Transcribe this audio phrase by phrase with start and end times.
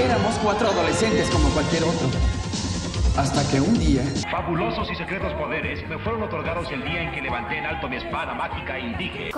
[0.00, 2.08] Éramos cuatro adolescentes como cualquier otro.
[3.18, 4.02] Hasta que un día...
[4.30, 7.96] Fabulosos y secretos poderes me fueron otorgados el día en que levanté en alto mi
[7.96, 9.30] espada mágica y dije...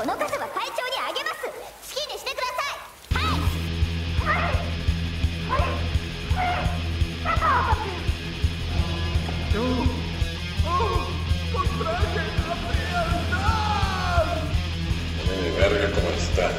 [15.58, 16.50] verga cómo está.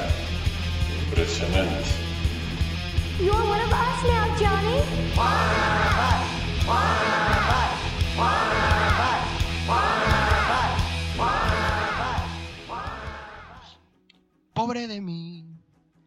[1.06, 2.03] Impresionante.
[3.24, 4.84] You're one of us now, Johnny.
[14.54, 15.46] Pobre de mí,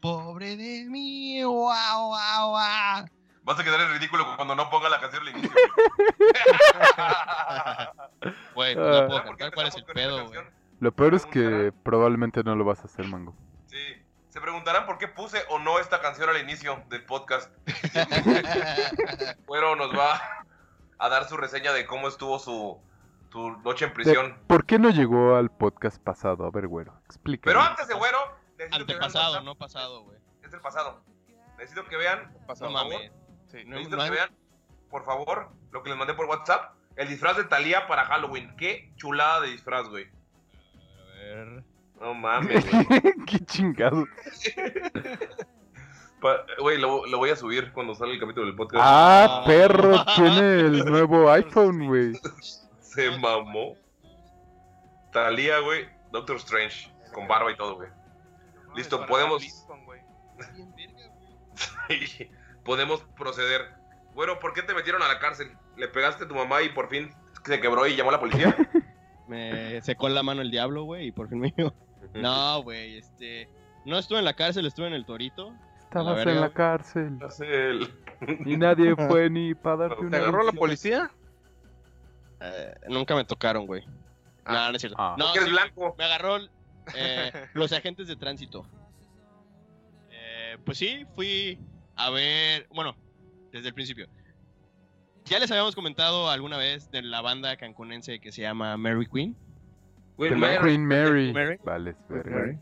[0.00, 3.06] pobre de mí, guau, guau, guau.
[3.44, 5.50] Vas a quedar en ridículo cuando no ponga la canción al inicio.
[8.54, 10.40] Güey, no puedo cantar cuál es el pedo, güey.
[10.80, 13.34] Lo peor es que probablemente no lo vas a hacer, Mango.
[13.66, 13.76] Sí.
[14.36, 17.50] Se preguntarán por qué puse o no esta canción al inicio del podcast.
[19.46, 20.44] Güero nos va
[20.98, 22.78] a dar su reseña de cómo estuvo su,
[23.32, 24.38] su noche en prisión.
[24.46, 26.44] ¿Por qué no llegó al podcast pasado?
[26.44, 27.50] A ver, güero, explícame.
[27.50, 28.18] Pero antes de Güero,
[28.58, 30.18] necesito que vean Antepasado, no pasado, güey.
[30.42, 31.02] Es el pasado.
[31.56, 33.12] Necesito que vean, No por favor, mames.
[33.46, 34.36] Sí, no, necesito no que vean,
[34.90, 36.74] por favor, lo que les mandé por WhatsApp.
[36.96, 38.54] El disfraz de Thalía para Halloween.
[38.58, 40.10] Qué chulada de disfraz, güey.
[40.98, 41.64] A ver.
[42.00, 42.86] No mames, güey.
[43.26, 44.06] qué chingado.
[46.58, 48.82] Güey, lo, lo voy a subir cuando salga el capítulo del podcast.
[48.84, 52.14] Ah, perro, tiene el nuevo iPhone, güey.
[52.80, 53.76] Se mamó.
[55.12, 55.86] Talía, güey.
[56.10, 56.90] Doctor Strange.
[57.12, 57.90] Con barba y todo, güey.
[58.74, 59.42] Listo, podemos.
[62.64, 63.74] podemos proceder.
[64.14, 65.56] Bueno, ¿por qué te metieron a la cárcel?
[65.76, 67.10] ¿Le pegaste a tu mamá y por fin
[67.44, 68.56] se quebró y llamó a la policía?
[69.28, 71.72] Me secó la mano el diablo, güey, y por fin me dijo.
[72.22, 73.48] No, güey, este.
[73.84, 75.52] No estuve en la cárcel, estuve en el torito.
[75.78, 77.88] Estabas en la cárcel Cárcel.
[78.44, 80.18] y nadie fue ni para darte ¿Te una.
[80.18, 81.10] agarró la policía?
[82.40, 83.84] Eh, nunca me tocaron, güey.
[84.44, 84.96] No, no es cierto.
[84.98, 85.14] Ah.
[85.18, 85.94] No, Porque eres sí, blanco.
[85.96, 86.38] me agarró
[86.94, 88.66] eh, los agentes de tránsito.
[90.10, 91.58] Eh, pues sí, fui
[91.94, 92.66] a ver.
[92.74, 92.96] Bueno,
[93.52, 94.06] desde el principio.
[95.24, 99.36] Ya les habíamos comentado alguna vez de la banda cancunense que se llama Mary Queen.
[100.16, 100.78] Güey, Queen Mary.
[100.78, 101.32] Mary.
[101.32, 101.58] Mary.
[101.64, 102.36] Vale, es verga.
[102.36, 102.58] Mary.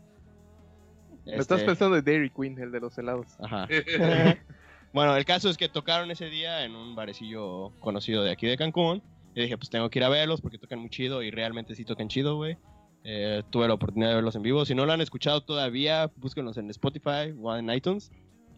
[1.25, 3.27] Me estás Este, pensando de Dairy Queen, el de los helados.
[3.39, 3.67] Ajá.
[4.93, 8.57] bueno, el caso es que tocaron ese día en un barecillo conocido de aquí de
[8.57, 9.01] Cancún.
[9.33, 11.83] Y dije, pues tengo que ir a verlos porque tocan muy chido y realmente sí
[11.83, 12.57] tocan chido, güey.
[13.03, 14.65] Eh, tuve la oportunidad de verlos en vivo.
[14.65, 18.11] Si no lo han escuchado todavía, búsquenlos en Spotify o en iTunes.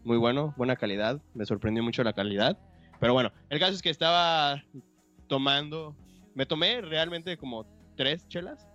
[0.04, 1.20] Muy bueno, buena calidad.
[1.34, 2.58] Me sorprendió mucho la calidad.
[3.00, 4.62] Pero bueno, el caso es que estaba
[5.26, 5.96] tomando.
[6.34, 7.66] Me tomé realmente como
[7.96, 8.66] tres chelas.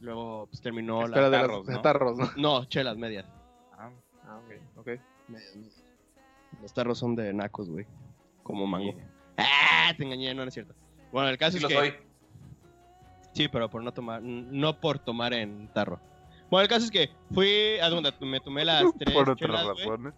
[0.00, 1.82] Luego pues terminó Espera, la de tarros, los ¿no?
[1.82, 2.30] tarros, ¿no?
[2.36, 3.26] No, chelas medias.
[3.76, 3.90] Ah,
[4.38, 4.88] ok, ok.
[6.62, 7.86] Los tarros son de nacos, güey.
[8.42, 8.94] Como mango.
[9.36, 9.92] ¡Ah!
[9.96, 10.74] Te engañé, no, no es cierto.
[11.12, 11.74] Bueno, el caso Sí es lo que...
[11.74, 11.94] soy.
[13.32, 14.22] Sí, pero por no tomar...
[14.22, 16.00] No por tomar en tarro.
[16.50, 20.14] Bueno, el caso es que fui a donde me tomé las tres Por otras razones.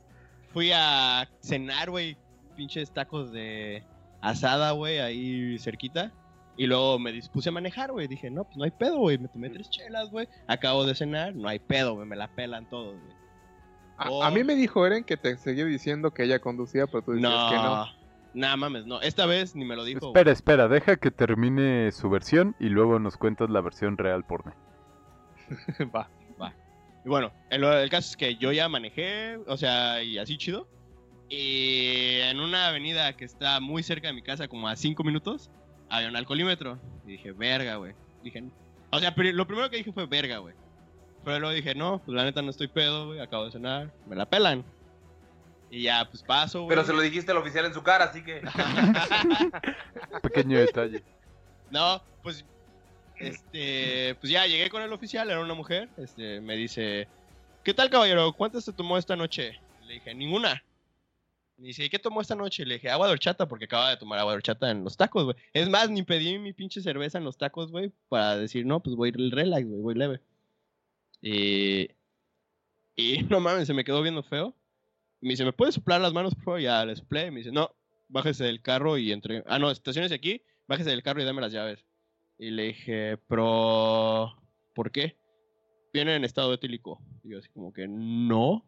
[0.52, 2.16] Fui a cenar, güey.
[2.56, 3.84] Pinches tacos de
[4.20, 6.12] asada, güey, ahí cerquita.
[6.60, 8.06] Y luego me dispuse a manejar, güey.
[8.06, 9.16] Dije, no, pues no hay pedo, güey.
[9.16, 10.28] Me tomé tres chelas, güey.
[10.46, 12.06] Acabo de cenar, no hay pedo, güey.
[12.06, 13.14] Me la pelan todos, güey.
[13.96, 14.22] A, Oh.
[14.22, 17.30] a mí me dijo Eren que te seguía diciendo que ella conducía, pero tú decías
[17.32, 17.86] No, que no.
[18.34, 19.00] Nah, mames, no.
[19.00, 20.00] Esta vez ni me lo dijo.
[20.00, 20.10] güey.
[20.10, 24.44] Espera, espera, deja que termine su versión y luego nos cuentas la versión real por
[24.44, 24.52] mí.
[25.96, 26.10] Va.
[27.02, 30.68] Y bueno, el, el caso es que yo ya manejé, o sea, y así chido.
[31.30, 35.50] Y en una avenida que está muy cerca de mi casa, como a 5 minutos,
[35.90, 36.78] había un alcoholímetro.
[37.04, 37.94] Y dije, verga, güey.
[38.22, 38.44] Dije,
[38.90, 40.54] o sea, lo primero que dije fue verga, güey.
[41.24, 43.20] Pero luego dije, no, pues la neta no estoy pedo, güey.
[43.20, 44.64] Acabo de cenar, me la pelan.
[45.70, 46.70] Y ya, pues paso, güey.
[46.70, 48.42] Pero se lo dijiste al oficial en su cara, así que.
[50.22, 51.02] Pequeño detalle.
[51.70, 52.44] No, pues
[53.20, 57.06] este, pues ya llegué con el oficial, era una mujer, este, me dice,
[57.62, 58.32] ¿qué tal caballero?
[58.32, 59.60] ¿Cuántas se tomó esta noche?
[59.86, 60.62] Le dije, ninguna.
[61.60, 62.64] Me dice, ¿y qué tomó esta noche?
[62.64, 65.24] Le dije, agua de horchata, porque acaba de tomar agua de horchata en los tacos,
[65.24, 65.36] güey.
[65.52, 68.96] Es más, ni pedí mi pinche cerveza en los tacos, güey, para decir, no, pues
[68.96, 70.22] voy relax, güey, voy leve.
[71.20, 71.90] Y,
[72.96, 74.56] y no mames, se me quedó viendo feo.
[75.20, 76.60] Me dice, ¿me puedes soplar las manos, por favor?
[76.60, 77.30] Ya le soplé.
[77.30, 77.70] Me dice, no,
[78.08, 79.44] bájese del carro y entre...
[79.46, 81.84] Ah, no, estaciones aquí, bájese del carro y dame las llaves.
[82.38, 84.34] Y le dije, pero...
[84.74, 85.18] ¿Por qué?
[85.92, 87.02] Viene en estado etílico.
[87.22, 88.64] Y yo así como que, no.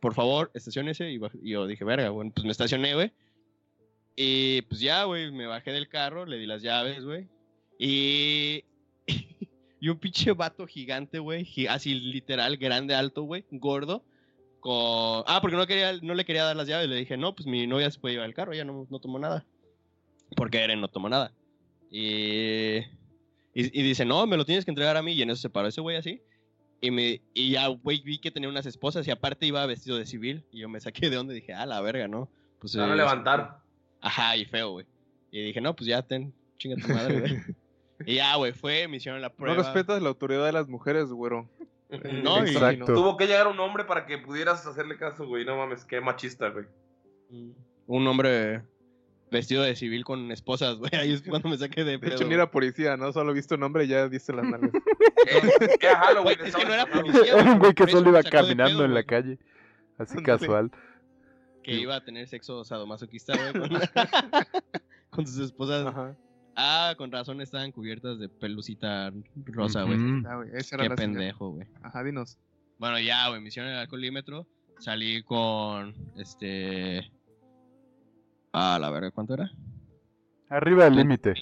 [0.00, 1.10] Por favor, estacionese.
[1.10, 3.12] Y, y yo dije, verga, bueno, pues me estacioné, güey.
[4.16, 7.28] Y pues ya, güey, me bajé del carro, le di las llaves, güey.
[7.78, 8.64] Y...
[9.80, 11.48] y un pinche vato gigante, güey.
[11.68, 13.44] Así literal, grande, alto, güey.
[13.50, 14.04] Gordo.
[14.60, 15.24] con...
[15.26, 16.88] Ah, porque no, quería, no le quería dar las llaves.
[16.88, 19.18] Le dije, no, pues mi novia se puede llevar el carro, ella no, no tomó
[19.18, 19.44] nada.
[20.36, 21.32] Porque Eren no tomó nada.
[21.90, 22.84] Y, y,
[23.54, 25.12] y dice, no, me lo tienes que entregar a mí.
[25.12, 26.22] Y en eso se paró ese güey así.
[26.84, 30.04] Y, me, y ya, güey, vi que tenía unas esposas y aparte iba vestido de
[30.04, 30.44] civil.
[30.52, 32.28] Y yo me saqué de onda y dije, ah, la verga, ¿no?
[32.58, 33.58] Pues, Se van a eh, levantar.
[34.02, 34.86] Ajá, y feo, güey.
[35.30, 37.40] Y dije, no, pues ya ten, chinga tu madre, güey.
[38.06, 39.56] y ya, güey, fue, me hicieron la No prueba.
[39.62, 41.48] respetas la autoridad de las mujeres, güero.
[42.22, 42.92] No, y- Exacto.
[42.92, 45.46] Tuvo que llegar un hombre para que pudieras hacerle caso, güey.
[45.46, 46.66] No mames, qué machista, güey.
[47.86, 48.62] Un hombre
[49.34, 50.90] vestido de civil con esposas, güey.
[50.94, 52.14] Ahí es cuando me saqué de De pedo.
[52.14, 53.12] hecho, ni era policía, ¿no?
[53.12, 54.70] Solo viste un hombre y ya viste las nalgas.
[55.26, 55.40] Eh,
[55.80, 56.36] Era Halloween.
[56.36, 58.84] Güey, es que no era policía, Era un güey que solo iba de caminando pedo,
[58.84, 59.38] en la calle.
[59.96, 60.70] Así casual.
[61.62, 63.52] Que iba a tener sexo sadomasoquista, güey.
[63.52, 63.80] Con,
[65.10, 65.86] con sus esposas.
[65.86, 66.14] Ajá.
[66.56, 69.12] Ah, con razón estaban cubiertas de pelucita
[69.46, 69.98] rosa, güey.
[70.26, 71.66] Ah, esa era Qué pendejo, güey.
[71.82, 72.38] Ajá, dinos.
[72.78, 74.46] Bueno, ya, güey, me hicieron el alcoholímetro.
[74.78, 77.10] Salí con, este...
[78.56, 79.50] Ah, la verga, ¿cuánto era?
[80.48, 81.34] Arriba del límite.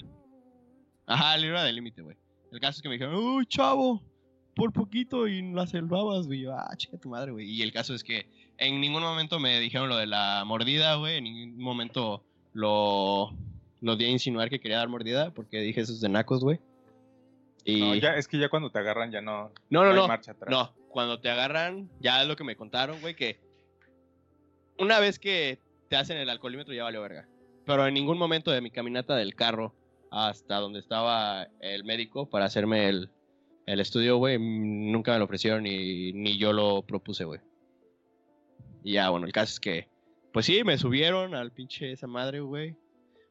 [1.05, 2.17] Ajá, libra del límite, güey.
[2.51, 4.01] El caso es que me dijeron, uy, chavo,
[4.55, 6.41] por poquito y las salvabas, güey.
[6.41, 7.47] Yo, ah, chica tu madre, güey.
[7.47, 8.25] Y el caso es que
[8.57, 11.17] en ningún momento me dijeron lo de la mordida, güey.
[11.17, 12.23] En ningún momento
[12.53, 13.31] lo,
[13.81, 16.59] lo di a insinuar que quería dar mordida, porque dije eso es de nacos, güey.
[17.63, 17.79] Y...
[17.79, 20.07] No, ya, es que ya cuando te agarran ya no, no, no, hay no.
[20.07, 20.49] marcha atrás.
[20.49, 23.39] No, cuando te agarran, ya es lo que me contaron, güey, que
[24.79, 25.59] una vez que
[25.89, 27.27] te hacen el alcoholímetro ya valió verga.
[27.65, 29.73] Pero en ningún momento de mi caminata del carro
[30.11, 33.09] hasta donde estaba el médico para hacerme el,
[33.65, 37.39] el estudio, güey, nunca me lo ofrecieron y ni yo lo propuse, güey.
[38.83, 39.87] Y ya, bueno, el caso es que,
[40.33, 42.75] pues sí, me subieron al pinche esa madre, güey.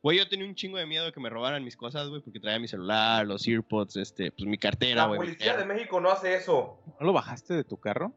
[0.02, 2.40] Güey, yo tenía un chingo de miedo de que me robaran mis cosas, güey, porque
[2.40, 5.20] traía mi celular, los earpods, este, pues mi cartera, La güey.
[5.20, 5.64] mi policía de.
[5.64, 6.80] México no hace eso.
[6.98, 8.12] ¿No lo bajaste de tu carro?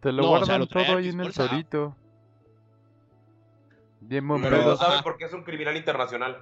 [0.00, 1.64] Te lo No, o sea, guardan lo todo ahí en el bolsa.
[4.00, 4.70] Bien buen Pero pedo.
[4.70, 6.38] lo saben porque es un criminal internacional.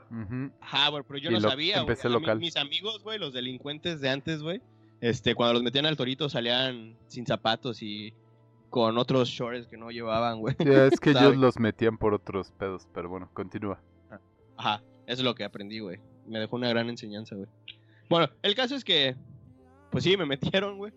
[0.61, 1.89] Ajá, güey, pero yo Y no lo- sabía, güey.
[1.91, 2.39] empecé mí- local.
[2.39, 4.61] mis amigos, güey, los delincuentes de antes, güey,
[5.01, 8.15] este, cuando los metían al torito salían sin zapatos y
[8.71, 10.55] con otros shorts que no llevaban, güey.
[10.59, 13.81] Sí, es que ellos los metían por otros pedos, pero bueno, continúa.
[14.57, 15.99] Ajá, eso es lo que aprendí, güey.
[16.27, 17.49] Me dejó una gran enseñanza, güey.
[18.11, 19.17] Bueno, el caso es que,
[19.91, 20.93] pues sí, me metieron, güey.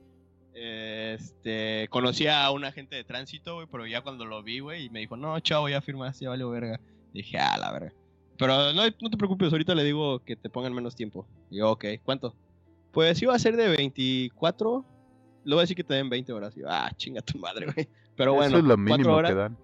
[0.54, 4.90] Este, conocí a un agente de tránsito, güey, pero ya cuando lo vi, güey, y
[4.90, 6.80] me dijo, no, chavo, ya firmaste, ya valió verga.
[7.14, 7.94] Dije, ah, la verga.
[8.38, 11.28] Pero no, no te preocupes, ahorita le digo que te pongan menos tiempo.
[11.50, 12.36] Y yo, ok, ¿cuánto?
[12.92, 14.86] Pues iba a ser de 24.
[15.44, 16.58] Le voy a decir que te den 20 horas.
[16.58, 17.88] Y yo, ah, chinga tu madre, güey.
[18.16, 19.32] Pero bueno, Eso es lo mínimo horas.
[19.32, 19.58] que dan.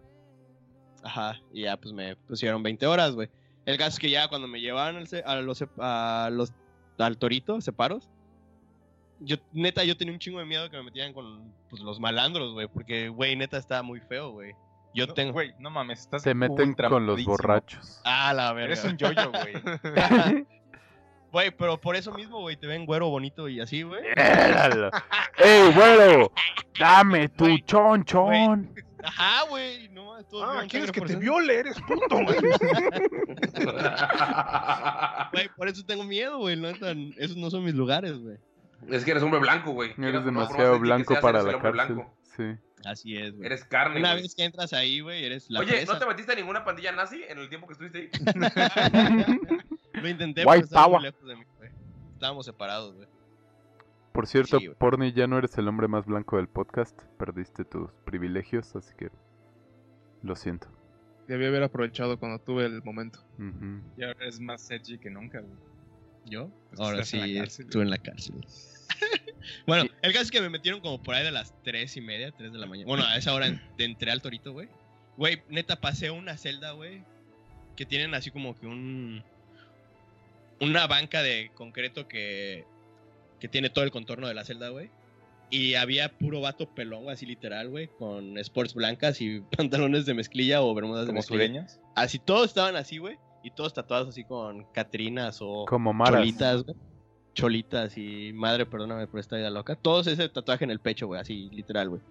[1.03, 3.29] Ajá, y ya pues me pusieron 20 horas, güey.
[3.65, 6.53] El caso es que ya cuando me llevaban al a los, a los
[6.97, 8.09] al torito, separos,
[9.19, 12.53] yo neta yo tenía un chingo de miedo que me metieran con pues, los malandros,
[12.53, 14.53] güey, porque güey, neta está muy feo, güey.
[14.93, 17.35] Yo No, tengo Güey, no mames, estás Se meten con los pedísimo.
[17.35, 18.01] Ah, borrachos.
[18.03, 18.73] la verga.
[18.73, 19.53] Eres un yoyo, güey.
[21.29, 24.01] Güey, pero por eso mismo, güey, te ven güero bonito y así, güey.
[24.15, 26.31] ¡Ey, güero!
[26.79, 28.73] ¡Dame tu Güey, chon chon!
[29.03, 30.07] Ajá, güey, no
[30.41, 31.59] Ah, ¿quieres que te viole?
[31.59, 32.37] Eres puto, güey.
[35.31, 38.37] Güey, por eso tengo miedo, güey, no, tan- esos no son mis lugares, güey.
[38.89, 39.91] Es que eres hombre blanco, güey.
[39.97, 41.71] Eres No, demasiado blanco seas, para la cárcel.
[41.95, 42.13] blanco.
[42.35, 42.43] Sí.
[42.85, 43.45] Así es, güey.
[43.47, 45.93] Eres carne, Una vez que entras ahí, güey, eres la Oye, presa.
[45.93, 48.09] ¿no te metiste en ninguna pandilla nazi en el tiempo que estuviste ahí?
[49.93, 51.01] Lo intenté, White pero estaba muy power.
[51.01, 51.69] lejos de mí, güey.
[52.13, 53.07] Estábamos separados, güey.
[54.13, 54.69] Por cierto, Sí.
[54.77, 56.99] Porni, ya no eres el hombre más blanco del podcast.
[57.17, 59.09] Perdiste tus privilegios, así que
[60.23, 60.67] lo siento.
[61.27, 63.19] Debí haber aprovechado cuando tuve el momento.
[63.37, 63.81] Ujú.
[63.97, 65.53] Y ahora eres más edgy que nunca, güey.
[66.29, 66.49] ¿Yo?
[66.69, 68.35] Pues Ahora sí, estuve en la cárcel.
[69.67, 72.31] bueno, el caso es que me metieron como por ahí de las tres y media,
[72.31, 72.87] 3 de la mañana.
[72.87, 74.67] Bueno, a esa hora en- de entré al torito, güey.
[75.15, 77.03] Güey, neta, pasé una celda, güey,
[77.75, 79.23] que tienen así como que un...
[80.59, 82.65] Una banca de concreto que,
[83.39, 84.89] que tiene todo el contorno de la celda, güey.
[85.49, 90.13] Y había puro vato pelón, güey, así literal, güey, con sports blancas y pantalones de
[90.13, 91.67] mezclilla o bermudas de mezclilla.
[91.95, 93.17] Así todos estaban así, güey.
[93.47, 96.19] Y todos tatuados así con catrinas o Como Maras.
[96.19, 96.75] cholitas, güey.
[97.33, 99.75] Cholitas y madre, perdóname por esta vida loca.
[99.75, 102.01] Todos ese tatuaje en el pecho, güey, así, literal, güey.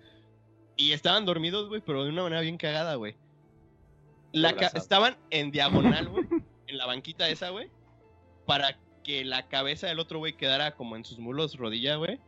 [0.76, 3.16] Y estaban dormidos, güey, pero de una manera bien cagada, güey.
[4.32, 4.82] La ca- Abrazados.
[4.82, 6.24] estaban en diagonal, güey,
[6.68, 7.70] en la banquita esa, güey,
[8.46, 12.18] para que la cabeza del otro güey quedara como en sus mulos, rodilla, güey.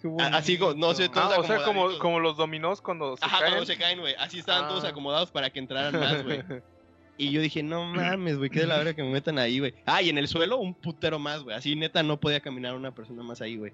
[0.00, 3.16] Qué A- Así, como- no sé, todos Ah, o sea, como, como los dominós cuando
[3.16, 3.52] se Ajá, caen.
[3.52, 4.14] cuando se caen, güey.
[4.18, 4.88] Así estaban todos Ah.
[4.88, 6.42] acomodados para que entraran más, güey.
[7.16, 9.74] Y yo dije, no mames, güey, qué de la verga que me metan ahí, güey.
[9.86, 11.56] Ah, y en el suelo un putero más, güey.
[11.56, 13.72] Así neta no podía caminar una persona más ahí, güey.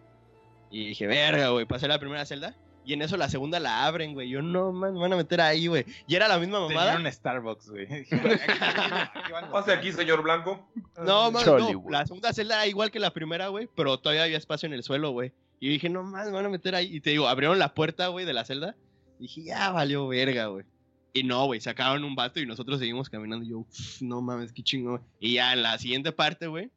[0.71, 1.65] Y dije, verga, güey.
[1.65, 2.55] Pasé la primera celda
[2.85, 4.29] Y en eso la segunda la abren, güey.
[4.29, 5.87] Yo, no, man, me van a meter ahí, güey.
[6.07, 6.93] Y era la misma mamada.
[6.93, 7.87] Tenían un Starbucks, güey.
[9.53, 10.69] Pase aquí, señor Blanco.
[11.03, 11.79] No, man, Choli, no.
[11.81, 11.93] güey.
[11.93, 13.69] La segunda celda era igual que la primera, güey.
[13.75, 15.33] Pero todavía había espacio en el suelo, güey.
[15.61, 16.97] Y yo dije, no, man, me van a meter ahí.
[16.97, 18.77] Y te digo, abrieron la puerta, güey, de la celda.
[19.19, 20.65] dije, ya valió verga, güey.
[21.13, 23.45] Y no, güey, sacaron un vato y nosotros seguimos caminando.
[23.45, 25.03] Y yo, "Uf, no mames, qué chingón.
[25.21, 26.71] Y ya en la siguiente parte, güey,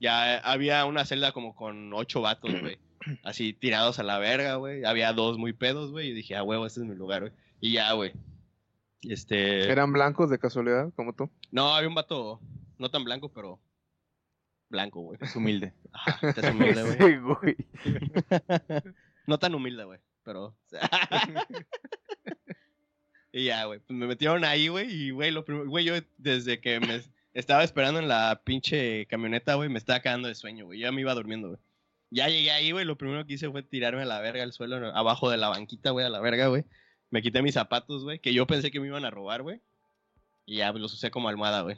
[0.00, 2.78] ya había una celda como con ocho vatos, güey.
[3.22, 4.84] Así tirados a la verga, güey.
[4.84, 6.08] Había dos muy pedos, güey.
[6.08, 7.32] Y dije, ah, huevo, este es mi lugar, güey.
[7.60, 8.12] Y ya, güey.
[9.02, 9.70] Este.
[9.70, 11.30] ¿Eran blancos de casualidad, como tú?
[11.50, 12.40] No, había un vato
[12.78, 13.60] no tan blanco, pero
[14.68, 15.18] blanco, güey.
[15.20, 15.72] Es humilde.
[15.92, 16.96] Ajá, es humilde, güey.
[16.98, 17.56] Sí, güey.
[19.26, 20.56] No tan humilde, güey, pero...
[23.36, 26.58] y ya, güey, pues me metieron ahí, güey, y, güey, lo primero, güey, yo desde
[26.58, 27.02] que me
[27.34, 31.02] estaba esperando en la pinche camioneta, güey, me estaba cagando de sueño, güey, ya me
[31.02, 31.60] iba durmiendo, güey.
[32.10, 34.76] Ya llegué ahí, güey, lo primero que hice fue tirarme a la verga al suelo,
[34.96, 36.64] abajo de la banquita, güey, a la verga, güey.
[37.10, 39.60] Me quité mis zapatos, güey, que yo pensé que me iban a robar, güey.
[40.46, 41.76] Y ya pues, los usé como almohada, güey.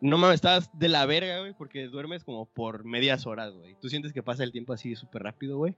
[0.00, 3.74] No mames, estabas de la verga, güey, porque duermes como por medias horas, güey.
[3.80, 5.74] Tú sientes que pasa el tiempo así súper rápido, güey.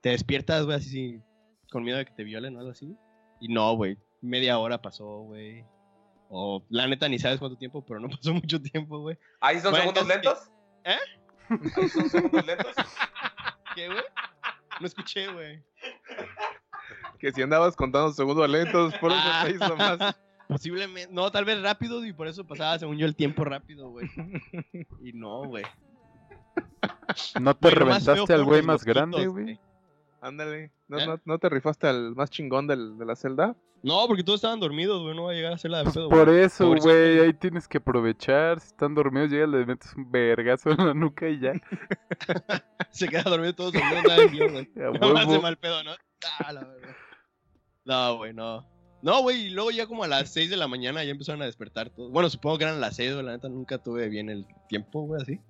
[0.00, 1.20] Te despiertas, güey, así, sí,
[1.70, 2.96] con miedo de que te violen o algo así.
[3.40, 5.64] Y no, güey, media hora pasó, güey.
[6.30, 9.18] O la neta ni sabes cuánto tiempo, pero no pasó mucho tiempo, güey.
[9.40, 10.50] ¿Ahí son Bueno, segundos lentos?
[10.84, 10.96] ¿Eh?
[11.76, 12.72] ¿Ahí son segundos lentos?
[13.74, 14.02] ¿Qué, güey?
[14.80, 15.62] No escuché, güey.
[17.18, 19.42] Que si andabas contando segundos lentos, por eso Ah.
[19.44, 19.98] te hizo más.
[20.48, 24.08] Posiblemente, no, tal vez rápido y por eso pasaba, según yo, el tiempo rápido, güey.
[25.02, 25.64] Y no, güey.
[27.40, 29.60] ¿No te reventaste al güey más grande, güey?
[30.20, 30.72] Ándale.
[30.88, 31.06] ¿No, ¿Eh?
[31.06, 33.56] no, no te rifaste al más chingón del, de la celda?
[33.82, 35.14] No, porque todos estaban dormidos, güey.
[35.14, 37.68] No va a llegar a ser la de Pues pedo, por eso, güey, ahí tienes
[37.68, 38.58] que aprovechar.
[38.60, 41.52] Si están dormidos, llega, le metes un vergazo en la nuca y ya.
[42.90, 44.68] Se queda dormido todos dormidos, nada güey.
[45.00, 45.92] No hace mal pedo, ¿no?
[46.40, 46.96] Ah, la verdad.
[47.84, 48.66] No, güey, no.
[49.00, 51.44] No, güey, y luego ya como a las 6 de la mañana ya empezaron a
[51.46, 52.10] despertar todos.
[52.10, 55.22] Bueno, supongo que eran las 6, güey, la neta nunca tuve bien el tiempo, güey,
[55.22, 55.40] así.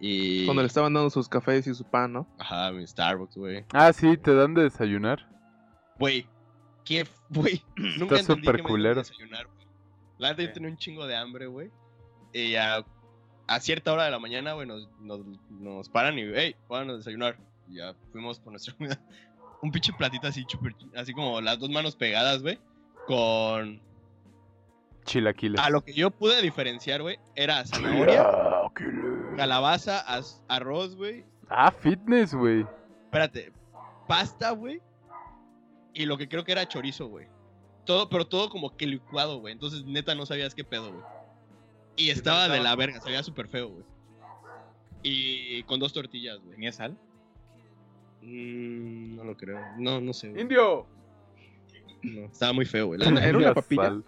[0.00, 0.44] Y...
[0.44, 2.26] Cuando le estaban dando sus cafés y su pan, ¿no?
[2.38, 3.64] Ajá, mi Starbucks, güey.
[3.72, 5.26] Ah, sí, te dan de desayunar.
[5.98, 6.26] Güey,
[6.84, 7.62] qué, güey.
[7.76, 8.96] Nunca Está entendí que culero.
[8.96, 9.66] de desayunar, güey.
[10.18, 11.70] La neta yo tenía un chingo de hambre, güey.
[12.32, 12.84] Y ya
[13.46, 15.20] a cierta hora de la mañana, güey, nos, nos,
[15.50, 17.36] nos paran y, hey, vámonos a desayunar.
[17.68, 19.00] Y ya fuimos por nuestra comida.
[19.62, 22.58] Un pinche platito así, chuper, así como las dos manos pegadas, güey.
[23.06, 23.80] Con...
[25.04, 25.60] Chilaquiles.
[25.60, 28.26] A lo que yo pude diferenciar, güey, era zanahoria,
[29.36, 31.24] calabaza, az- arroz, güey.
[31.48, 32.66] Ah, fitness, güey.
[33.04, 33.52] Espérate,
[34.08, 34.80] pasta, güey.
[35.92, 37.26] Y lo que creo que era chorizo, güey.
[37.84, 39.52] Todo, pero todo como que licuado, güey.
[39.52, 41.04] Entonces, neta, no sabías qué pedo, güey.
[41.96, 43.84] Y estaba de la verga, sabía súper feo, güey.
[45.02, 46.52] Y con dos tortillas, güey.
[46.54, 46.96] ¿Tenía sal?
[48.22, 49.60] Mm, no lo creo.
[49.78, 50.42] No, no sé, güey.
[50.42, 50.86] ¡Indio!
[52.02, 53.00] No, estaba muy feo, güey.
[53.02, 53.82] Era una papilla.
[53.84, 54.04] sal.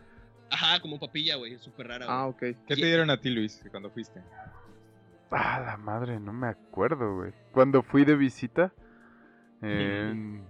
[0.51, 1.59] Ajá, como papilla, güey.
[1.59, 2.17] Súper rara, güey.
[2.19, 2.39] Ah, ok.
[2.39, 4.23] ¿Qué te dieron a ti, Luis, cuando fuiste?
[5.31, 7.33] Ah, la madre, no me acuerdo, güey.
[7.53, 8.73] Cuando fui de visita,
[9.63, 10.47] en-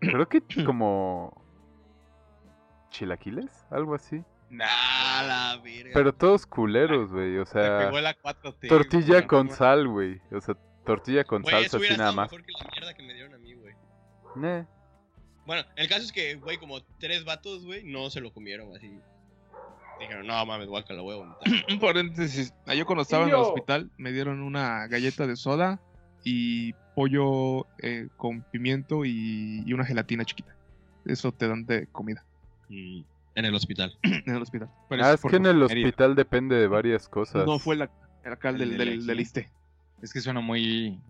[0.00, 1.42] creo que como
[2.90, 4.22] chilaquiles, algo así.
[4.60, 5.22] Ah,
[5.56, 5.90] la verga.
[5.94, 7.38] Pero todos culeros, güey.
[7.38, 8.68] O sea, pegó la 4T.
[8.68, 9.26] tortilla güey.
[9.26, 10.20] con sal, güey.
[10.32, 12.30] O sea, tortilla con Güey, salsa así nada más.
[12.32, 13.74] mejor que la mierda que me dieron a mí, güey.
[14.42, 14.64] Eh,
[15.46, 18.98] Bueno, el caso es que, güey, como tres vatos, güey, no se lo comieron así.
[20.00, 21.64] Dijeron, no mames, guaca, voy a vomitar.
[21.72, 22.54] Un paréntesis.
[22.66, 25.80] Ah, Yo cuando estaba en el hospital me dieron una galleta de soda
[26.24, 30.54] y pollo eh, con pimiento y, y una gelatina chiquita.
[31.04, 32.24] Eso te dan de comida
[32.70, 33.00] Mm,
[33.34, 33.96] en el hospital.
[34.02, 34.68] en el hospital.
[34.90, 37.46] Pero Ah, es que en el hospital depende de varias cosas.
[37.46, 37.90] No fue la,
[38.24, 39.50] el El del, de del, del ISSSTE.
[40.02, 41.00] Es que suena muy,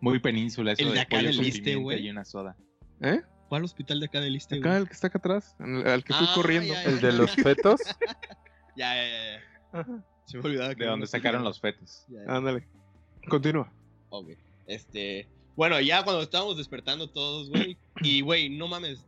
[0.00, 2.06] muy península eso El de de acá pollo del con Iste, güey.
[2.06, 2.54] y una soda.
[3.00, 3.22] ¿Eh?
[3.50, 4.80] ¿Cuál hospital de acá del Iste, Acá güey?
[4.82, 6.72] el que está acá atrás, al al que fui Ah, corriendo.
[6.72, 7.80] ya, El de los fetos.
[8.76, 9.80] Ya, ya, ya.
[9.80, 10.04] Ajá.
[10.24, 12.04] Se me olvidaba que De donde sacaron los fetos.
[12.08, 12.36] Ya, ya.
[12.36, 12.66] Ándale.
[13.28, 13.70] Continúa.
[14.08, 14.28] Ok.
[14.66, 15.26] Este.
[15.56, 17.76] Bueno, ya cuando estábamos despertando todos, güey.
[18.02, 19.04] Y, güey, no mames.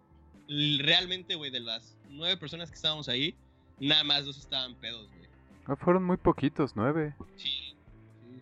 [0.49, 3.34] Realmente, güey, de las nueve personas que estábamos ahí,
[3.78, 5.28] nada más dos estaban pedos, güey.
[5.66, 7.14] Ah, fueron muy poquitos, nueve.
[7.37, 8.40] Sí, sí,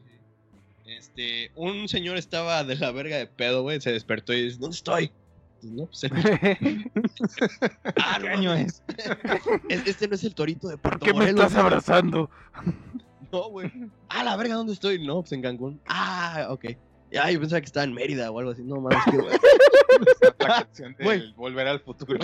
[0.84, 0.90] sí.
[0.90, 4.74] Este, un señor estaba de la verga de pedo, güey, se despertó y dice, ¿dónde
[4.76, 5.12] estoy?
[5.60, 6.12] Pues, no, pues el-
[7.96, 8.54] ah, año.
[8.54, 8.82] Es-
[9.68, 11.60] Este no es el torito de ¿Por Puerto qué me estás ¿no?
[11.60, 12.30] abrazando?
[13.32, 13.70] No, güey.
[14.08, 15.04] Ah, la verga, ¿dónde estoy?
[15.06, 15.80] No, pues en Cancún.
[15.86, 16.64] Ah, ok.
[17.20, 18.62] Ay, yo pensaba que estaba en Mérida o algo así.
[18.62, 19.36] No mames, qué güey.
[20.38, 21.32] La canción de Güey.
[21.34, 22.18] Volver al Futuro.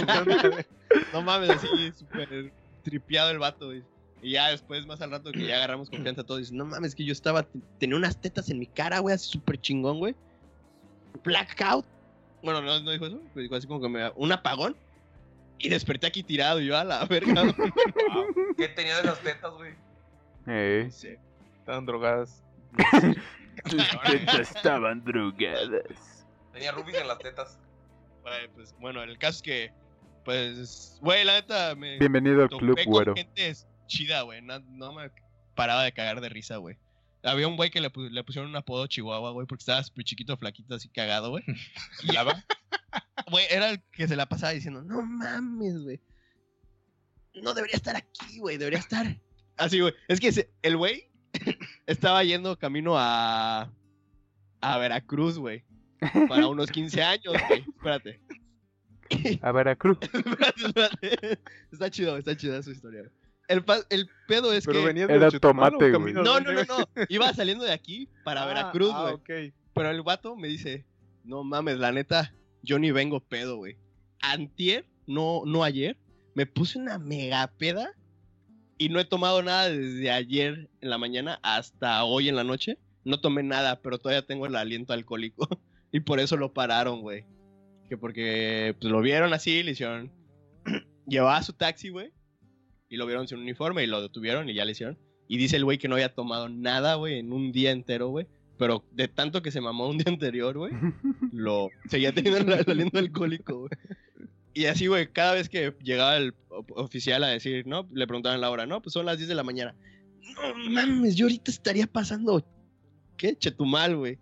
[1.13, 1.67] No mames, así
[1.97, 2.53] súper
[2.83, 3.83] tripiado el vato, güey.
[4.23, 7.05] Y ya después, más al rato que ya agarramos confianza todos, dice, no mames, que
[7.05, 7.47] yo estaba,
[7.79, 10.15] tenía unas tetas en mi cara, güey, así súper chingón, güey.
[11.23, 11.85] Blackout.
[12.43, 13.21] Bueno, no, no dijo eso.
[13.35, 14.77] pero Dijo así como que me un apagón.
[15.59, 16.61] Y desperté aquí tirado.
[16.61, 17.43] Y yo a la verga.
[18.57, 19.73] ¿Qué tenía de esas tetas, güey?
[20.47, 20.89] Eh,
[21.59, 22.43] Estaban drogadas.
[23.71, 26.27] tus tetas estaban drogadas.
[26.53, 27.59] Tenía rubies en las tetas.
[28.23, 29.73] Güey, pues bueno, el caso es que.
[30.25, 31.99] Pues, güey, la neta me.
[31.99, 33.15] Bienvenido al club, güero.
[33.15, 33.53] gente
[33.87, 34.43] chida, güey.
[34.43, 35.11] No, no me
[35.55, 36.77] paraba de cagar de risa, güey.
[37.27, 40.05] Había un güey que le, pu- le pusieron un apodo Chihuahua, güey, porque estaba súper
[40.05, 41.45] chiquito, flaquito, así cagado, güey.
[42.03, 42.09] Y
[43.31, 46.01] Güey, era el que se la pasaba diciendo, no mames, güey.
[47.35, 49.21] No debería estar aquí, güey, debería estar.
[49.57, 49.93] Así, güey.
[50.09, 51.11] Es que ese- el güey
[51.87, 53.71] estaba yendo camino a.
[54.61, 55.65] a Veracruz, güey.
[56.29, 57.61] Para unos 15 años, güey.
[57.77, 58.21] Espérate.
[59.43, 59.99] A Veracruz.
[60.03, 61.39] Espérate, espérate.
[61.73, 63.01] Está chido, está chida su historia.
[63.01, 63.13] güey.
[63.49, 64.87] El, el pedo es Pero que.
[64.87, 66.13] venía Era de tomate, ¿o güey.
[66.13, 66.89] No, no, no, no.
[67.09, 69.53] Iba saliendo de aquí para Ah, Veracruz, ah, güey.
[69.75, 70.87] Pero el vato me dice,
[71.25, 73.77] no mames, la neta, yo ni vengo pedo, güey.
[74.21, 75.99] Antier, no, no ayer,
[76.35, 77.93] me puse una mega peda
[78.79, 82.79] y no he tomado nada desde ayer en la mañana hasta hoy en la noche.
[83.05, 85.49] No tomé nada, pero todavía tengo el aliento alcohólico.
[85.93, 87.25] y por eso lo pararon, güey.
[87.89, 90.11] Que porque pues, lo vieron así, le hicieron...
[91.07, 92.13] Llevaba su taxi, güey.
[92.89, 94.99] Y lo vieron sin uniforme y lo detuvieron y ya le hicieron.
[95.29, 98.27] Y dice el güey que no había tomado nada, güey, en un día entero, güey.
[98.59, 100.73] Pero de tanto que se mamó un día anterior, güey,
[101.33, 103.71] lo seguía teniendo aliento alcohólico, güey.
[104.55, 106.35] Y así, güey, cada vez que llegaba el
[106.71, 107.87] oficial a decir, ¿no?
[107.93, 108.81] Le preguntaban la hora, ¿no?
[108.81, 109.75] Pues son las 10 de la mañana.
[110.35, 112.43] No mames, yo ahorita estaría pasando,
[113.19, 113.37] ¿qué?
[113.37, 114.19] Chetumal, güey.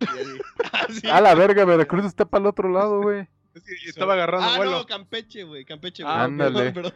[0.00, 0.30] Así,
[0.72, 1.06] así.
[1.08, 3.28] A la verga, Veracruz está para el otro lado, güey.
[3.58, 4.72] Es que estaba agarrando Ah, vuelo.
[4.72, 6.14] no, Campeche, güey, Campeche, güey.
[6.14, 6.72] Ah, Ándale.
[6.72, 6.92] Perdón,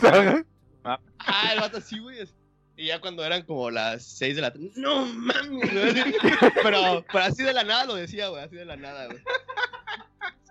[0.00, 0.46] perdón.
[0.82, 0.98] Ah.
[1.18, 2.16] Ah, el vato así, güey.
[2.76, 5.68] Y ya cuando eran como las 6 de la tarde, no mames.
[6.62, 9.18] Pero, pero así de la nada lo decía, güey, así de la nada, güey.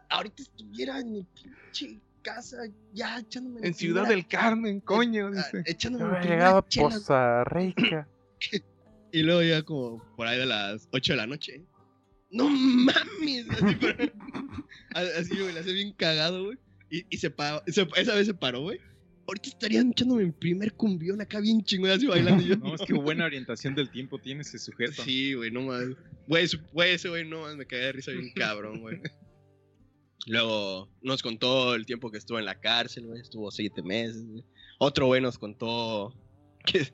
[0.10, 2.58] Ahorita estuviera en mi pinche casa
[2.94, 5.64] ya echándome En Ciudad del Carmen, coño, dice.
[5.66, 8.08] Echándome Yo mi había primera llegado a chela, Poza Rica.
[9.12, 11.64] Y luego ya como por ahí de las 8 de la noche.
[12.30, 13.50] No mames.
[13.50, 14.14] Así, pero-
[14.94, 16.58] así güey, le hace bien cagado, güey.
[16.92, 18.80] Y, y se paró, se- esa vez se paró, güey.
[19.28, 22.44] Ahorita estarían echándome mi primer cumbión acá bien chingón así bailando.
[22.44, 25.04] yo, No, es que buena orientación del tiempo tiene ese sujeto.
[25.04, 25.96] Sí, güey, no mames.
[26.28, 29.00] Güey, güey, ese güey no mames, me cagué de risa bien cabrón, güey.
[30.26, 33.22] Luego nos contó el tiempo que estuvo en la cárcel, güey.
[33.22, 34.44] Estuvo siete meses, güey.
[34.80, 36.14] Otro güey nos contó
[36.66, 36.88] que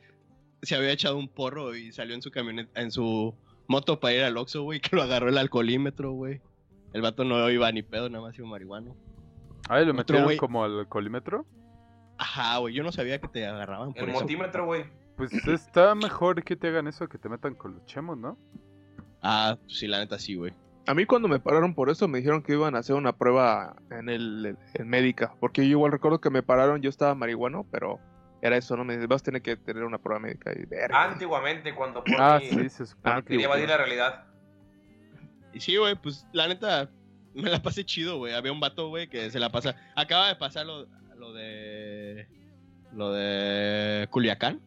[0.62, 3.36] se había echado un porro y salió en su camioneta, en su
[3.68, 6.42] moto para ir al Oxxo, güey, que lo agarró el alcoholímetro, güey.
[6.96, 8.96] El vato no iba ni pedo, nada más iba marihuano.
[9.68, 10.38] Ay, lo Otro metieron güey.
[10.38, 11.46] como al colímetro.
[12.18, 14.22] Ajá, güey, yo no sabía que te agarraban por El eso.
[14.22, 14.86] motímetro, güey.
[15.18, 18.38] Pues está mejor que te hagan eso que te metan con los chemos, ¿no?
[19.22, 20.54] Ah, pues sí, la neta sí, güey.
[20.88, 23.76] A mí cuando me pararon por eso me dijeron que iban a hacer una prueba
[23.92, 25.34] en el en médica.
[25.42, 28.00] Porque yo igual recuerdo que me pararon, yo estaba marihuano, pero
[28.42, 28.86] era eso, ¿no?
[28.86, 30.54] Me dice, vas a tener que tener una prueba médica.
[30.58, 31.04] Y verga.
[31.04, 33.28] Antiguamente, cuando Porky Ah, sí, se supone Ah, que.
[33.30, 34.26] quería evadir la realidad.
[35.56, 36.92] Y sí, güey, pues la neta,
[37.34, 38.34] me la pasé chido, güey.
[38.34, 39.76] Había un vato, güey, que se la pasa.
[39.96, 40.86] Acaba de pasar lo,
[41.18, 42.28] lo de.
[42.94, 44.08] Lo de.
[44.12, 44.62] Culiacán.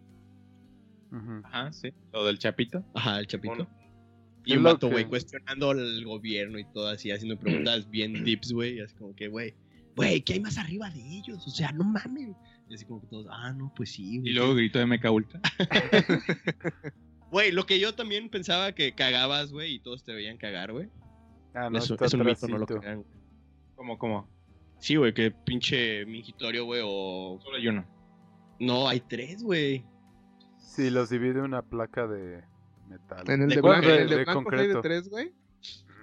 [1.45, 1.93] Ajá, sí.
[2.13, 2.85] Lo del chapito.
[2.95, 3.55] Ajá, el chapito.
[3.55, 3.71] Bueno.
[4.45, 8.53] Y un vato, que- güey, cuestionando al gobierno y todo así, haciendo preguntas bien dips,
[8.53, 8.79] güey.
[8.79, 9.55] y Así como que, güey,
[9.95, 11.47] güey, ¿qué hay más arriba de ellos?
[11.47, 12.35] O sea, no mames.
[12.71, 14.31] Y así como que todos, ah, no, pues sí, güey.
[14.31, 15.41] Y luego gritó MK Ultra.
[17.31, 20.89] Güey, lo que yo también pensaba que cagabas, güey, y todos te veían cagar, güey.
[21.55, 23.05] Ah, no, es, es un mito, no lo crean.
[23.75, 24.29] ¿Cómo, cómo?
[24.79, 27.39] Sí, güey, que pinche mingitorio, güey, o...
[27.43, 27.85] Solo hay uno.
[28.61, 29.85] No, hay tres, güey.
[30.59, 32.43] Sí, los divide una placa de
[32.89, 33.29] metal.
[33.31, 34.81] En el de de, blanco, De- el de de de concreto.
[34.83, 35.33] tres, güey.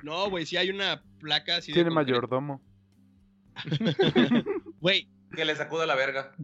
[0.03, 2.11] No, güey, sí hay una placa así de Tiene concreto.
[2.13, 2.61] mayordomo.
[4.79, 6.35] Güey, Que le sacuda la verga.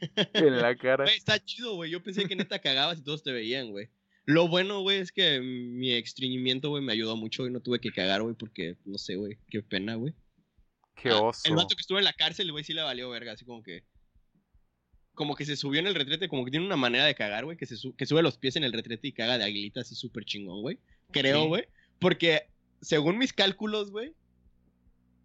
[0.34, 1.04] En la cara.
[1.06, 1.90] está chido, güey.
[1.90, 3.88] Yo pensé que neta cagabas y todos te veían, güey.
[4.30, 7.90] Lo bueno, güey, es que mi estreñimiento, güey, me ayudó mucho y no tuve que
[7.90, 10.12] cagar, güey, porque, no sé, güey, qué pena, güey.
[10.96, 11.40] Qué Ah, oso.
[11.48, 13.84] El vato que estuvo en la cárcel, güey, sí le valió verga, así como que...
[15.14, 17.56] Como que se subió en el retrete, como que tiene una manera de cagar, güey,
[17.56, 19.94] que, se su- que sube los pies en el retrete y caga de aguilita así
[19.94, 20.78] súper chingón, güey.
[21.10, 21.48] Creo, Sí.
[21.48, 21.64] güey.
[21.98, 22.50] Porque,
[22.82, 24.12] según mis cálculos, güey,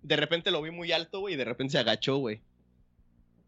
[0.01, 2.39] de repente lo vi muy alto, güey, y de repente se agachó, güey.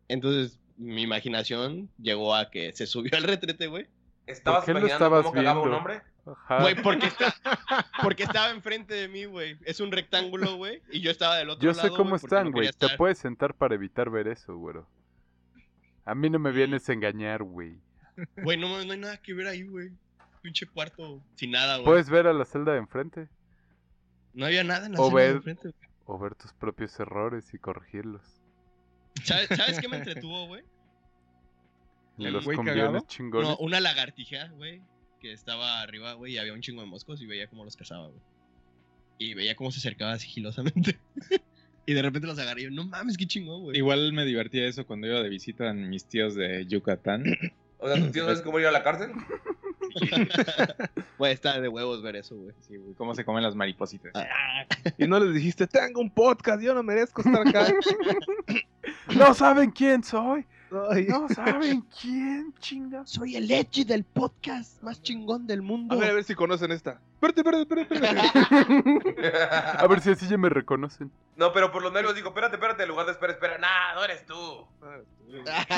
[0.09, 3.87] Entonces, mi imaginación llegó a que se subió al retrete, güey.
[4.27, 5.77] ¿Estabas qué lo imaginando estabas cómo cagaba un viendo?
[5.77, 6.01] hombre?
[6.61, 7.35] Güey, porque, está,
[8.01, 9.59] porque estaba enfrente de mí, güey.
[9.63, 12.71] Es un rectángulo, güey, y yo estaba del otro Yo lado, sé cómo están, güey.
[12.71, 14.87] Te puedes sentar para evitar ver eso, güero.
[16.03, 17.77] A mí no me vienes a engañar, güey.
[18.43, 19.91] Güey, no, no hay nada que ver ahí, güey.
[20.41, 21.85] Pinche cuarto sin nada, güey.
[21.85, 23.27] Puedes ver a la celda de enfrente.
[24.33, 25.89] No había nada en la O de ver- enfrente, güey.
[26.05, 28.21] O ver tus propios errores y corregirlos.
[29.23, 30.63] ¿Sabes, ¿sabes qué me entretuvo, güey?
[32.17, 33.49] Y ¿El los cumbiones chingones.
[33.49, 34.81] No, una lagartija, güey,
[35.19, 38.07] que estaba arriba, güey, y había un chingo de moscos y veía cómo los cazaba,
[38.07, 38.21] güey.
[39.17, 40.99] Y veía cómo se acercaba sigilosamente.
[41.85, 43.77] y de repente los agarré y yo, no mames, qué chingón, güey.
[43.77, 47.23] Igual me divertía eso cuando iba de visita a mis tíos de Yucatán.
[47.77, 49.11] O sea, ¿tú tío sabes cómo ir a la cárcel?
[51.17, 52.53] Güey, está de huevos ver eso, güey.
[52.61, 54.11] Sí, güey, cómo se comen las maripositas.
[54.97, 57.67] Y no les dijiste, tengo un podcast, yo no merezco estar acá.
[59.15, 60.45] No saben quién soy.
[60.89, 61.07] Ay.
[61.07, 63.05] No saben quién, chinga.
[63.05, 65.95] Soy el Edgy del podcast más chingón del mundo.
[65.95, 66.99] A ver, a ver si conocen esta.
[67.21, 69.37] Espérate, espérate, espérate, espérate.
[69.79, 71.11] A ver si así ya me reconocen.
[71.35, 73.57] No, pero por los nervios digo, espérate, espérate, en lugar de espera, espera.
[73.57, 74.67] Nah, no eres tú.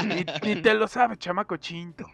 [0.06, 2.06] Ni, ni te lo sabe, chamaco chinto.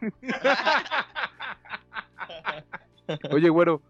[3.31, 3.81] Oye, güero,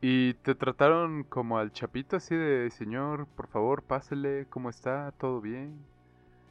[0.00, 5.12] ¿y te trataron como al chapito así de, señor, por favor, pásele, ¿cómo está?
[5.12, 5.84] ¿Todo bien?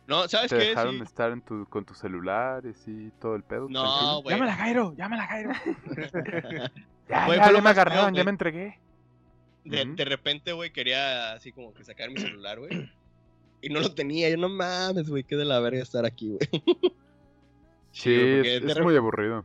[0.08, 0.66] No, ¿sabes ¿Te qué?
[0.70, 1.04] dejaron Sí.
[1.04, 3.68] estar en tu, con tu celular y todo el pedo?
[3.70, 4.36] No, güey.
[4.36, 5.52] Llámala, Jairo, llámala, Jairo.
[7.10, 8.80] Ya, Güey, ya, ya me agarraron, feo, ya me entregué.
[9.66, 9.96] De, Ujú.
[9.96, 12.90] de repente, güey, quería así como que sacar mi celular, güey.
[13.62, 14.30] Y no lo tenía.
[14.30, 16.92] Yo, no mames, güey, qué de la verga estar aquí, güey.
[17.92, 19.44] Sí, es, es muy aburrido.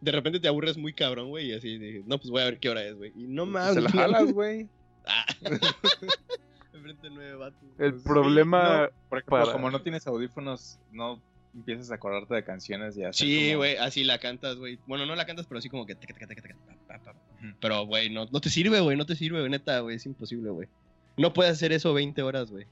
[0.00, 2.58] De repente te aburres muy cabrón, güey, y así de, no, pues voy a ver
[2.60, 3.12] qué hora es, güey.
[3.16, 3.74] Y no mames.
[3.74, 4.68] Se la jalas, güey.
[5.06, 5.26] Ah.
[6.90, 7.62] Enfrente de nueve vatos.
[7.78, 8.62] El Sí, problema...
[8.86, 11.20] no, por ejemplo, para- como no tienes audífonos, no
[11.54, 14.78] empiezas a acordarte de canciones y hacer Sí, como- güey, así la cantas, güey.
[14.86, 15.94] Bueno, no la cantas, pero así como que...
[15.94, 17.10] taca, taca, taca, taca, pa, pa, pa.
[17.12, 17.56] Ujú.
[17.60, 20.68] Pero, güey, no, no te sirve, güey, no te sirve, neta, güey, es imposible, güey.
[21.16, 22.66] No puedes hacer eso 20 horas, güey.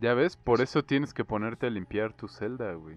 [0.00, 2.96] Ya ves, por eso tienes que ponerte a limpiar tu celda, güey.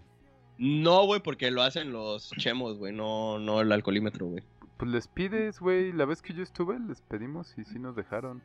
[0.57, 4.43] No, güey, porque lo hacen los chemos, güey, no, no el alcoholímetro, güey.
[4.77, 5.91] Pues les pides, güey.
[5.91, 8.41] La vez que yo estuve, les pedimos y sí nos dejaron.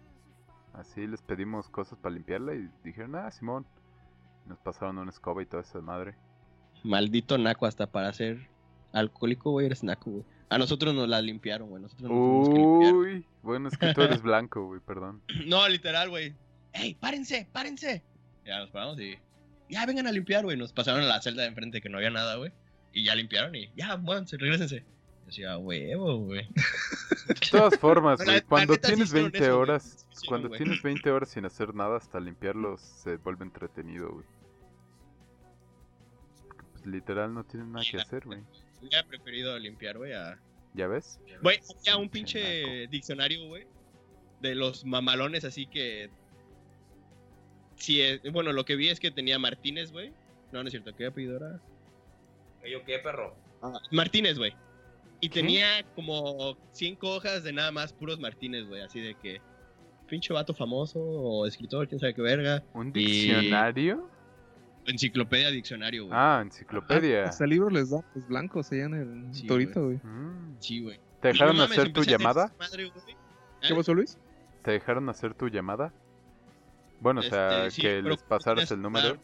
[0.74, 3.66] Así les pedimos cosas para limpiarla y dijeron, ah, Simón.
[4.46, 6.14] Nos pasaron una escoba y toda esa madre.
[6.82, 8.48] Maldito naco, hasta para ser
[8.92, 10.24] alcohólico, güey, eres naco, güey.
[10.48, 12.92] A nosotros nos la limpiaron, güey, nosotros nos que.
[12.92, 15.22] Uy, bueno, es que tú eres blanco, güey, perdón.
[15.46, 16.34] No, literal, güey.
[16.72, 18.02] ¡Ey, párense, párense!
[18.44, 19.16] Ya nos paramos y.
[19.68, 20.56] Ya vengan a limpiar, güey.
[20.56, 22.50] Nos pasaron a la celda de enfrente que no había nada, güey.
[22.92, 24.84] Y ya limpiaron y ya, muévanse, regresense.
[25.30, 26.48] Decía, huevo, güey.
[27.28, 29.62] De todas formas, güey, la cuando tienes hicieron 20 eso, güey.
[29.62, 30.58] horas, cuando güey.
[30.58, 34.26] tienes 20 horas sin hacer nada, hasta limpiarlos se vuelve entretenido, güey.
[36.72, 38.40] Pues, literal no tienes nada que hacer, güey.
[38.80, 40.36] Hubiera preferido limpiar, güey, a.
[40.74, 41.20] ¿Ya ves?
[41.42, 43.68] Güey, había un Pinche diccionario, güey.
[44.40, 46.10] De los mamalones, así que.
[47.76, 50.12] Sí, eh, bueno, lo que vi es que tenía Martínez, güey.
[50.50, 51.60] No, no es cierto, ¿qué apellido era?
[52.68, 53.36] ¿Yo qué, perro?
[53.92, 54.52] Martínez, güey.
[55.20, 58.82] Y tenía como cinco hojas de nada más puros Martínez, güey.
[58.82, 59.40] Así de que.
[60.08, 62.64] Pinche vato famoso o escritor, quién sabe qué verga.
[62.74, 64.08] ¿Un Y- diccionario?
[64.86, 66.18] Enciclopedia diccionario, güey.
[66.18, 67.24] Ah, enciclopedia.
[67.26, 69.98] Hasta libros les dan los blancos allá en el Sí, torito, güey.
[70.02, 70.56] Mm.
[70.58, 70.98] Sí, güey.
[71.20, 72.52] ¿Te Y dejaron no mames, hacer tu llamada?
[72.58, 73.04] madre, güey.
[73.60, 73.76] ¿Qué ¿Eh?
[73.76, 74.18] pasó, Luis?
[74.64, 75.92] ¿Te dejaron hacer tu llamada?
[77.00, 79.16] Bueno, o sea, Este, sí, que les pasaras el número.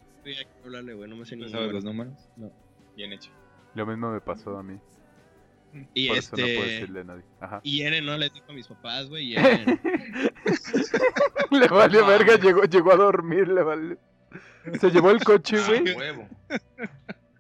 [0.65, 2.15] hablarle, güey, no me sé ni ¿No el sabes los números?
[2.37, 2.51] No.
[2.97, 3.31] Bien hecho.
[3.75, 4.79] Lo mismo me pasó a mí.
[5.95, 6.71] Y Por eso no puedo este.
[6.73, 7.23] decirle a nadie.
[7.41, 7.61] Ajá.
[7.63, 9.33] y Eren no les dijo a mis papás, güey.
[9.33, 9.81] Y Eren.
[11.51, 13.99] le valió Ah, verga, llegó, llegó a dormir, le valió.
[14.81, 15.95] Se llevó el coche, Ah, güey.
[15.95, 16.29] huevo.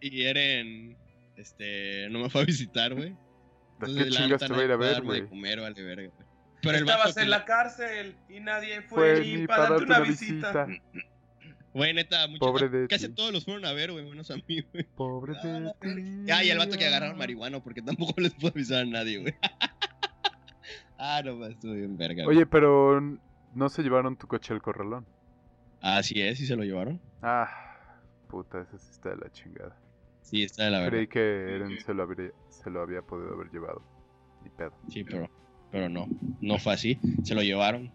[0.00, 0.96] y Eren.
[1.36, 2.08] Este.
[2.10, 3.10] No me fue a visitar, güey.
[3.10, 5.26] ¿De Entonces, qué chingas te va a ir a ver, güey?
[5.28, 6.26] comer, vale verga, güey.
[6.62, 9.98] Pero Estabas en que- la cárcel y nadie fue, Fue ni para para darte una
[9.98, 10.64] una visita.
[10.64, 10.82] visita.
[11.76, 12.40] Güey, neta, muchos.
[12.40, 13.14] Pobre de Casi ti.
[13.14, 14.84] todos los fueron a ver, güey, menos a mí, güey.
[14.96, 16.24] Pobre de ti.
[16.24, 19.34] Ya, y el vato que agarraron marihuana porque tampoco les puedo avisar a nadie, güey.
[20.98, 22.24] ah, no, más, estuvo bien verga.
[22.24, 22.38] güey.
[22.38, 22.98] Oye, pero
[23.54, 25.04] no se llevaron tu coche al corralón.
[25.82, 26.98] Así es, sí se lo llevaron.
[27.20, 27.50] Ah,
[28.28, 29.76] puta, ese sí está de la chingada.
[30.22, 30.92] Sí, está de la verga.
[30.92, 33.82] Creí que Eren se lo, habría, se lo había podido haber llevado.
[34.42, 34.72] Ni pedo.
[34.88, 35.28] Sí, pero,
[35.70, 36.06] pero no,
[36.40, 36.98] no fue así.
[37.22, 37.92] Se lo llevaron.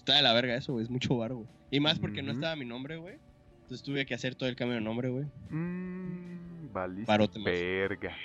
[0.00, 1.46] Está de la verga eso, güey, es mucho bar, güey.
[1.70, 3.16] Y más porque no estaba mi nombre, güey.
[3.62, 5.26] Entonces tuve que hacer todo el cambio de nombre, güey.
[5.50, 8.16] Mmm, valiste verga.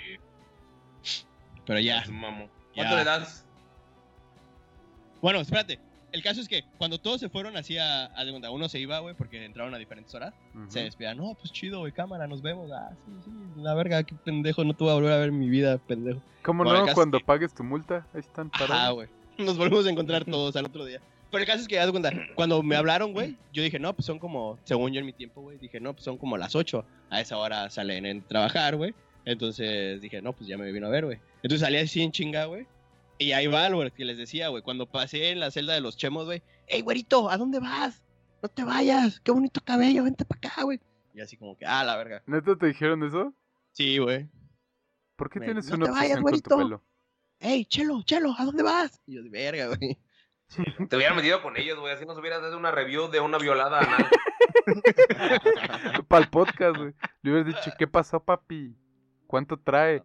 [1.66, 2.46] Pero ya, mamo.
[2.74, 2.82] Ya.
[2.82, 3.46] ¿Cuánto le das?
[5.20, 5.78] Bueno, espérate.
[6.12, 8.78] El caso es que cuando todos se fueron así a, a de cuenta, uno se
[8.78, 10.32] iba, güey, porque entraron a diferentes horas.
[10.68, 12.70] Se despedían, no, pues chido, güey, cámara, nos vemos.
[12.72, 15.50] Ah, sí, sí, la verga, qué pendejo, no te voy a volver a ver mi
[15.50, 16.22] vida, pendejo.
[16.42, 16.92] ¿Cómo Bueno, no?
[16.94, 18.94] Cuando es que- pagues tu multa, ahí están parados.
[18.94, 19.08] güey.
[19.38, 21.00] Nos volvimos a encontrar todos al otro día.
[21.36, 24.06] Pero el caso es que, haz cuenta, cuando me hablaron, güey, yo dije, no, pues
[24.06, 26.84] son como, según yo en mi tiempo, güey, dije, no, pues son como las 8.
[27.10, 28.94] A esa hora salen en trabajar, güey.
[29.26, 31.18] Entonces dije, no, pues ya me vino a ver, güey.
[31.42, 32.66] Entonces salí así en chinga, güey.
[33.18, 34.62] Y ahí va lo que les decía, güey.
[34.62, 37.28] Cuando pasé en la celda de los chemos, güey, ¡Ey, güerito!
[37.30, 38.02] ¿A dónde vas?
[38.42, 40.78] no te vayas, qué bonito cabello, vente para acá, güey.
[41.14, 42.22] Y así como que, ah, la verga.
[42.26, 43.34] ¿Neta te dijeron eso?
[43.72, 44.28] Sí, güey.
[45.16, 46.82] ¿Por qué Me- tienes "No una te vayas, güerito".
[47.40, 49.00] Ey, Chelo, Chelo, ¿a dónde vas?
[49.06, 49.98] Y yo, de verga, güey.
[50.88, 51.92] Te hubieran metido con ellos, güey.
[51.92, 54.06] Así nos hubieras dado una review de una violada anal.
[56.08, 56.92] Para el podcast, güey.
[57.22, 58.76] Le hubieras dicho, ¿qué pasó, papi?
[59.26, 60.02] ¿Cuánto trae?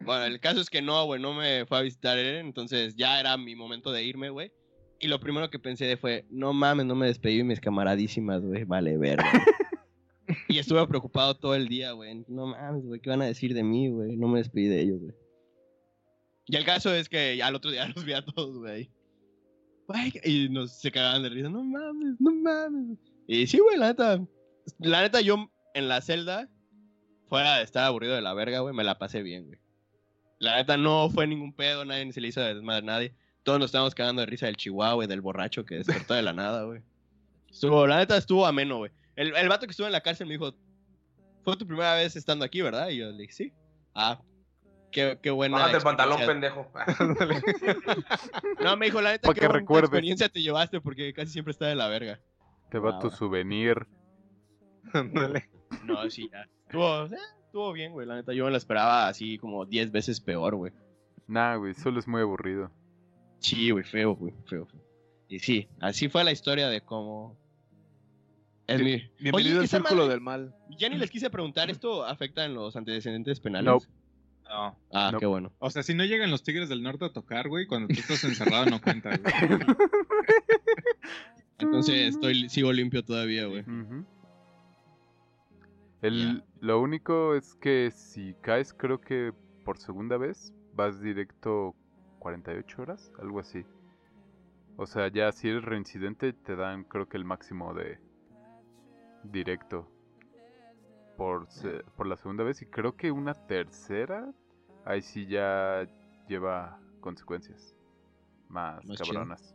[0.00, 3.18] Bueno, el caso es que no, güey, no me fue a visitar él, entonces ya
[3.18, 4.52] era mi momento de irme, güey.
[5.00, 8.64] Y lo primero que pensé fue, no mames, no me despedí de mis camaradísimas, güey,
[8.64, 9.24] vale, verga.
[10.48, 12.24] y estuve preocupado todo el día, güey.
[12.28, 14.16] No mames, güey, ¿qué van a decir de mí, güey?
[14.16, 15.14] No me despedí de ellos, güey.
[16.46, 18.90] Y el caso es que ya al otro día los vi a todos, güey.
[20.24, 22.98] Y nos se cagaban de risa, no mames, no mames.
[23.26, 24.20] Y sí, güey, la neta,
[24.78, 26.48] la neta yo en la celda,
[27.28, 29.58] fuera de estar aburrido de la verga, güey, me la pasé bien, güey.
[30.38, 33.14] La neta no fue ningún pedo, nadie se le hizo de desmadre nadie.
[33.42, 36.32] Todos nos estábamos cagando de risa del chihuahua y del borracho que despertó de la
[36.32, 36.82] nada, güey.
[37.88, 38.92] La neta estuvo ameno, güey.
[39.16, 40.54] El, el vato que estuvo en la cárcel me dijo,
[41.44, 42.90] fue tu primera vez estando aquí, ¿verdad?
[42.90, 43.52] Y yo le dije, sí.
[43.94, 44.20] Ah,
[44.90, 46.54] qué, qué buena Bájate el pantalón, experiencia".
[46.54, 47.88] pendejo.
[48.62, 49.88] No, me dijo, la neta, Pa' qué que recuerdes.
[49.88, 52.20] experiencia te llevaste porque casi siempre está de la verga.
[52.70, 53.86] Te va Ah, tu souvenir.
[54.92, 55.48] Ándale.
[55.84, 56.46] No, sí, ya.
[56.66, 58.06] Estuvo, eh, estuvo bien, güey.
[58.06, 60.72] La neta, yo me la esperaba así como 10 veces peor, güey.
[61.26, 62.70] Nah, güey, solo es muy aburrido.
[63.38, 64.80] Sí, güey, feo, güey, feo, feo.
[65.28, 67.38] Y sí, así fue la historia de cómo...
[68.66, 68.96] Es mi...
[69.18, 70.54] Bienvenido Oye, al círculo madre- del mal.
[70.70, 73.66] Ya ni les quise preguntar, ¿esto afecta en los antecedentes penales?
[73.66, 73.78] No.
[74.48, 74.76] No.
[74.92, 75.18] Ah, No.
[75.18, 75.52] qué bueno.
[75.58, 78.24] O sea, si no llegan los Tigres del Norte a tocar, güey, cuando tú estás
[78.24, 79.20] encerrado no cuenta, güey.
[81.58, 83.64] Entonces estoy, sigo limpio todavía, güey.
[86.02, 89.32] El, Lo único es que si caes, creo que
[89.64, 91.74] por segunda vez, vas directo
[92.20, 93.64] 48 horas, algo así.
[94.76, 97.98] O sea, ya si eres reincidente, te dan creo que el máximo de
[99.24, 99.90] directo
[101.18, 102.62] por, se- por la segunda vez.
[102.62, 104.32] Y creo que una tercera,
[104.86, 105.86] ahí sí ya
[106.28, 107.74] lleva consecuencias
[108.48, 109.54] más, cabronas.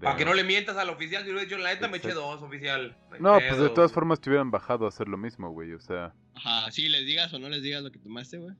[0.00, 2.12] Para que no le mientas al oficial, si lo he dicho, la neta me eché
[2.12, 2.96] dos, oficial.
[3.18, 5.72] No, pues de todas formas te hubieran bajado a hacer lo mismo, güey.
[5.72, 6.14] O sea.
[6.34, 8.54] Ajá, sí, les digas o no les digas lo que tomaste, güey.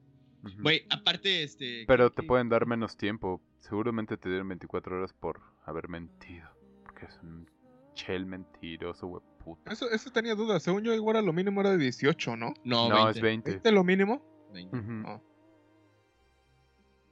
[0.60, 1.84] Güey, aparte, este...
[1.88, 3.42] Pero te que- pueden dar menos tiempo.
[3.58, 6.48] Seguramente te dieron 24 horas por haber mentido.
[6.84, 7.50] Porque es un
[7.94, 9.72] chel mentiroso, güey, puta.
[9.72, 10.62] Eso, eso tenía dudas.
[10.62, 12.52] Según yo, igual lo mínimo era de 18, ¿no?
[12.64, 13.50] No, No, 20, es 20.
[13.52, 14.20] ¿Este es lo mínimo?
[14.52, 14.76] 20.
[14.76, 14.92] Ujú.
[14.92, 15.22] No.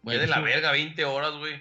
[0.04, 1.54] Qué de la verga, 20 horas, güey.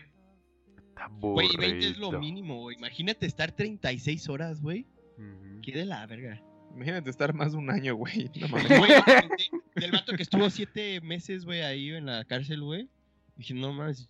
[0.89, 2.75] Está Güey, 20 es lo mínimo, güey.
[2.75, 4.85] Imagínate estar 36 horas, güey.
[5.17, 5.61] Ujú.
[5.61, 6.41] Qué de la verga.
[6.75, 8.31] Imagínate estar más de un año, güey.
[8.41, 9.49] No mames.
[9.75, 12.89] Del vato que estuvo 7 meses, güey, ahí en la cárcel, güey.
[13.35, 14.09] Dije, no mames.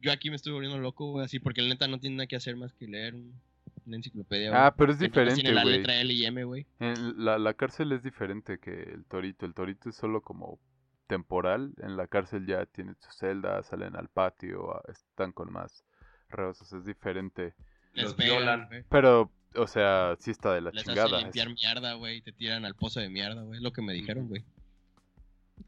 [0.00, 2.34] Yo aquí me estoy volviendo loco, güey, así, porque el neta no tiene nada que
[2.36, 3.40] hacer más que leer un-
[3.86, 4.66] una enciclopedia.
[4.66, 5.78] Ah, pero es diferente, Tiene la güey.
[5.78, 6.66] letra L y M, güey.
[6.80, 9.46] En La, la cárcel es diferente que el torito.
[9.46, 10.58] El torito es solo como
[11.06, 11.72] temporal.
[11.82, 15.84] En la cárcel ya tienen su celda, salen al patio, están con más
[16.30, 16.60] reos.
[16.62, 17.54] o sea, es diferente.
[17.94, 18.66] Les Los pegan, violan.
[18.68, 18.84] güey.
[18.88, 21.06] Pero, o sea, sí está de la Les chingada.
[21.08, 23.58] hacen limpiar mierda, güey, y te tiran al pozo de mierda, güey.
[23.58, 24.44] Es lo que me dijeron, güey.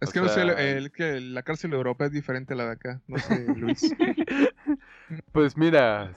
[0.01, 2.57] Es O que no sé, el, sea- el- que la cárcel europea es diferente a
[2.57, 3.01] la de acá.
[3.07, 3.95] No sé, Luis.
[5.33, 6.13] Pues mira,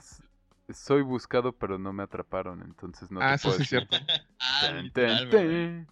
[0.72, 3.88] soy buscado pero no me atraparon, entonces no ah, te eso puedo sí es decir.
[3.88, 4.06] cierto.
[4.40, 5.88] Ah, tan.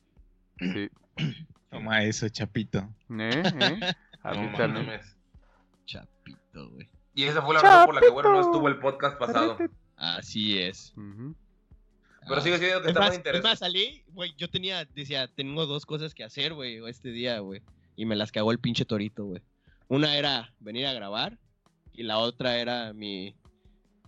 [0.59, 0.91] Sí.
[1.71, 2.79] Toma eso, chapito.
[3.11, 3.43] ¿Eh?
[3.61, 3.81] ¿Eh?
[4.23, 4.87] A No mí también.
[4.87, 5.17] mames.
[5.87, 6.89] Chapito, güey.
[7.15, 9.57] Y esa fue la razón por la que bueno no estuvo el podcast pasado.
[9.97, 10.93] Así es.
[12.29, 13.49] Pero sigue siendo que Es está más, más es interesante.
[13.49, 17.63] más, salí, güey, yo tenía, decía, tengo dos cosas que hacer, güey, este día, güey.
[17.95, 19.43] Y me las cagó el pinche torito, güey.
[19.89, 21.39] Una era venir a grabar
[21.93, 23.35] y la otra era mi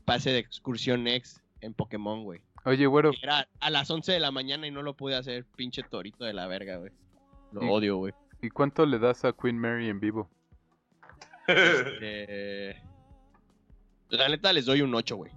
[0.09, 2.40] pase de excursión ex en Pokémon, güey.
[2.64, 5.83] Oye, güero, Era a las 11 de la mañana y no lo pude hacer, pinche
[5.85, 6.90] torito de la verga, güey.
[7.53, 8.12] Lo Y- odio, güey.
[8.42, 10.29] ¿y cuánto le das a Queen Mary en vivo?
[11.49, 12.75] Eh,
[14.11, 15.33] La neta les doy un 8, güey.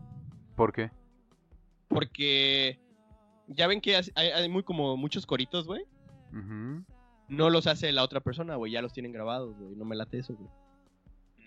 [0.56, 0.92] ¿Por qué?
[1.88, 2.80] Porque
[3.48, 5.84] ya ven que hay, hay muy como muchos coritos, güey.
[7.28, 8.72] No los hace la otra persona, güey.
[8.72, 9.76] Ya los tienen grabados, güey.
[9.76, 10.50] No me late eso, güey.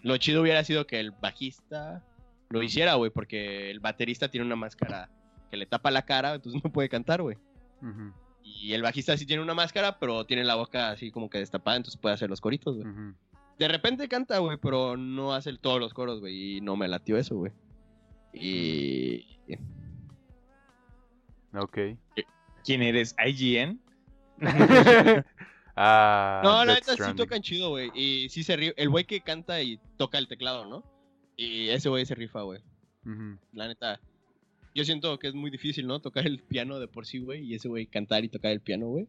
[0.03, 2.05] Lo chido hubiera sido que el bajista
[2.49, 5.11] lo hiciera, güey, porque el baterista tiene una máscara
[5.51, 7.37] que le tapa la cara, entonces no puede cantar, güey.
[8.43, 11.77] Y el bajista sí tiene una máscara, pero tiene la boca así como que destapada,
[11.77, 12.87] entonces puede hacer los coritos, güey.
[13.59, 16.57] De repente canta, güey, pero no hace todos los coros, güey.
[16.57, 17.53] Y no me latió eso, güey.
[18.33, 19.27] Y.
[21.55, 21.79] Ok.
[22.65, 23.15] ¿Quién eres?
[23.25, 23.81] ¿IGN?
[25.77, 27.93] ah, No, la neta sí tocan chido, güey.
[27.95, 28.75] Y sí se ríe.
[28.77, 30.83] El güey que canta y toca el teclado, ¿no?
[31.37, 32.61] Y ese güey se rifa, güey.
[33.05, 33.39] Ujú.
[33.53, 34.01] La neta.
[34.75, 36.01] yo siento que es muy difícil, ¿no?
[36.01, 38.87] Tocar el piano de por sí, güey, y ese güey cantar y tocar el piano,
[38.89, 39.07] güey.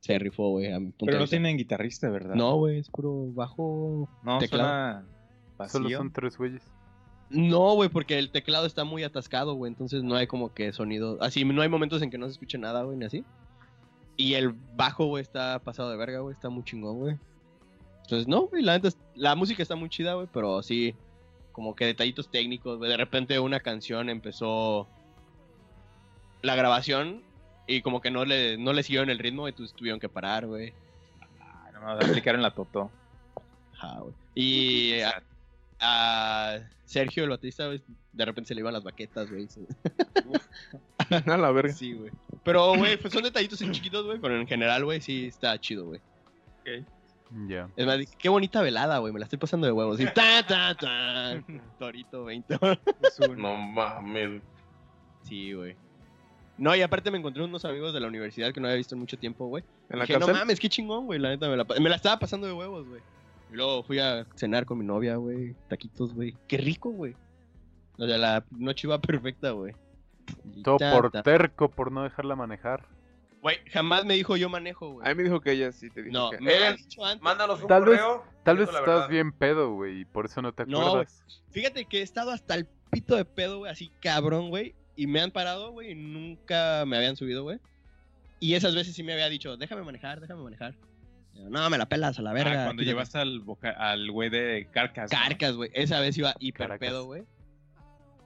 [0.00, 1.34] Se rifó, güey, a mi punto Pero de no vista.
[1.36, 2.34] tienen guitarrista, ¿verdad?
[2.34, 4.68] No, güey, es puro bajo No, teclado.
[4.68, 5.06] suena
[5.58, 5.80] vacío.
[5.82, 6.62] Solo son tres güeyes.
[7.30, 9.70] No, güey, porque el teclado está muy atascado, güey.
[9.72, 11.16] Entonces no hay como que sonido.
[11.22, 13.24] Así, no hay momentos en que no se escuche nada, güey, ni así.
[14.16, 16.34] Y el bajo, güey, está pasado de verga, güey.
[16.34, 17.16] Está muy chingón, güey.
[18.02, 18.80] Entonces, no, güey, la
[19.14, 20.94] la música está muy chida, güey, pero sí,
[21.54, 22.90] como que detallitos técnicos, güey.
[22.90, 24.88] De repente una canción empezó
[26.42, 27.22] la grabación
[27.68, 30.74] y como que no le, no le siguieron el ritmo, entonces tuvieron que parar, güey.
[31.40, 32.52] Ah, no, no, aplicaron la.
[33.72, 34.14] Ajá, güey.
[34.34, 35.22] Y a,
[35.80, 39.46] a Sergio, el baterista, de repente se le iban las baquetas, güey.
[41.26, 41.72] A la verga.
[41.72, 42.10] Sí, güey.
[42.42, 44.18] Pero, güey, pues son detallitos en chiquitos, güey.
[44.18, 46.00] Pero en general, güey, sí está chido, güey.
[47.48, 47.68] Ya.
[47.76, 49.12] Es más, qué bonita velada, güey.
[49.12, 49.98] Me la estoy pasando de huevos.
[50.00, 51.42] Y ta, ta, ta.
[51.78, 52.58] Torito 20.
[53.36, 54.40] No mames.
[55.22, 55.76] Sí, güey.
[56.56, 59.00] No, y aparte me encontré unos amigos de la universidad que no había visto en
[59.00, 59.64] mucho tiempo, güey.
[59.90, 60.36] ¿En la Dije, no cárcel?
[60.42, 61.18] mames, qué chingón, güey.
[61.18, 63.00] La neta me la, pa- me la estaba pasando de huevos, güey.
[63.52, 65.56] Y luego fui a cenar con mi novia, güey.
[65.68, 66.36] Taquitos, güey.
[66.46, 67.16] Qué rico, güey.
[67.98, 69.74] O sea, la noche iba perfecta, güey.
[70.54, 71.22] Y Todo ta, por ta.
[71.24, 72.86] terco, por no dejarla manejar.
[73.44, 75.06] Güey, jamás me dijo yo manejo, güey.
[75.06, 76.40] A mí me dijo que ella sí te dijo No, que...
[76.40, 77.22] me Eren, había dicho antes.
[77.22, 78.00] Mándanos un Tal vez,
[78.42, 79.08] tal vez estás verdad.
[79.10, 81.22] bien pedo, güey, y por eso no te No, acuerdas.
[81.50, 84.74] Fíjate que he estado hasta el pito de pedo, güey, así cabrón, güey.
[84.96, 87.58] Y me han parado, güey, y nunca me habían subido, güey.
[88.40, 90.74] Y esas veces sí me había dicho, déjame manejar, déjame manejar.
[91.34, 92.50] Yo, no, me la pelas a la verga.
[92.62, 92.86] Ah, cuando quítate".
[92.86, 95.12] llevaste al, boca- al güey de Carcas.
[95.12, 95.18] ¿no?
[95.18, 95.70] Carcas, güey.
[95.74, 96.88] Esa vez iba hiper Caracas.
[96.88, 97.24] pedo, güey.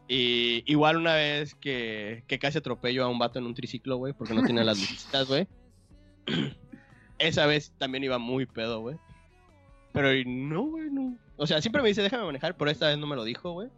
[0.09, 4.15] Y igual una vez que, que casi atropello a un vato en un triciclo, güey,
[4.15, 5.47] porque no tiene las lucecitas, güey.
[7.19, 8.97] Esa vez también iba muy pedo, güey.
[9.93, 11.17] Pero no, güey, no.
[11.37, 13.69] O sea, siempre me dice, déjame manejar, pero esta vez no me lo dijo, güey.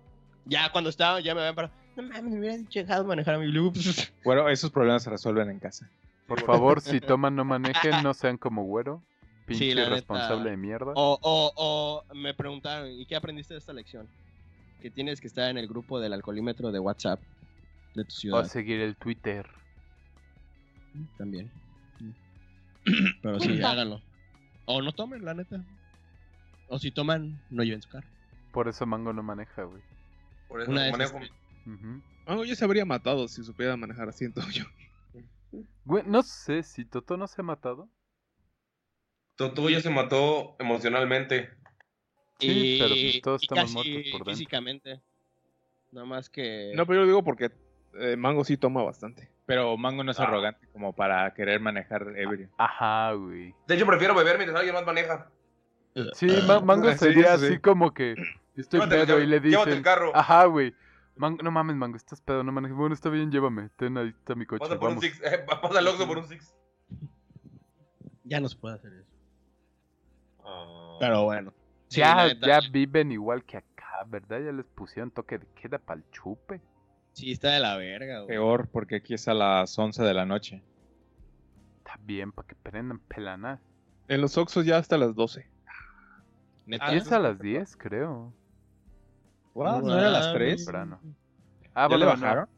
[0.45, 1.75] Ya cuando estaba, ya me habían parado.
[1.97, 5.51] No mames, me hubiera dicho dejado manejar a mi pues, Bueno, esos problemas se resuelven
[5.51, 5.90] en casa.
[6.29, 9.03] Por favor, si toman, no manejen, no sean como güero.
[9.47, 9.90] Pinche neta.
[9.90, 10.93] responsable de mierda.
[10.95, 14.09] O, o, o me preguntaron, ¿y qué aprendiste de esta lección?
[14.81, 17.21] Que tienes que estar en el grupo del alcoholímetro de WhatsApp
[17.95, 18.45] de tu O ciudad.
[18.45, 19.47] seguir el Twitter.
[21.19, 21.51] También.
[23.23, 24.01] Pero sí, háganlo.
[24.66, 25.62] O no tomen, la neta.
[26.69, 28.09] O si toman, no lleven su carro.
[28.53, 29.83] Por eso Mango no maneja, güey.
[30.49, 31.19] Por eso Una no manejo.
[31.66, 32.03] Ujú.
[32.27, 34.64] Ah, yo se habría matado si supiera manejar así en todo yo.
[35.85, 37.90] Güey, no sé si Toto no se ha matado.
[39.37, 41.51] Toto ya se mató emocionalmente.
[42.40, 44.33] Sí, pero pues y todos estamos casi muertos por dentro.
[44.33, 45.00] físicamente.
[45.92, 46.72] Nada más que...
[46.76, 47.50] No, pero yo lo digo porque
[47.94, 49.29] eh, Mango sí toma bastante.
[49.46, 50.24] Pero Mango no es Ah.
[50.24, 52.48] arrogante como para querer manejar ebrio.
[52.59, 53.55] Ajá, güey.
[53.66, 55.29] De hecho, prefiero beber mientras alguien más maneja.
[56.14, 57.46] Sí, Ma- Mango sería sí.
[57.46, 58.14] así como que
[58.57, 60.12] estoy Llévate el pedo y le llévate el dicen, carro.
[60.14, 60.72] ajá, güey.
[61.16, 62.76] Mango, no mames, Mango, estás pedo, no manejes.
[62.76, 63.68] Bueno, está bien, llévame.
[63.76, 65.05] Ten ahí está mi coche, Pasa por un vamos.
[65.05, 65.20] six.
[65.24, 66.55] eh, pasa Oxxo por un six.
[68.22, 69.11] Ya no se puede hacer eso.
[70.44, 70.96] Ah.
[71.00, 71.53] Pero bueno.
[71.90, 74.40] Sí, ya, ya viven igual que acá, ¿verdad?
[74.40, 76.61] Ya les pusieron toque de queda pa'l chupe.
[77.12, 78.29] Sí, está de la verga, güey.
[78.29, 80.62] Peor porque aquí es a las 11 de la noche.
[81.79, 83.61] Está bien, para que prendan pelanas.
[84.09, 85.46] En los Oxxos ya hasta las 12.
[86.66, 86.87] Neta.
[86.87, 88.33] Ah, Y es a las 10, creo.
[89.55, 89.83] What?
[89.83, 90.64] ¿No era a las Ah, 3?
[90.64, 91.00] Temprano.
[91.74, 92.11] Ah, ¿Ya le no.
[92.12, 92.48] bajaron?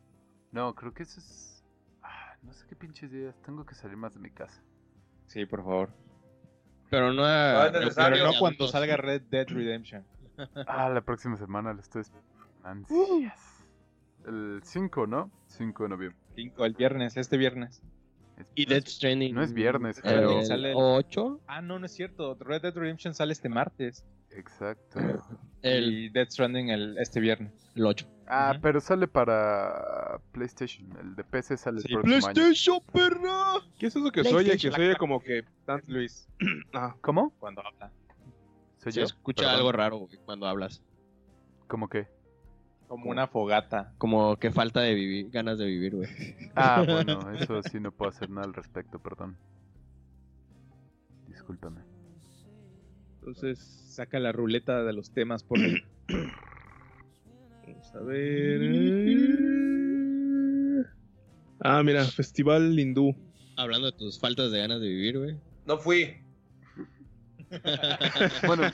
[0.51, 1.65] No, creo que eso es...
[2.03, 3.35] Ah, no sé qué pinches días.
[3.43, 4.63] Tengo que salir más de mi casa.
[5.27, 5.91] Sí, por favor.
[6.93, 7.23] Pero no...
[7.23, 10.05] No es Pero no cuando salga Red Dead Redemption.
[10.67, 12.87] Ah, la próxima semana lo estoy esperando.
[12.93, 13.65] Ansias.
[14.27, 15.31] El 5, ¿no?
[15.47, 16.19] 5 de noviembre.
[16.37, 17.81] 5, el viernes, este viernes.
[18.37, 19.35] Es- Y Death Stranding.
[19.35, 20.45] No es viernes, el.
[20.45, 21.41] Sale el- 8.
[21.47, 22.37] Ah, no, no es cierto.
[22.39, 24.05] Red Dead Redemption sale este martes.
[24.31, 25.01] Exacto.
[25.63, 27.53] El, Y Death Stranding el, este viernes.
[27.75, 28.07] el 8.
[28.35, 30.89] Ah, pero sale para PlayStation.
[31.01, 32.33] El de PC sale el Sí, próximo año.
[32.35, 33.61] PlayStation, perra.
[33.79, 34.53] ¿Qué es eso que se oye?
[34.53, 35.45] Que se oye como que...
[35.67, 36.27] Tant Luis.
[36.73, 37.31] Ah, ¿Cómo?
[37.39, 37.93] Cuando habla.
[38.79, 39.05] ¿Soy Se yo?
[39.05, 39.57] escucha Perdón.
[39.59, 40.83] algo raro cuando hablas.
[41.69, 42.09] ¿Cómo qué?
[42.89, 43.93] Como una fogata.
[43.99, 46.09] Como que falta de vivir, ganas de vivir, güey.
[46.57, 49.37] Ah, bueno, eso sí no puedo hacer nada al respecto, perdón.
[51.29, 51.81] Discúlpame.
[53.21, 55.77] entonces saca la ruleta de los temas por ahí.
[57.95, 59.33] A ver.
[61.61, 63.15] Ah, mira, Festival Hindú.
[63.57, 65.39] Hablando de tus faltas de ganas de vivir, güey.
[65.65, 66.17] No fui.
[68.47, 68.71] Bueno,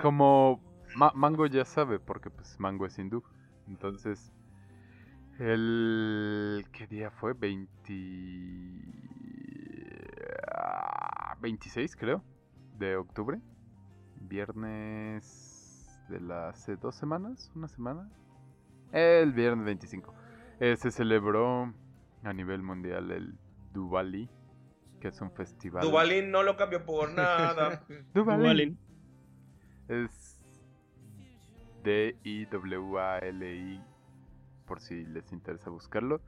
[0.00, 0.60] como
[0.94, 3.22] Ma- Mango ya sabe, porque pues Mango es hindú.
[3.66, 4.30] Entonces,
[5.38, 6.64] el...
[6.72, 7.32] ¿Qué día fue?
[7.32, 7.94] 20...
[10.52, 12.22] ah, 26 creo,
[12.78, 13.40] de octubre.
[14.20, 18.08] Viernes de las hace dos semanas, una semana.
[18.92, 20.14] El viernes 25.
[20.60, 21.72] Eh, se celebró
[22.22, 23.38] a nivel mundial el
[23.72, 24.28] Duvali,
[25.00, 25.82] que es un festival.
[25.82, 27.84] Duvalín no lo cambió por nada.
[28.14, 28.78] Duvalín.
[29.88, 30.44] Es
[32.50, 33.80] D-I-W-A-L-I,
[34.66, 36.20] por si les interesa buscarlo.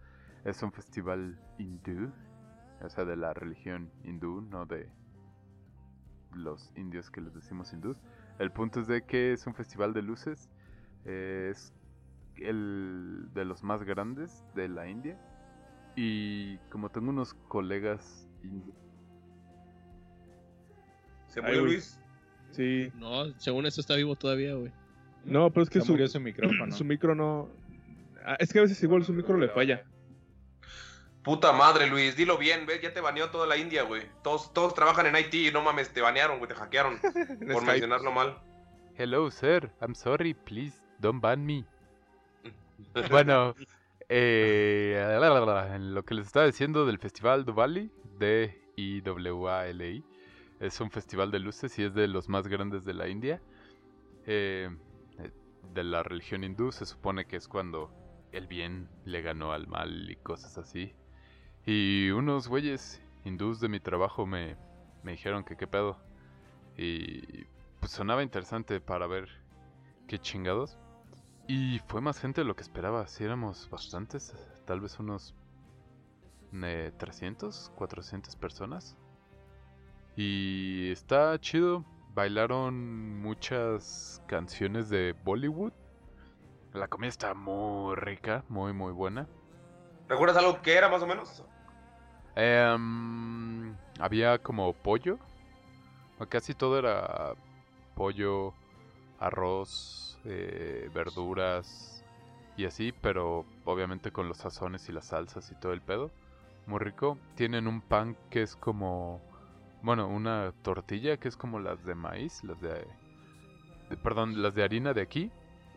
[0.45, 2.11] Es un festival hindú,
[2.81, 4.89] o sea, de la religión hindú, no de
[6.35, 8.01] los indios que les decimos hindús.
[8.39, 10.49] El punto es de que es un festival de luces.
[11.05, 11.73] eh, es
[12.37, 15.19] el de los más grandes de la India.
[15.97, 18.73] Y como tengo unos colegas hindú-
[21.27, 21.65] ¿Se murió.
[21.65, 21.99] Luis?
[22.51, 22.91] Sí.
[22.97, 24.73] No, según esto está vivo todavía, güey.
[25.25, 26.73] No, pero es que su, su micrófono.
[26.77, 27.49] su micro no.
[28.25, 29.85] Ah, Es que a veces igual su micro le falla.
[31.23, 32.81] Puta madre, Luis, dilo bien, ¿ves?
[32.83, 34.03] Ya te baneó toda la India, güey.
[34.25, 36.99] Todos, todos trabajan en IT y no mames, te banearon, güey, te hackearon.
[37.03, 37.65] por Skype.
[37.65, 38.39] mencionarlo mal.
[38.97, 39.71] Hello, sir.
[39.81, 40.35] I'm sorry.
[40.35, 41.65] Please don't ban me.
[43.11, 43.55] Bueno,
[44.09, 50.05] eh, lo que les estaba diciendo del Festival Diwali, D-I-W-A-L-I,
[50.61, 53.41] es un festival de luces y es de los más grandes de la India.
[54.27, 54.71] Eh,
[55.75, 57.91] de la religión hindú se supone que es cuando
[58.33, 60.95] el bien le ganó al mal y cosas así.
[61.65, 64.57] Y unos güeyes hindús de mi trabajo me,
[65.03, 65.99] me dijeron que qué pedo.
[66.77, 67.45] Y
[67.81, 69.29] pues sonaba interesante para ver
[70.07, 70.79] qué chingados.
[71.55, 73.07] Y fue más gente de lo que esperaba.
[73.07, 74.35] Si éramos bastantes,
[74.65, 75.35] tal vez unos
[76.55, 78.97] eh, 300, 400 personas.
[80.17, 81.85] Y está chido.
[82.15, 85.75] Bailaron muchas canciones de Bollywood.
[86.73, 89.29] La comida está muy rica, muy muy buena.
[90.09, 91.45] ¿Recuerdas algo que era más o menos?
[92.35, 95.19] Em, había como pollo.
[96.31, 97.35] Casi todo era
[97.95, 98.55] pollo,
[99.19, 102.05] arroz, eh, verduras
[102.57, 106.11] y así, pero obviamente con los sazones y las salsas y todo el pedo.
[106.67, 107.19] Muy rico.
[107.35, 109.21] Tienen un pan que es como,
[109.83, 112.87] bueno, una tortilla que es como las de maíz, las de,
[113.91, 115.31] de- perdón, las de harina de aquí,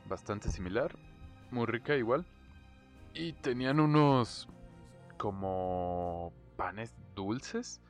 [0.05, 0.95] bastante similar,
[1.51, 2.25] muy rica igual.
[3.13, 4.47] Y tenían unos
[5.17, 7.81] como panes dulces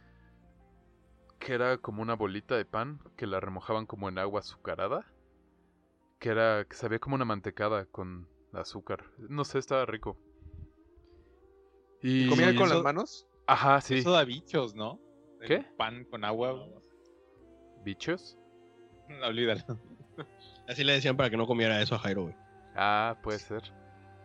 [1.40, 5.06] que era como una bolita de pan que la remojaban como en agua azucarada
[6.26, 10.18] que era que sabía como una mantecada con azúcar no sé estaba rico
[12.02, 13.28] y ¿Comían con eso- las manos?
[13.46, 15.00] ajá sí Eso da bichos, ¿no?
[15.40, 15.60] El ¿Qué?
[15.78, 16.68] Pan con agua.
[17.84, 18.40] bichos
[19.08, 19.62] No, olvídalo.
[20.68, 22.36] Así le decían para que no comiera eso a Jairo, güey.
[22.76, 23.62] ah puede ser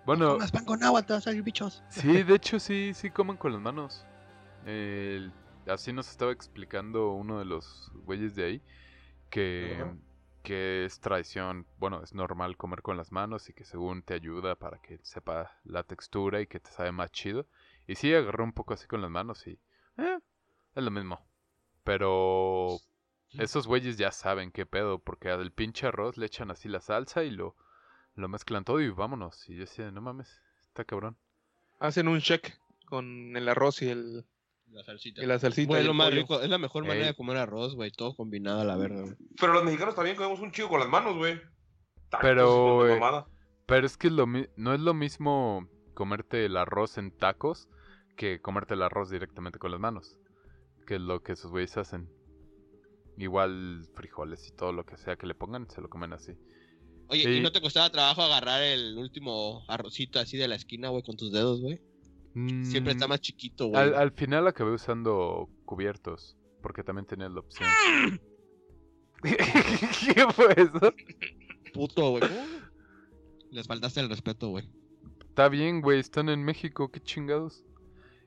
[0.06, 1.84] bueno pan con agua, te van a salir bichos.
[1.90, 4.06] Sí, de hecho sí, sí comen con las manos.
[4.64, 5.34] El-
[5.66, 8.62] así nos estaba explicando uno de los güeyes de ahí
[9.28, 9.84] que.
[10.42, 14.56] Que es tradición, bueno, es normal comer con las manos y que según te ayuda
[14.56, 17.46] para que sepa la textura y que te sabe más chido.
[17.86, 19.58] Y sí, agarró un poco así con las manos y
[19.98, 20.18] eh,
[20.74, 21.20] es lo mismo.
[21.84, 22.78] Pero
[23.38, 27.22] esos güeyes ya saben qué pedo, porque al pinche arroz le echan así la salsa
[27.24, 27.56] y lo,
[28.14, 29.48] lo mezclan todo y vámonos.
[29.48, 31.16] Y yo decía, no mames, está cabrón.
[31.78, 34.26] Hacen un check con el arroz y el
[34.72, 35.22] La salsita.
[35.22, 35.68] y la salsita.
[35.68, 36.40] Güey, lo más rico.
[36.40, 37.10] Es la mejor manera Ey.
[37.12, 37.90] de comer arroz, güey.
[37.90, 39.14] Todo combinado a la verga, güey.
[39.40, 41.40] Pero los mexicanos también comemos un chido con las manos, güey.
[42.08, 43.26] Tacos Pero, de mamada.
[43.66, 47.68] Pero es que es lo mi- no es lo mismo comerte el arroz en tacos
[48.16, 50.16] que comerte el arroz directamente con las manos.
[50.86, 52.08] Que es lo que esos güeyes hacen.
[53.18, 56.32] Igual frijoles y todo lo que sea que le pongan, se lo comen así.
[57.08, 57.30] Oye, Sí.
[57.38, 61.16] ¿y no te costaba trabajo agarrar el último arrocito así de la esquina, güey, con
[61.16, 61.80] tus dedos, güey?
[62.32, 63.80] Siempre está Mm, más chiquito, güey.
[63.82, 67.68] Al, al final acabé usando cubiertos, porque también tenías la opción.
[69.22, 70.94] ¿Qué fue eso?
[71.74, 72.22] Puto, güey.
[73.50, 74.68] Les faltaste el respeto, güey.
[75.28, 77.64] Está bien, güey, están en México, qué chingados.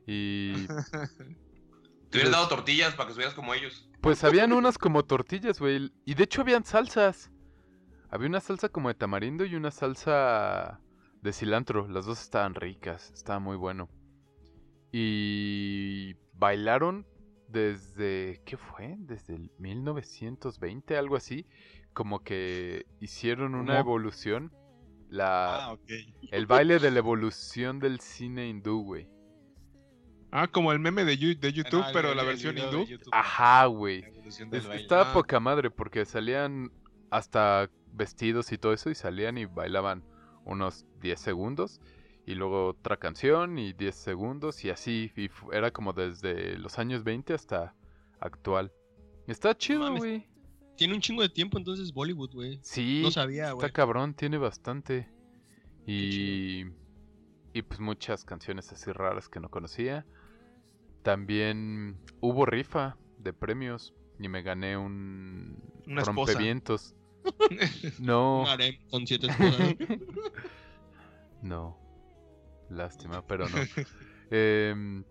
[0.06, 0.54] Y
[2.10, 3.90] Te hubieras dado tortillas para que estuvieras como ellos.
[4.02, 5.92] Pues habían unas como tortillas, güey.
[6.06, 7.32] Y de hecho habían salsas.
[8.10, 10.80] Había una salsa como de tamarindo y una salsa
[11.24, 11.88] de cilantro.
[11.88, 13.12] Las dos estaban ricas.
[13.14, 13.90] Estaba muy bueno.
[14.92, 17.06] Y bailaron
[17.48, 18.42] desde...
[18.46, 18.96] ¿Qué fue?
[19.00, 21.46] Desde el 1920, algo así.
[21.94, 23.80] Como que hicieron una ¿Cómo?
[23.80, 24.52] evolución.
[25.10, 25.92] La, Ah, ok.
[26.32, 29.08] El baile de la evolución del cine hindú, güey.
[30.32, 32.86] Ah, como el meme de, Yu- de YouTube, Ah, pero el- la el versión hindú.
[33.12, 34.04] Ajá, güey.
[34.74, 35.14] Estaba Ah.
[35.14, 36.72] poca madre porque salían
[37.12, 40.04] hasta vestidos y todo eso y salían y bailaban
[40.46, 41.82] unos 10 segundos
[42.26, 47.04] y luego otra canción y 10 segundos y así y era como desde los años
[47.04, 47.76] 20 hasta
[48.20, 48.72] actual.
[49.28, 50.28] Está chido, güey.
[50.76, 52.60] Tiene un chingo de tiempo entonces Bollywood, güey.
[52.64, 53.02] Sí.
[53.04, 55.10] No sabía, Está cabrón, tiene bastante.
[55.86, 56.66] Y
[57.54, 60.06] y pues muchas canciones así raras que no conocía.
[61.04, 66.96] También hubo rifa de premios y me gané un Una rompevientos.
[68.00, 69.76] No, harem con siete esposas.
[71.42, 71.78] no.
[72.70, 73.58] Lástima, pero no.
[74.32, 75.04] Em,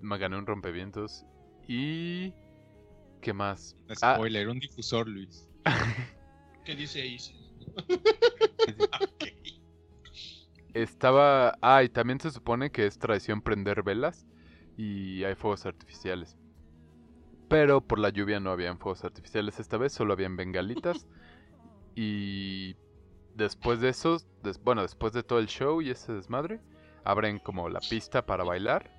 [0.00, 1.24] me gané un rompevientos
[1.68, 2.32] y
[3.20, 3.76] ¿qué más?
[4.02, 5.48] Ah, Spoiler, un difusor, Luis.
[6.64, 7.36] ¿Qué dice Isis?
[10.74, 11.56] Estaba.
[11.62, 14.26] Ah, y también se supone que es tradición prender velas
[14.76, 16.36] y hay fuegos artificiales.
[17.48, 21.06] Pero por la lluvia no habían fuegos artificiales esta vez, solo habían bengalitas.
[21.94, 22.76] Y
[23.34, 24.18] después de eso,
[24.62, 26.60] bueno, después de todo el show y ese desmadre,
[27.04, 28.90] abren como la pista para bailar.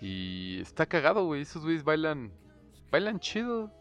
[0.00, 1.42] Y está cagado, güey.
[1.42, 2.32] Esos güeyes bailan.
[2.90, 3.72] Bailan chido.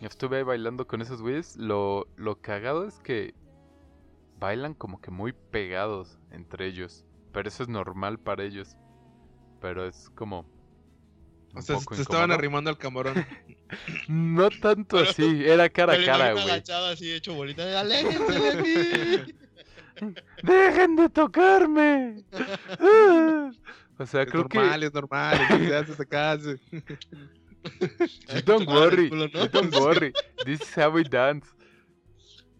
[0.00, 1.56] Estuve ahí bailando con esos güeyes.
[1.56, 3.34] Lo, lo cagado es que
[4.38, 7.04] bailan como que muy pegados entre ellos.
[7.32, 8.76] Pero eso es normal para ellos.
[9.60, 10.46] Pero es como.
[11.54, 13.24] O sea, se estaban arrimando al camarón.
[14.06, 16.44] No tanto así, era cara a cara, güey.
[16.44, 19.34] agachado así, hecho bolita de aléjense de.
[20.42, 22.24] ¡Dejen de tocarme!
[23.96, 24.86] O sea, es creo normal, que.
[24.86, 25.34] es normal.
[25.34, 28.42] es se hace, se.
[28.42, 30.12] Don't worry, don't worry.
[30.44, 31.48] This is how we dance.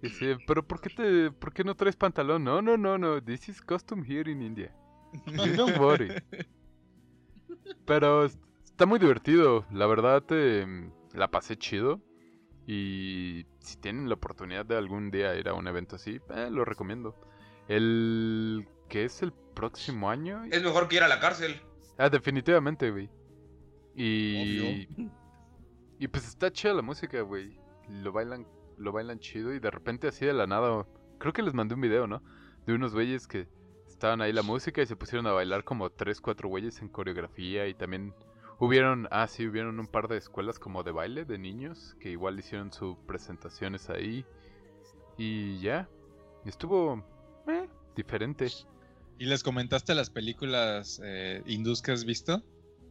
[0.01, 2.45] Dice, pero ¿por qué, te, ¿por qué no traes pantalón?
[2.45, 3.23] No, no, no, no.
[3.23, 4.71] This is custom here in India.
[5.27, 6.13] You don't worry.
[7.87, 8.29] Pero
[8.75, 9.65] está muy divertido.
[9.71, 12.01] La verdad, eh, la pasé chido.
[12.67, 16.65] Y si tienen la oportunidad de algún día ir a un evento así, eh, lo
[16.65, 17.15] recomiendo.
[17.69, 20.43] El que es el próximo año.
[20.51, 21.61] Es mejor que ir a la cárcel.
[21.99, 23.09] Ah, definitivamente, güey.
[23.95, 24.89] Y.
[26.01, 27.57] Y pues está chida la música, güey.
[27.89, 28.45] Lo bailan,
[28.77, 30.85] lo bailan chido y de repente así de la nada.
[31.19, 32.21] Creo que les mandé un video, ¿no?
[32.67, 33.47] De unos güeyes que
[33.87, 37.69] estaban ahí la música y se pusieron a bailar como tres, cuatro güeyes en coreografía
[37.69, 38.13] y también
[38.59, 42.39] hubieron, ah sí, hubieron un par de escuelas como de baile de niños que igual
[42.39, 44.25] hicieron sus presentaciones ahí
[45.17, 45.89] y ya,
[46.45, 47.05] estuvo
[47.47, 48.49] eh, diferente.
[49.19, 52.43] ¿Y les comentaste las películas eh, hindús que has visto?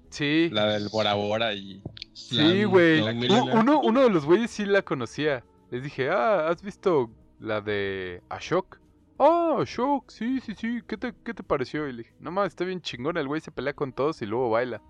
[0.10, 0.50] Sí.
[0.52, 1.82] La del Bora Bora y...
[2.14, 3.02] Sí, güey.
[3.02, 5.44] Uno, uno de los güeyes sí la conocía.
[5.72, 7.10] Les dije, ah, ¿has visto
[7.40, 8.80] la de Ashok?
[9.18, 10.82] Ah, Ashok, sí, sí, sí.
[10.88, 11.88] ¿Qué te, qué te pareció?
[11.88, 13.18] Y le dije, no mames, está bien chingón.
[13.18, 14.82] El güey se pelea con todos y luego baila.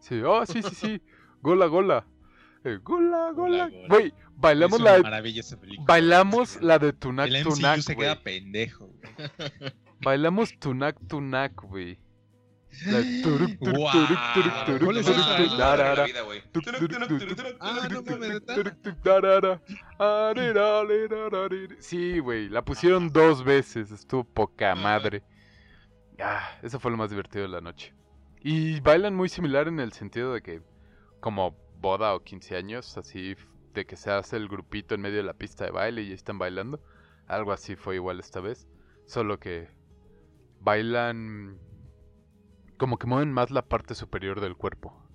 [0.00, 1.02] Sí, ah, sí, sí, sí.
[1.42, 2.04] Gola, gola.
[2.64, 3.68] Eh, gola, gola.
[3.68, 3.88] gola.
[3.88, 5.86] Güey, bailamos Es una la de- maravilla esa película.
[5.86, 8.06] Bailamos la de Tunak El MCU Tunak, se güey.
[8.06, 8.86] queda pendejo.
[8.88, 9.72] güey.
[10.02, 11.98] Bailamos Tunak Tunak, güey.
[12.86, 15.34] La de turuk, turuk, turuk, turuk, turuk, ¿Cuál es turuk, esa?
[17.58, 18.40] Ah, no mames.
[21.80, 25.22] Sí, güey, la pusieron dos veces, estuvo poca madre.
[26.22, 27.92] Ah, eso fue lo más divertido de la noche.
[28.42, 30.62] Y bailan muy similar en el sentido de que,
[31.20, 33.36] como boda o 15 años, así
[33.74, 36.38] de que se hace el grupito en medio de la pista de baile y están
[36.38, 36.82] bailando.
[37.26, 38.66] Algo así fue igual esta vez.
[39.06, 39.68] Solo que
[40.60, 41.58] bailan
[42.78, 45.06] como que mueven más la parte superior del cuerpo.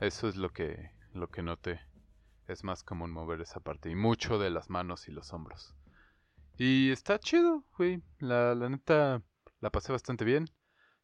[0.00, 1.80] Eso es lo que lo que noté.
[2.46, 5.74] Es más común mover esa parte y mucho de las manos y los hombros.
[6.56, 8.02] Y está chido, güey.
[8.20, 9.22] La, la neta
[9.60, 10.46] la pasé bastante bien.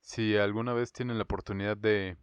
[0.04, 2.18] Si alguna vez tienen la oportunidad de,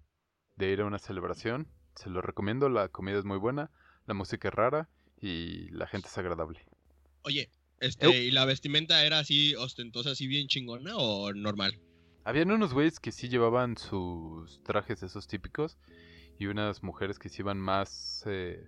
[0.55, 2.69] de ir a una celebración, se lo recomiendo.
[2.69, 3.71] La comida es muy buena,
[4.05, 4.87] la música es rara
[5.19, 6.63] y la gente es agradable.
[7.23, 8.23] Oye, este.
[8.23, 11.79] ¿y la vestimenta era así ostentosa, así bien chingona o normal?
[12.23, 15.79] Habían unos güeyes que sí llevaban sus trajes esos típicos
[16.37, 18.63] y unas mujeres que sí iban más eh,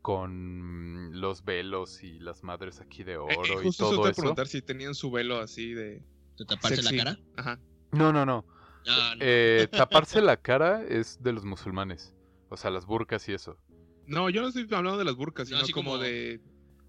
[0.00, 3.96] con los velos y las madres aquí de Eh, oro eh, y justo eso te
[3.96, 4.20] todo eso.
[4.22, 6.02] preguntar si tenían su velo así de.
[6.38, 6.96] ¿De taparse sexy.
[6.96, 7.20] la cara?
[7.36, 7.60] Ajá.
[7.92, 8.44] No, no, no.
[8.88, 9.20] Ah, no.
[9.20, 12.14] Eh, taparse la cara es de los musulmanes.
[12.48, 13.58] O sea, las burcas y eso.
[14.06, 16.40] No, yo no estoy hablando de las burcas, No, sino así como, como- de.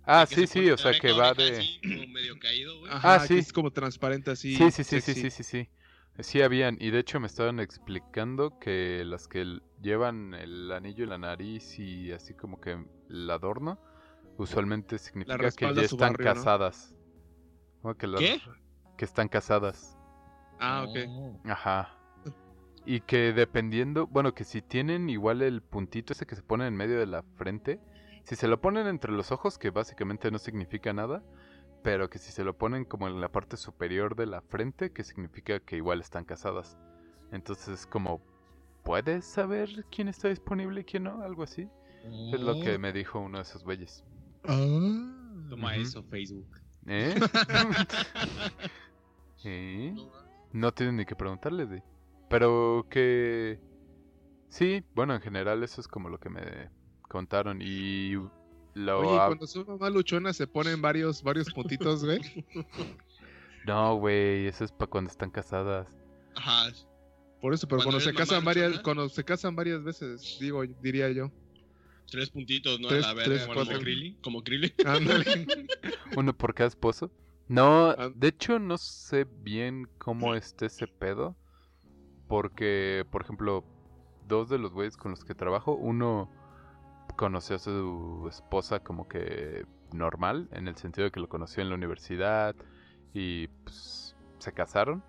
[0.05, 1.59] Ah, sí, sí, o sea, que va de...
[1.59, 2.91] así, como medio caído, güey.
[2.91, 3.37] Ajá, Ah, sí.
[3.37, 4.53] es como transparente así.
[4.57, 5.69] Sí, sí, sí, sí, sí, sí, sí.
[6.19, 11.09] Sí habían, y de hecho me estaban explicando que las que llevan el anillo en
[11.11, 12.77] la nariz y así como que
[13.09, 13.79] el adorno,
[14.37, 16.93] usualmente significa que ya están casadas.
[17.81, 18.41] Como que las- ¿Qué?
[18.97, 19.97] Que están casadas.
[20.63, 20.97] Ah, ok.
[21.09, 21.39] Oh.
[21.43, 21.97] Ajá.
[22.85, 26.75] Y que dependiendo, bueno, que si tienen igual el puntito ese que se pone en
[26.75, 27.81] medio de la frente,
[28.23, 31.21] si se lo ponen entre los ojos, que básicamente no significa nada,
[31.81, 35.03] pero que si se lo ponen como en la parte superior de la frente, que
[35.03, 36.77] significa que igual están casadas.
[37.31, 38.21] Entonces es como,
[38.83, 41.21] ¿puedes saber quién está disponible y quién no?
[41.23, 41.67] Algo así.
[42.31, 44.05] Es lo que me dijo uno de esos güeyes.
[44.43, 45.81] Toma Ujú.
[45.81, 46.47] eso, Facebook.
[46.85, 47.15] ¿Eh?
[49.45, 49.95] ¿Eh?
[50.53, 51.83] No tienen ni que preguntarles, güey.
[52.29, 53.59] Pero que...
[54.49, 56.69] Sí, bueno, en general eso es como lo que me
[57.09, 57.59] contaron.
[57.61, 58.13] Y
[58.75, 58.99] lo...
[58.99, 62.21] Oye, ¿y hab- cuando son mamá luchona se ponen varios, varios puntitos, güey.
[63.65, 65.87] No, güey, eso es para cuando están casadas.
[66.35, 66.71] Ajá.
[67.41, 68.83] Por eso, pero Cuando cuando se casan varias, luchona.
[68.83, 71.31] cuando se casan varias veces, digo, diría yo.
[72.09, 72.87] Tres puntitos, ¿no?
[72.89, 73.79] Tres- a la verga, tres, como cuatro.
[73.79, 74.17] Krillin.
[74.21, 74.71] Como Krillin.
[74.85, 75.47] Ándale.
[76.17, 77.11] Uno por cada esposo.
[77.53, 78.09] No, Ah.
[78.15, 81.35] de hecho no sé bien cómo esté ese pedo.
[82.27, 83.63] Porque, por ejemplo,
[84.27, 86.31] dos de los güeyes con los que trabajo, uno
[87.15, 91.69] conoció a su esposa como que normal, en el sentido de que lo conoció en
[91.69, 92.55] la universidad
[93.13, 95.03] y pues, se casaron.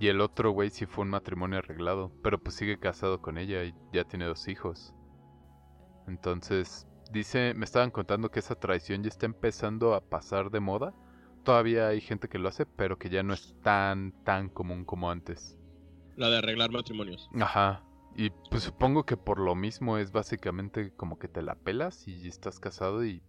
[0.00, 3.64] Y el otro güey sí fue un matrimonio arreglado, pero pues sigue casado con ella
[3.64, 4.94] y ya tiene dos hijos.
[6.06, 10.94] Entonces, dice, me estaban contando que esa tradición ya está empezando a pasar de moda.
[11.46, 15.12] Todavía hay gente que lo hace, pero que ya no es tan, tan común como
[15.12, 15.56] antes.
[16.16, 17.30] La de arreglar matrimonios.
[17.40, 17.84] Ajá.
[18.16, 22.26] Y pues supongo que por lo mismo es básicamente como que te la pelas y
[22.26, 23.22] estás casado y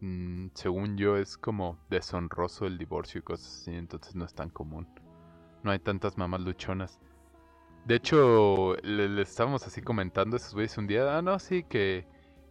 [0.00, 4.50] mm, según yo es como deshonroso el divorcio y cosas así, entonces no es tan
[4.50, 4.88] común.
[5.62, 6.98] No hay tantas mamás luchonas.
[7.84, 11.62] De hecho, le, le estábamos así comentando a esos güeyes un día, ah, no, sí,
[11.62, 12.04] que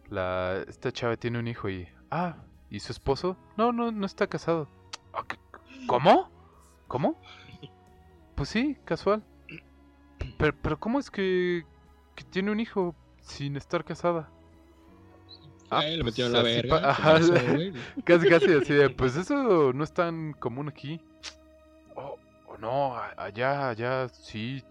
[0.08, 2.36] la, esta chava tiene un hijo y, ah,
[2.70, 3.36] ¿y su esposo?
[3.58, 4.79] No, no, no está casado.
[5.12, 5.38] "Ah, ¿qué-
[5.86, 6.30] ¿Cómo?
[6.88, 7.16] ¿Cómo?
[8.34, 9.24] Pues sí, casual.
[10.38, 11.64] Pero, pero ¿cómo es que,
[12.14, 14.30] que tiene un hijo sin estar casada?
[15.70, 16.80] Ay, le pues metieron la verga,
[18.04, 21.00] casi, casi así de, pues eso no es tan común aquí.
[21.94, 22.16] Oh,
[22.48, 24.64] oh, no, allá, allá sí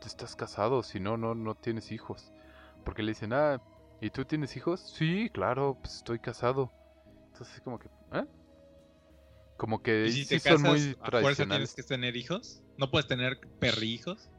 [0.00, 2.32] te estás casado, si no, no, no tienes hijos.
[2.84, 3.60] Porque le dicen, ah,
[4.00, 4.80] ¿y tú tienes hijos?
[4.80, 6.72] Sí, claro, pues estoy casado.
[7.32, 8.24] Entonces como que, ¿eh?
[9.56, 11.74] Como que ¿Y si sí te son casas, muy a fuerza tradicionales.
[11.74, 12.62] tienes que tener hijos?
[12.76, 14.30] ¿No puedes tener perrijos?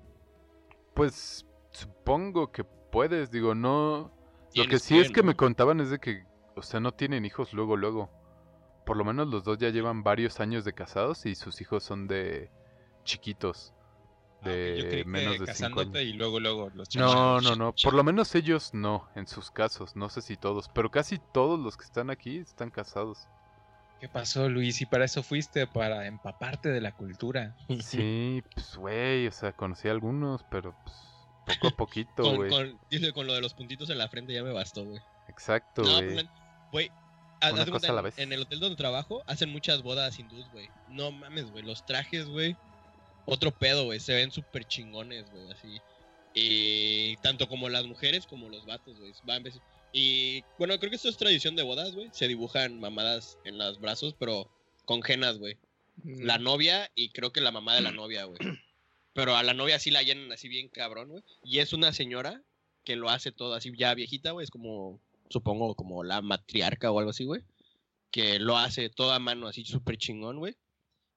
[0.94, 4.12] Pues supongo que puedes, digo, no.
[4.56, 6.24] Lo que sí es que, me contaban es de que,
[6.56, 8.10] o sea, no tienen hijos luego, luego.
[8.86, 12.08] Por lo menos los dos ya llevan varios años de casados y sus hijos son
[12.08, 12.50] de
[13.04, 13.74] chiquitos.
[14.42, 15.96] Ah, De Yo creí que menos de cinco años.
[16.02, 17.74] y luego, luego los No, no, no.
[17.84, 19.96] Por lo menos ellos no, en sus casos.
[19.96, 23.28] No sé si todos, pero casi todos los que están aquí están casados.
[24.00, 24.80] ¿Qué pasó, Luis?
[24.82, 27.56] Y para eso fuiste, para empaparte de la cultura.
[27.82, 30.96] Sí, pues, güey, o sea, conocí a algunos, pero pues,
[31.58, 32.50] poco a poquito, Con, güey.
[32.50, 35.02] con- dice, con lo de los puntitos en la frente ya me bastó, güey.
[35.30, 36.14] Exacto, No, güey.
[36.14, 36.26] pues,
[36.72, 36.92] güey.
[37.42, 37.50] a
[38.18, 40.70] en- el hotel donde trabajo hacen muchas bodas hindús, güey.
[40.90, 41.64] No mames, güey.
[41.64, 42.56] Los trajes, güey.
[43.26, 44.00] Otro pedo, güey.
[44.00, 45.52] Se ven súper chingones, güey.
[45.52, 45.82] Así.
[46.34, 49.12] Y tanto como las mujeres como los vatos, güey.
[49.24, 49.62] Van veces-
[49.92, 52.10] Y bueno, creo que esto es tradición de bodas, güey.
[52.12, 54.50] Se dibujan mamadas en los brazos, pero
[54.86, 55.58] con genas, güey.
[56.04, 58.40] La novia y creo que la mamá de la novia, güey.
[59.14, 61.24] Pero a la novia sí la llenan así bien cabrón, güey.
[61.44, 62.44] Y es una señora
[62.84, 64.44] que lo hace todo así ya viejita, güey.
[64.44, 67.42] Es como, supongo, como la matriarca o algo así, güey.
[68.12, 70.56] Que lo hace todo a mano así súper chingón, güey.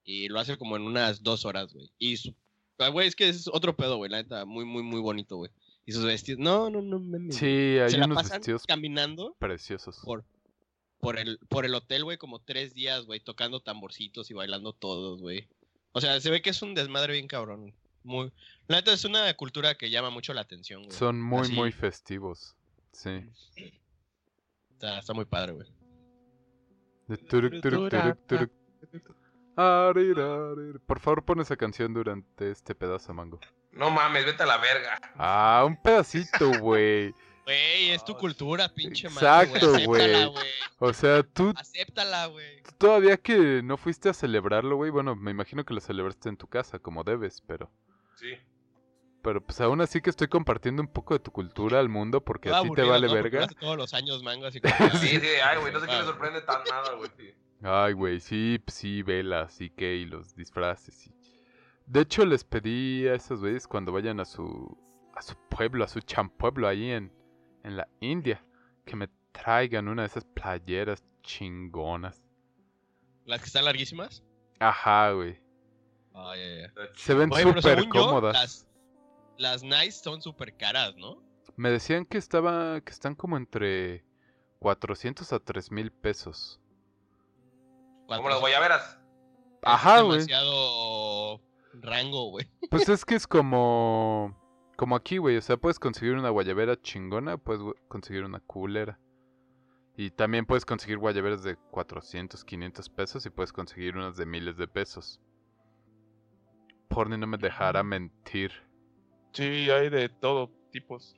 [0.05, 1.91] Y lo hace como en unas dos horas, güey.
[1.99, 2.35] Y su...
[2.79, 4.11] ah, Güey, es que es otro pedo, güey.
[4.11, 5.51] La neta, muy, muy, muy bonito, güey.
[5.87, 6.41] Y sus vestidos...
[6.41, 10.01] No, no, no, mames, Sí, hay Se la unos pasan vestidos caminando preciosos.
[10.05, 10.25] por,
[11.01, 15.21] por, el, por el hotel, güey, como tres días, güey, tocando tamborcitos y bailando todos,
[15.21, 15.49] güey.
[15.93, 17.75] O sea, se ve que es un desmadre bien cabrón.
[18.03, 18.33] Muy...
[18.69, 20.97] La neta es una cultura que llama mucho la atención, güey.
[20.97, 22.55] Son muy, Así, muy festivos.
[22.93, 23.27] Sí.
[24.73, 25.69] Está, está muy padre, güey.
[30.87, 33.41] Por favor, pon esa canción durante este pedazo, Mango.
[33.73, 35.01] No mames, vete a la verga.
[35.17, 37.15] Ah, un pedacito, güey.
[37.43, 40.31] Güey, es tu cultura, pinche madre, Exacto, güey.
[40.79, 42.63] O sea, tú Acéptala, güey.
[42.79, 44.91] todavía que no fuiste a celebrarlo, güey.
[44.93, 47.69] Bueno, me imagino que lo celebraste en tu casa, como debes, pero.
[48.15, 48.35] Sí.
[49.23, 52.51] Pero pues aún así que estoy compartiendo un poco de tu cultura al mundo porque
[52.51, 53.49] a Toda ti te vale verga.
[53.59, 54.75] todos los años, mango, así como...
[54.99, 57.11] Sí, sí, ay, güey, no sé qué me Ah, sorprende tan nada, güey.
[57.17, 57.35] sí.
[57.63, 61.07] Ay, güey, sí, pues sí, velas y qué, y los disfraces.
[61.09, 61.15] Y...
[61.91, 64.79] De hecho, les pedí a esos güeyes cuando vayan a su
[65.13, 67.13] a su pueblo, a su champueblo ahí en,
[67.65, 68.45] en la India,
[68.85, 72.23] que me traigan una de esas playeras chingonas.
[73.25, 74.23] Las que están larguísimas.
[74.61, 75.41] Ajá, güey.
[76.15, 76.89] Ay, ay, ay.
[76.95, 78.35] Se ven súper yo, cómodas.
[78.35, 78.69] las,
[79.37, 81.21] las nice son súper caras, ¿no?
[81.57, 84.05] Me decían que estaba que están como entre
[84.61, 86.61] 400 a 3000 pesos.
[88.07, 88.97] Como las guayaberas.
[89.63, 90.19] Ajá, güey.
[90.21, 91.10] demasiado
[91.83, 92.47] rango, güey.
[92.71, 94.37] Pues es que es como.
[94.77, 95.37] Como aquí, güey.
[95.37, 98.99] O sea, puedes conseguir una guayabera chingona, puedes gu- conseguir una culera.
[99.97, 104.57] Y también puedes conseguir guayaberas de 400, 500 pesos y puedes conseguir unas de miles
[104.57, 105.21] de pesos.
[106.89, 108.51] porno no me dejara mentir.
[109.33, 111.15] Sí, hay de todo tipos.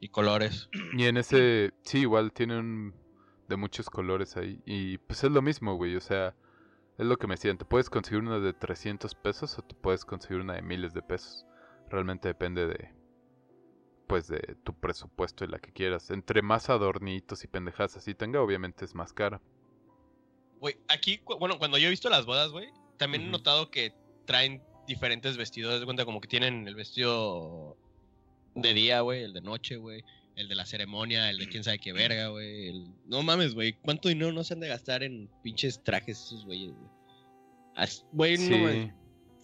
[0.00, 0.68] Y colores.
[0.94, 2.94] Y en ese, sí, igual tiene un
[3.48, 4.60] de muchos colores ahí.
[4.66, 5.94] Y pues es lo mismo, güey.
[5.96, 6.34] O sea,
[6.98, 7.56] es lo que me decían.
[7.56, 11.02] Te puedes conseguir una de 300 pesos o te puedes conseguir una de miles de
[11.02, 11.46] pesos.
[11.88, 12.92] Realmente depende de,
[14.08, 16.10] pues, de tu presupuesto y la que quieras.
[16.10, 19.40] Entre más adornitos y pendejadas así tenga, obviamente es más cara.
[20.60, 23.94] Güey, aquí, bueno, cuando yo he visto las bodas, güey, también he notado que
[24.26, 25.78] traen diferentes vestidos.
[25.78, 27.76] De cuenta como que tienen el vestido
[28.56, 30.04] de día, güey, el de noche, güey,
[30.38, 32.68] el de la ceremonia, el de quién sabe qué verga, güey.
[32.68, 36.44] el- No mames, güey, ¿cuánto dinero no se han de gastar en pinches trajes esos
[36.44, 36.90] güeyes, güey?
[38.12, 38.92] Güey, no Sí.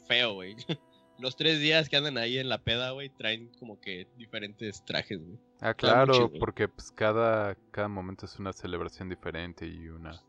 [0.09, 0.57] feo, güey.
[1.19, 5.21] Los tres días que andan ahí en la peda, güey, traen como que diferentes trajes,
[5.25, 5.39] güey.
[5.61, 10.21] Ah, claro, porque pues cada, cada momento es una celebración diferente y una...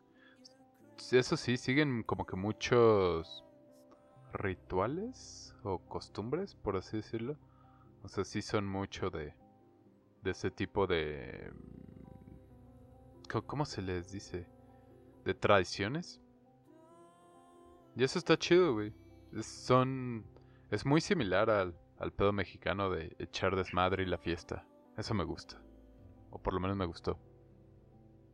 [1.12, 3.44] Eso sí, siguen como que muchos
[4.34, 7.38] rituales o costumbres, por así decirlo.
[8.04, 9.34] O sea, sí son mucho de,
[10.26, 11.52] de ese tipo de...
[13.48, 14.46] ¿Cómo se les dice?
[15.24, 16.22] De tradiciones.
[17.96, 18.92] Y eso está chido, güey.
[19.34, 20.26] Es- son...
[20.72, 24.66] Es muy similar al, al pedo mexicano de echar desmadre y la fiesta.
[24.98, 25.62] Eso me gusta.
[26.32, 27.18] O por lo menos me gustó.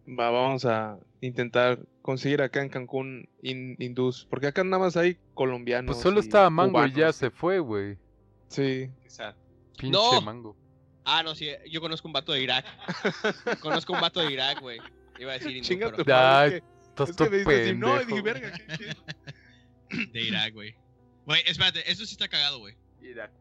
[0.08, 4.26] Va, vamos a intentar conseguir acá en Cancún in- hindús.
[4.30, 5.96] Porque acá nada más hay colombianos.
[5.96, 7.98] Pues solo y estaba Mango y ya se fue, güey.
[8.48, 8.90] Sí.
[9.04, 9.36] Quizá.
[9.78, 10.22] Pinche No.
[10.22, 10.56] Mango.
[11.04, 12.66] Ah, no, sí, yo conozco un vato de Irak.
[13.62, 14.80] conozco un vato de Irak, güey.
[15.20, 17.74] Iba a decir hindú, Chinga pero- tu madre, es que- es que me dices, si
[17.76, 18.96] no, y dije, verga, ¿qué-
[19.90, 20.06] qué?
[20.12, 20.76] de Irak, güey.
[21.26, 22.76] Güey, espérate, eso sí está cagado, güey.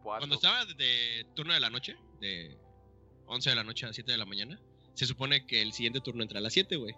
[0.02, 2.56] Cuando estaba de, de turno de la noche, de
[3.26, 4.58] 11 de la noche a 7 de la mañana,
[4.94, 6.94] se supone que el siguiente turno entra a las 7, güey.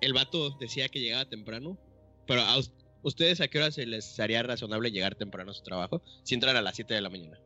[0.00, 1.78] El vato decía que llegaba temprano,
[2.26, 2.72] pero a us-
[3.02, 6.54] ustedes a qué hora se les haría razonable llegar temprano a su trabajo si entran
[6.56, 7.38] a las 7 de la mañana.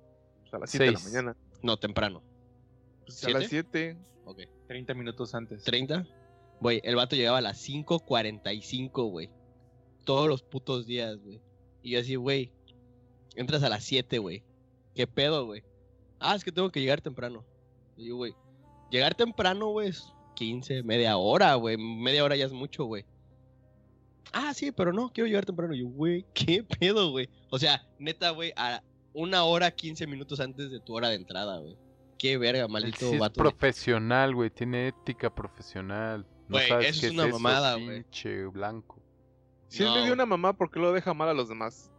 [0.53, 1.37] A las 7 de la mañana.
[1.63, 2.23] No, temprano.
[3.11, 3.97] Pues a las 7.
[4.25, 4.41] Ok.
[4.69, 5.65] 30 minutos antes.
[5.65, 6.07] 30.
[6.61, 9.31] Güey, el vato llegaba a las 5.45, güey.
[10.05, 11.41] Todos los putos días, güey.
[11.83, 12.53] Y yo así, güey,
[13.35, 14.43] entras a las 7, güey.
[14.95, 15.63] ¿Qué pedo, güey?
[16.19, 17.45] Ah, es que tengo que llegar temprano.
[17.97, 18.35] Y yo, güey,
[18.91, 21.77] llegar temprano, güey, es 15, media hora, güey.
[21.77, 23.05] Media hora ya es mucho, güey.
[24.33, 25.75] Ah, sí, pero no, quiero llegar temprano.
[25.75, 27.29] Y yo, güey, ¿qué pedo, güey?
[27.51, 28.83] O sea, neta, güey, a
[29.15, 31.77] una hora, 15 minutos antes de tu hora de entrada, güey.
[32.21, 33.43] Qué verga, Él maldito sí es vato.
[33.43, 34.51] de- profesional, güey.
[34.51, 36.27] Tiene ética profesional.
[36.49, 38.03] No Güey, sabes eso qué es una eso, mamada, güey.
[38.03, 39.01] Pinche blanco.
[39.69, 39.95] Si él No.
[39.97, 41.91] le dio una mamá, ¿por qué lo deja mal a los demás?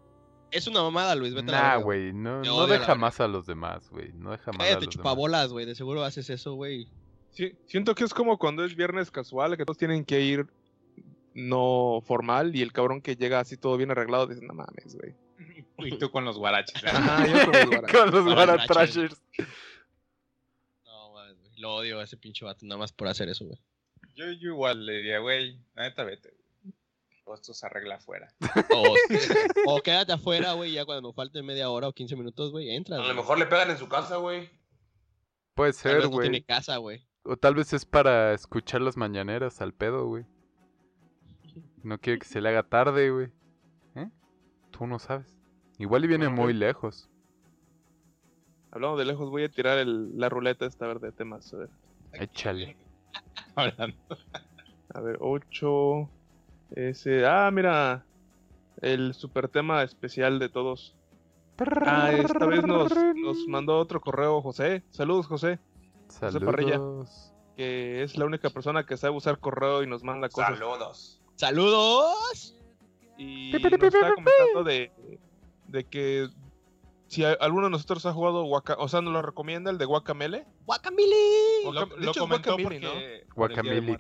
[0.52, 2.14] Es una mamada, Luis, vete a la Nah, verga, güey.
[2.14, 4.12] No, no a deja más a los demás, güey.
[4.14, 4.94] No deja más a Cállate, los demás.
[4.96, 5.66] chupabolas, güey.
[5.66, 6.88] De seguro haces eso, güey.
[7.32, 10.46] Sí, siento que es como cuando es viernes casual, que todos tienen que ir
[11.34, 15.16] no formal y el cabrón que llega así todo bien arreglado dice, no mames, güey.
[15.80, 16.84] Y tú con los guaraches.
[16.84, 17.92] Ajá, yo con los guaraches.
[18.02, 18.68] Con los Guaratrashers.
[18.68, 19.22] guaratrashers.
[20.86, 21.51] No, mames, güey.
[21.62, 23.60] Lo odio a ese pinche vato nada más por hacer eso, güey.
[24.16, 26.30] Yo, yo igual le diría, güey, la neta vete.
[26.32, 26.74] güey.
[27.26, 28.34] O esto se arregla afuera.
[28.74, 28.96] O,
[29.76, 32.98] o quédate afuera, güey, ya cuando nos falte media hora o 15 minutos, güey, entra.
[32.98, 34.50] A lo mejor le pegan en su casa, güey.
[35.54, 36.30] Puede ser, vez no güey.
[36.30, 37.06] tiene casa, güey.
[37.24, 40.26] O tal vez es para escuchar las mañaneras al pedo, güey.
[41.84, 43.28] No quiere que se le haga tarde, güey.
[43.96, 44.10] ¿Eh?
[44.72, 45.38] Tú no sabes.
[45.78, 46.56] Igual y viene muy güey.
[46.56, 47.10] lejos.
[48.72, 51.54] Hablando de lejos, voy a tirar el- la ruleta esta vez de temas.
[51.54, 51.70] A ver,
[52.14, 52.78] Échale.
[53.56, 53.98] Hablando.
[54.94, 56.10] a ver 8.
[56.76, 57.26] Ese.
[57.26, 58.06] Ah, mira.
[58.82, 60.96] El super tema especial de todos.
[61.86, 64.84] Ah, esta vez nos, nos mandó otro correo José.
[64.90, 65.60] Saludos, José.
[66.20, 66.74] José Parrilla.
[66.74, 67.34] Saludos.
[67.56, 70.58] Que es la única persona que sabe usar correo y nos manda cosas.
[70.58, 71.22] Saludos.
[71.36, 72.56] ¡Saludos!
[73.18, 74.92] Y nos está comentando de,
[75.68, 76.30] de que
[77.12, 79.84] si a- alguno de nosotros ha jugado Waka, o sea, nos lo recomienda el de
[79.86, 80.46] Guacamele.
[80.66, 81.06] ¡Guacamole!
[81.66, 83.26] Guaca- Lo, de lo hecho comentó Guacamele, porque...
[83.28, 83.36] ¿no?
[83.36, 83.98] Guacamele.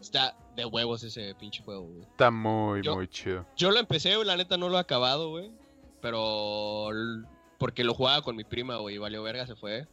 [0.00, 2.02] Está de huevos ese pinche juego, güey.
[2.02, 3.46] Está muy, Yo- muy chido.
[3.56, 5.50] Yo lo empecé, güey, la neta no lo he acabado, güey.
[6.00, 6.88] Pero.
[7.58, 8.94] Porque lo jugaba con mi prima, güey.
[8.94, 9.86] y Valió verga, se fue.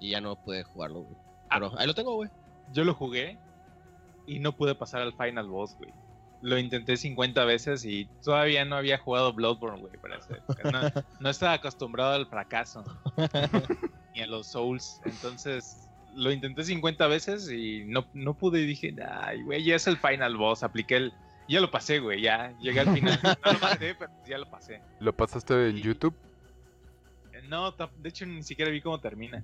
[0.00, 1.16] Y ya no pude jugarlo, güey.
[1.50, 2.30] Pero ahí lo tengo, güey.
[2.72, 3.38] Yo lo jugué
[4.26, 5.92] y no pude pasar al final boss, güey.
[6.40, 10.70] Lo intenté 50 veces y todavía no había jugado Bloodborne, güey, para esa época.
[10.70, 12.84] No, no estaba acostumbrado al fracaso.
[14.14, 15.00] ni a los Souls.
[15.04, 19.86] Entonces, lo intenté 50 veces y no, no pude y dije, ay, güey, ya es
[19.88, 20.62] el final boss.
[20.62, 21.12] Apliqué el...
[21.48, 23.18] Ya lo pasé, güey, ya llegué al final.
[23.24, 24.80] No lo maté, pero ya lo pasé.
[25.00, 26.14] ¿Lo pasaste en YouTube?
[27.32, 29.42] Eh, No, de hecho ni siquiera vi cómo termina.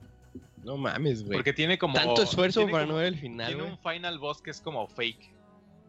[0.62, 1.38] No mames, güey.
[1.38, 1.94] Porque tiene como...
[1.94, 4.60] Tanto esfuerzo tiene para como- no ver el final, Tiene un final boss que es
[4.60, 5.33] como fake.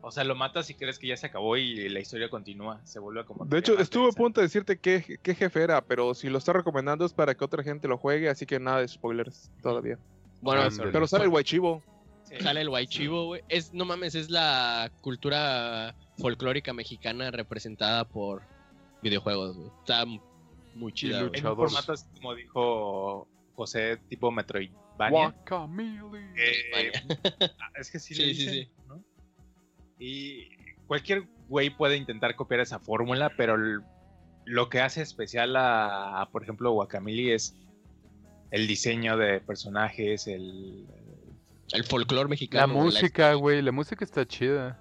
[0.07, 2.79] O sea, lo matas y crees que ya se acabó y la historia continúa.
[2.83, 3.43] Se vuelve a como.
[3.43, 6.53] De hecho, estuve a punto de decirte qué, qué jefe era, pero si lo está
[6.53, 9.97] recomendando es para que otra gente lo juegue, así que nada de spoilers todavía.
[10.41, 10.91] Bueno, Ándale.
[10.91, 11.81] Pero sale el Guaychivo.
[12.39, 13.41] Sale el Guaychivo, güey.
[13.49, 18.43] Es, no mames, es la cultura folclórica mexicana representada por
[19.01, 19.71] videojuegos, güey.
[19.79, 20.05] Está
[20.75, 21.21] muy chida.
[21.33, 25.09] En un formato así como dijo José, tipo Metroidvania.
[25.09, 26.29] Guacamole.
[26.37, 26.91] Eh,
[27.59, 28.74] ah, es que sí, le Sí, sí, dicen, sí.
[29.99, 30.49] Y
[30.87, 33.81] cualquier güey puede intentar copiar esa fórmula, pero el-
[34.45, 37.55] lo que hace especial a, a, por ejemplo, Guacamole es
[38.51, 40.85] el diseño de personajes, el...
[41.71, 42.73] El folclore La mexicano.
[42.73, 44.79] güey, música, güey, la música está chida.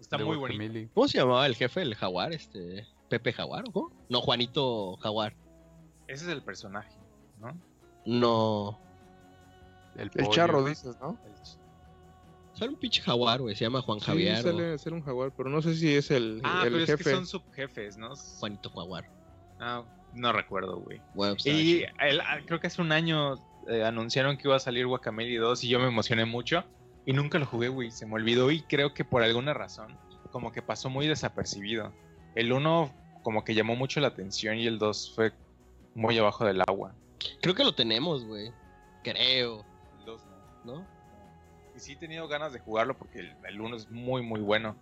[0.00, 0.90] Está de muy bonito.
[0.94, 2.32] ¿Cómo se llamaba el jefe, el jaguar?
[2.32, 3.92] Este, ¿Pepe Jaguar o cómo?
[4.08, 5.34] No, Juanito Jaguar.
[6.06, 6.96] Ese es el personaje,
[7.40, 7.60] ¿no?
[8.06, 8.78] No.
[9.96, 11.18] El, El charro, dices, ¿no?
[12.58, 13.54] Sale un pinche jaguar, güey.
[13.54, 14.38] Se llama Juan Sí, Javier.
[14.38, 16.96] o sale, sale un jaguar, pero no sé si es el, Ah, el pero es
[16.96, 18.14] que son subjefes, ¿no?
[18.16, 19.08] Juanito Jaguar.
[19.60, 19.84] Ah,
[20.14, 21.00] no recuerdo, güey.
[21.14, 23.34] Bueno, pues, Y el- ah, creo que hace un año
[23.68, 26.64] eh, anunciaron que iba a salir Guacamole 2 y yo me emocioné mucho.
[27.06, 27.90] Y nunca lo jugué, güey.
[27.90, 29.96] Se me olvidó y creo que por alguna razón,
[30.32, 31.92] como que pasó muy desapercibido.
[32.34, 32.92] El 1
[33.22, 35.32] como que llamó mucho la atención y el 2 fue
[35.94, 36.94] muy abajo del agua.
[37.42, 38.50] Creo que lo tenemos, güey.
[39.04, 39.64] Creo,
[40.00, 40.22] El 2
[40.64, 40.74] no.
[40.74, 40.97] ¿no?
[41.78, 44.74] Y sí he tenido ganas de jugarlo porque el, el 1 es muy, muy bueno.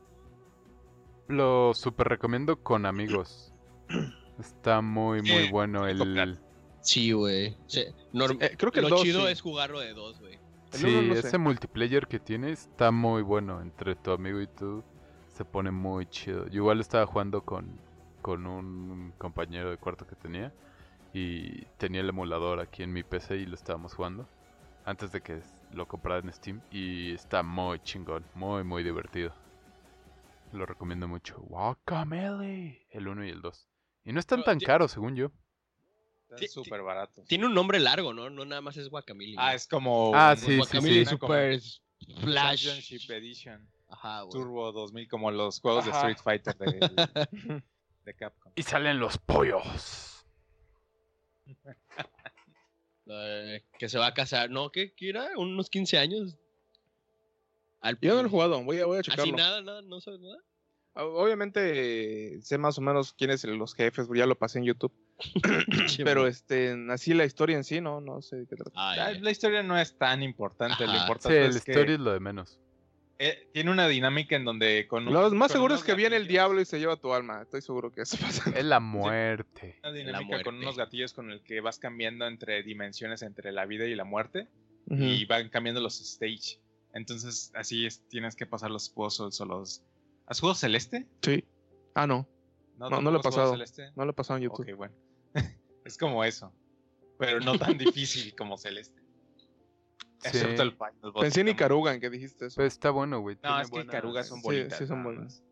[1.29, 3.53] Lo super recomiendo con amigos.
[4.41, 6.39] Está muy, muy Sí, bueno el...
[6.81, 7.55] Sí, güey.
[7.67, 7.85] Sí,
[8.15, 9.33] norm- Eh, creo que el lo dos, chido sí.
[9.33, 10.39] es jugarlo de dos, güey.
[10.71, 11.11] Sí, sé.
[11.19, 13.61] ese multiplayer que tiene está muy bueno.
[13.61, 14.83] Entre tu amigo y tú
[15.35, 16.47] se pone muy chido.
[16.47, 17.79] Yo igual estaba jugando con,
[18.23, 20.51] con un compañero de cuarto que tenía.
[21.13, 24.27] Y tenía el emulador aquí en mi PC y lo estábamos jugando.
[24.87, 25.35] Antes de que
[25.73, 26.61] lo comprara en Steam.
[26.71, 28.25] Y está muy chingón.
[28.35, 29.35] Muy, muy divertido.
[30.53, 31.37] Lo recomiendo mucho.
[31.41, 32.87] Guacamole.
[32.91, 33.69] El 1 y el 2.
[34.05, 35.31] Y no están Pero tan caros, según yo.
[36.31, 37.27] Están súper baratos.
[37.27, 38.31] Tiene un nombre largo, ¿no?
[38.31, 39.35] No nada más es Guacamole.
[39.37, 40.12] Ah, es como...
[40.14, 41.07] Ah, un sí, sí, sí.
[41.07, 41.61] Super
[42.21, 42.64] Flash.
[42.64, 43.69] Championship Edition.
[43.89, 44.33] Ajá, güey.
[44.33, 46.07] Turbo 2000 como los juegos Ajá.
[46.07, 47.62] de Street Fighter de,
[48.05, 48.53] de Capcom.
[48.55, 50.27] Y salen los pollos.
[53.07, 54.51] Que se va a casar.
[54.51, 55.29] No, ¿qué, qué era?
[55.37, 56.37] ¿Unos 15 años?
[57.81, 59.37] Al Yo no lo he jugado, voy a, voy a Así checarlo.
[59.37, 60.39] nada, nada, no sabes nada.
[60.95, 64.65] Ah, Obviamente eh, sé más o menos quiénes son los jefes, ya lo pasé en
[64.65, 64.93] YouTube.
[66.05, 68.73] pero este, así la historia en sí, no, no sé de qué trata.
[68.75, 70.93] Ah, La, la historia no es tan importante, lo.
[70.93, 72.59] Sí, importante la es que historia es lo de menos.
[73.19, 76.27] Eh, tiene una dinámica en donde con un- Lo más seguro es que viene el
[76.27, 77.43] diablo y se lleva tu alma.
[77.43, 78.51] Estoy seguro que eso pasa.
[78.55, 79.79] Es la muerte.
[79.83, 83.87] Una dinámica con unos gatillos con el que vas cambiando entre dimensiones entre la vida
[83.87, 84.49] y la muerte
[84.89, 86.61] y van cambiando los stage.
[86.95, 89.83] Entonces así es, tienes que pasar los puzzles o los...
[90.27, 91.07] ¿Has jugado Celeste?
[91.23, 91.45] Sí.
[91.95, 92.27] Ah, no.
[92.79, 93.53] No, no lo he pasado.
[93.53, 93.91] Celeste?
[93.97, 94.69] No lo he pasado en YouTube.
[94.71, 94.95] Ok, bueno.
[95.85, 96.53] es como eso.
[97.19, 99.01] Pero no tan difícil como Celeste.
[100.19, 100.29] Sí.
[100.29, 101.23] Excepto el Final Boss.
[101.23, 102.57] Pensé en Ikaruga en que dijiste eso.
[102.57, 103.37] Pues está bueno, güey.
[103.37, 104.79] No, tiene es que buenas- Ikaruga son bonitas.
[104.79, 105.43] sí son buenas.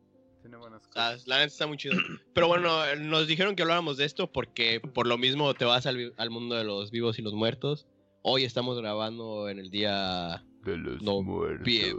[0.41, 1.27] Tiene buenas Ah, cosas.
[1.27, 1.95] la neta está muy chido.
[2.35, 6.13] Pero bueno, nos dijeron que habláramos de esto porque por lo mismo te vas al,
[6.17, 7.87] al mundo de los vivos y los muertos.
[8.23, 11.65] Hoy estamos grabando en el día De los No, muertos.
[11.65, 11.99] bien.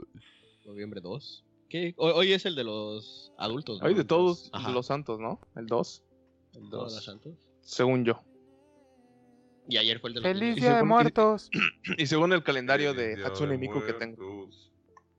[0.66, 1.43] noviembre 2.
[1.70, 1.93] ¿Qué?
[1.97, 3.80] Hoy, hoy es el de los adultos.
[3.82, 3.88] ¿no?
[3.88, 4.72] Hay de todos Ajá.
[4.72, 5.39] los santos, ¿no?
[5.55, 6.03] El 2,
[6.53, 7.03] El Todos los dos.
[7.05, 7.34] santos.
[7.61, 8.22] según yo.
[9.68, 10.55] Y ayer fue el de los ¡Feliz.
[10.55, 11.49] Día de Muertos!
[11.97, 14.49] Y según el calendario de Feliz Hatsune Miku que tengo.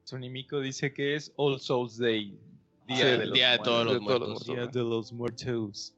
[0.05, 2.39] Sunimiko dice que es All Souls Day.
[2.87, 4.49] Día, Sí, de, el los Día de todos los De todos los muertos.
[4.49, 4.73] muertos.
[4.73, 5.95] Día de los muertos.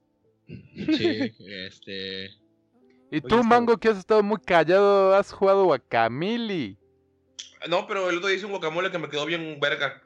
[0.97, 2.31] Sí, este.
[3.11, 6.79] Y tú, Mango, que has estado muy callado, has jugado Guacamili.
[7.69, 10.03] No, pero el otro día hice un guacamole que me quedó bien verga.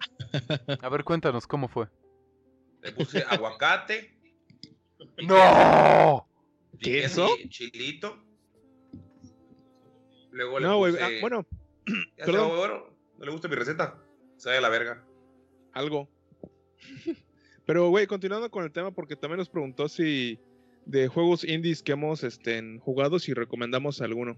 [0.81, 1.87] A ver, cuéntanos, ¿cómo fue?
[2.83, 4.17] Le puse aguacate,
[5.23, 6.27] ¡No!
[6.81, 7.29] ¿Queso?
[7.37, 8.19] chi- chilito.
[10.33, 10.93] Luego le No, güey.
[10.93, 11.05] puse...
[11.05, 11.47] ah, bueno,
[12.19, 12.45] Ya perdón.
[12.47, 12.85] está, bueno,
[13.19, 14.03] no le gusta mi receta.
[14.37, 15.05] Sabe a la verga.
[15.73, 16.09] algo.
[17.67, 20.41] Pero, güey, continuando con el tema, porque también nos preguntó si
[20.85, 24.37] de juegos indies que hemos este, jugado, si recomendamos alguno.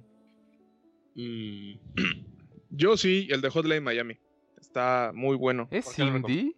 [1.14, 1.72] mm,
[2.70, 4.18] Yo sí, el de Hotline Miami.
[4.60, 5.68] Está muy bueno.
[5.70, 6.56] ¿Es ¿Por qué lo indie?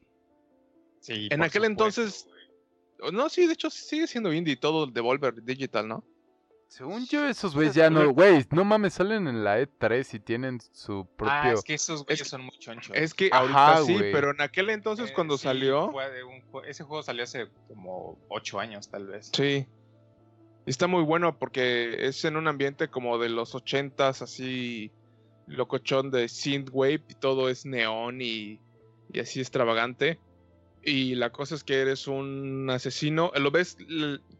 [1.01, 1.67] Sí, En aquel supuesto,
[2.01, 2.27] entonces-.
[3.13, 6.05] No, sí, de hecho sigue siendo indie todo el Devolver Digital, ¿no?
[6.69, 8.13] Según yo, esos güeyes ya no...
[8.13, 11.33] Güey, no mames, salen en la E3 y tienen su propio...
[11.33, 12.95] Ah, es que esos güeyes Es- son muy chonchos.
[12.97, 16.25] Es que Ajá, ahorita sí, pero en aquel entonces Eh, cuando sí, salió, fue de
[16.25, 19.31] un ese juego salió hace como 8 años, tal vez.
[19.33, 19.67] sí.
[20.67, 24.91] Está muy bueno porque es en un ambiente como de los ochentas, así
[25.47, 28.59] locochón de synthwave y todo es neón y,
[29.13, 30.19] y así extravagante.
[30.89, 33.33] Y la cosa es que eres un asesino.
[33.37, 33.77] Lo ves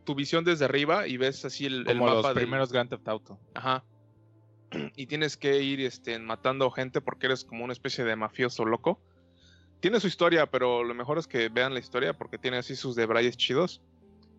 [0.05, 2.89] tu visión desde arriba y ves así el, el Como los mapa del- primeros Grand
[2.89, 3.39] Theft Auto.
[3.55, 3.85] Ajá.
[4.97, 9.01] Y tienes que ir este, matando gente porque eres como una especie de mafioso loco.
[9.81, 12.95] Tiene su historia, pero lo mejor es que vean la historia porque tiene así sus
[12.97, 13.83] debrayes chidos.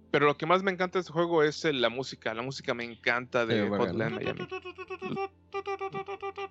[0.10, 2.34] Pero lo que más me encanta de este juego es eh, la música.
[2.34, 3.86] La música me encanta de Sí, bueno.
[3.86, 4.48] Hotline Miami.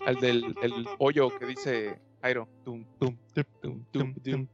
[0.07, 2.47] El del el hoyo que dice Airo.
[2.65, 3.17] Tum, tum,
[3.63, 4.47] tum.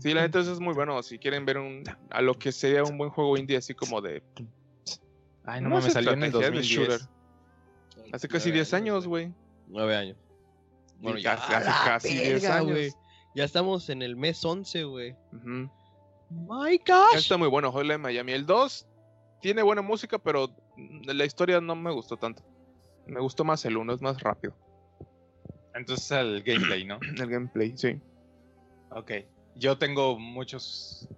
[0.00, 1.02] Sí, la neta eso es muy bueno.
[1.02, 4.22] Si quieren ver un, a lo que sería un buen juego indie, así como de.
[5.44, 7.00] Ay, no, es salió en el estrategia, es de 2010.
[7.00, 8.12] shooter.
[8.12, 9.32] Hace casi 10 años, güey.
[9.68, 10.16] Nueve años.
[10.98, 12.70] Bueno, ya hace ¡A la casi 10 verga, años.
[12.70, 12.92] güey!
[13.34, 15.14] Ya estamos en el mes 11, güey.
[16.30, 17.16] My Ya gosh.
[17.18, 18.32] Está muy bueno, Hotline Miami.
[18.32, 18.86] El 2
[19.40, 20.50] tiene buena música, pero
[21.04, 22.42] la historia no me gustó tanto.
[23.06, 24.56] Me gustó más el 1, es más rápido.
[25.74, 26.98] Entonces el gameplay, ¿no?
[27.18, 28.00] El gameplay, sí.
[28.90, 29.12] Ok.
[29.56, 31.08] Yo tengo muchos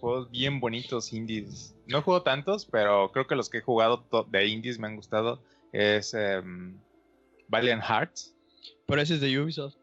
[0.00, 1.74] juegos bien bonitos indies.
[1.86, 5.42] No juego tantos, pero creo que los que he jugado de indies me han gustado.
[5.72, 6.78] Es em,
[7.48, 8.34] Valiant Hearts.
[8.86, 9.76] Pero ese es de Ubisoft.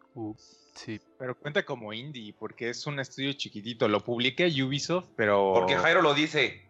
[0.75, 0.99] sí.
[1.17, 3.87] Pero cuenta como indie, porque es un estudio chiquitito.
[3.87, 5.53] Lo publiqué Ubisoft, pero...
[5.53, 6.61] Porque Jairo lo dice.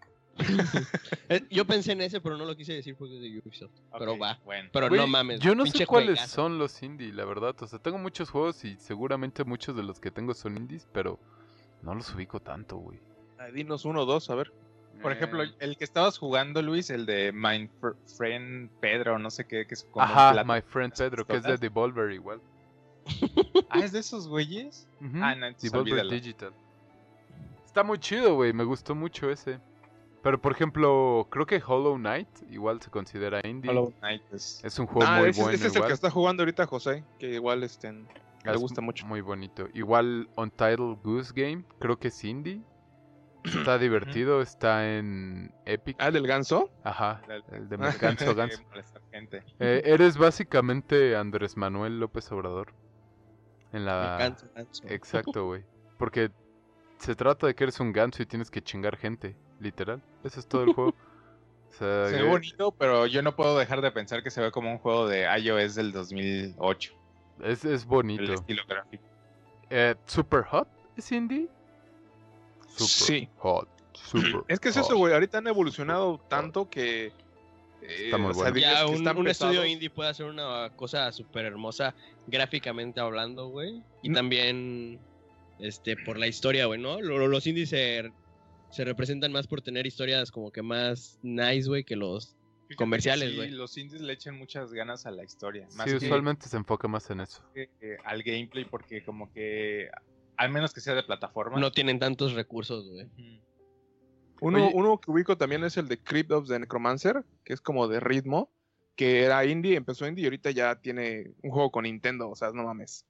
[1.29, 3.71] Eh, Yo pensé en ese, pero no lo quise decir porque es de Ubisoft.
[3.97, 4.39] Pero va.
[4.45, 4.69] bueno.
[4.73, 5.39] Pero no mames.
[5.39, 6.35] Yo no sé cuáles juegazo.
[6.35, 7.55] son los indie, la verdad.
[7.61, 11.19] O sea, tengo muchos juegos y seguramente muchos de los que tengo son indies, pero
[11.81, 12.99] no los ubico tanto, güey.
[13.39, 14.51] Ah, Dinos uno o dos, a ver.
[15.01, 19.29] Por Eh, ejemplo, el que estabas jugando, Luis, el de My Fr- Friend Pedro, no
[19.31, 21.57] sé qué, que es como Ajá, My Friend Pedro, que es de.
[21.57, 22.41] Devolver igual.
[23.69, 24.87] Ah, ¿es de esos güeyes?
[25.01, 26.09] Ujú, Ah, no, Devolver olvídalo.
[26.11, 26.53] Digital.
[27.65, 28.53] Está muy chido, güey.
[28.53, 29.59] Me gustó mucho ese.
[30.23, 33.69] Pero por ejemplo, creo que Hollow Knight igual se considera indie.
[33.69, 34.61] Hollow Knight es...
[34.63, 35.55] Es un juego Ah, muy ese, bueno.
[35.55, 35.89] ese es el igual.
[35.89, 38.05] que está jugando ahorita José, que igual este, le
[38.45, 39.05] Es gusta mucho.
[39.05, 39.67] Muy bonito.
[39.73, 42.61] Igual Untitled Goose Game, creo que es indie.
[43.43, 45.97] Está divertido, está en Epic.
[45.99, 46.69] Ah, del ganso.
[46.85, 47.21] Ajá,
[47.51, 48.61] el de Ganso Ganso.
[49.59, 52.73] Eh, eres básicamente Andrés Manuel López Obrador.
[53.73, 54.15] En la...
[54.17, 54.83] Ganso, ganso.
[54.87, 55.65] Exacto, güey.
[55.97, 56.31] Porque
[56.99, 60.01] se trata de que eres un ganso y tienes que chingar gente, literal.
[60.23, 60.93] Eso es todo el juego.
[61.73, 64.51] O sea, Se ve bonito, pero yo no puedo dejar de pensar que se ve
[64.51, 66.93] como un juego de iOS del 2008.
[67.45, 68.31] es, es El bonito.
[68.31, 69.03] estilo gráfico.
[69.71, 71.47] Eh, Super Hot es indie.
[72.67, 73.29] Super Sí.
[73.37, 73.67] Hot.
[73.93, 74.85] Super Es que es hot.
[74.85, 75.13] eso, güey.
[75.15, 77.07] Ahorita han evolucionado tanto que.
[77.07, 77.11] eh,
[78.05, 78.53] Está muy o sea, bueno.
[78.55, 81.95] dirías Ya que un, estudio indie puede hacer una cosa súper hermosa
[82.27, 83.81] gráficamente hablando, güey.
[84.03, 84.15] Y No.
[84.15, 84.99] también
[85.57, 87.01] este por la historia, güey, ¿no?
[87.01, 88.11] Lo- lo- Los indies se,
[88.73, 92.35] se representan más por tener historias como que más nice, güey, que los
[92.67, 93.49] Fíjate comerciales, güey.
[93.49, 95.67] Sí, los indies le echan muchas ganas a la historia.
[95.75, 97.43] Más Sí, que- usualmente se enfoca más en eso.
[97.53, 99.89] que, eh, al gameplay, porque como que,
[100.37, 101.59] al menos que sea de plataforma.
[101.59, 103.07] No tienen tantos recursos, güey.
[104.41, 107.87] Uno, uno que ubico también es el de Crypt of the Necromancer, que es como
[107.87, 108.51] de ritmo,
[108.95, 112.51] que era indie, empezó indie y ahorita ya tiene un juego con Nintendo, o sea,
[112.51, 113.05] no mames.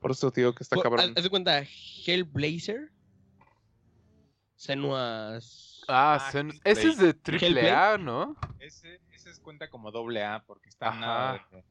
[0.00, 1.12] Por eso te digo que está cabrón.
[1.16, 1.62] haz de cuenta,
[2.06, 2.90] Hellblazer.
[4.62, 5.82] Senua's.
[5.88, 7.70] Ah, Ah, ese es de triple.
[7.70, 8.36] A, ¿no?
[8.60, 11.00] Ese, ese es cuenta como doble A, porque está Ajá.
[11.00, 11.64] nada de-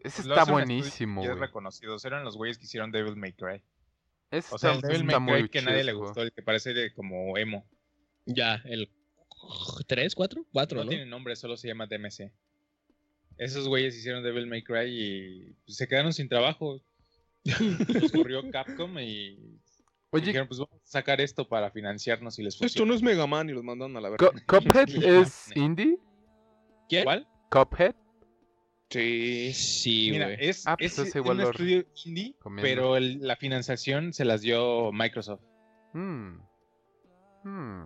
[0.00, 1.96] Ese está buenísimo, es reconocido.
[2.04, 3.62] Eran los güeyes que hicieron Devil May Cry.
[4.30, 6.92] Ese O sea, el Devil May Cry que nadie le gustó, el que parece de
[6.94, 7.66] como emo.
[8.26, 8.88] Ya, el.
[9.88, 10.46] ¿Tres, cuatro?
[10.52, 10.90] Cuatro, No ¿no?
[10.90, 12.30] tiene nombre, solo se llama DMC.
[13.36, 16.80] Esos güeyes hicieron Devil May Cry y se quedaron sin trabajo.
[18.00, 19.58] Los corrió Capcom y
[20.12, 22.88] Oye, dijeron, pues vamos a sacar esto para financiarnos y les Esto funciona.
[22.90, 24.28] no es Mega Man y los mandaron a la verga.
[24.30, 25.98] Cu- Cuphead es indie.
[26.88, 27.04] ¿Quién?
[27.04, 27.28] ¿Cuál?
[27.50, 27.94] Cuphead.
[28.90, 29.52] Sí.
[29.52, 34.24] Sí, Mira, es, Ah, pues es igual un estudio indie, pero el- la financiación se
[34.24, 35.42] las dio Microsoft.
[35.92, 36.38] Hmm.
[37.44, 37.84] Hmm.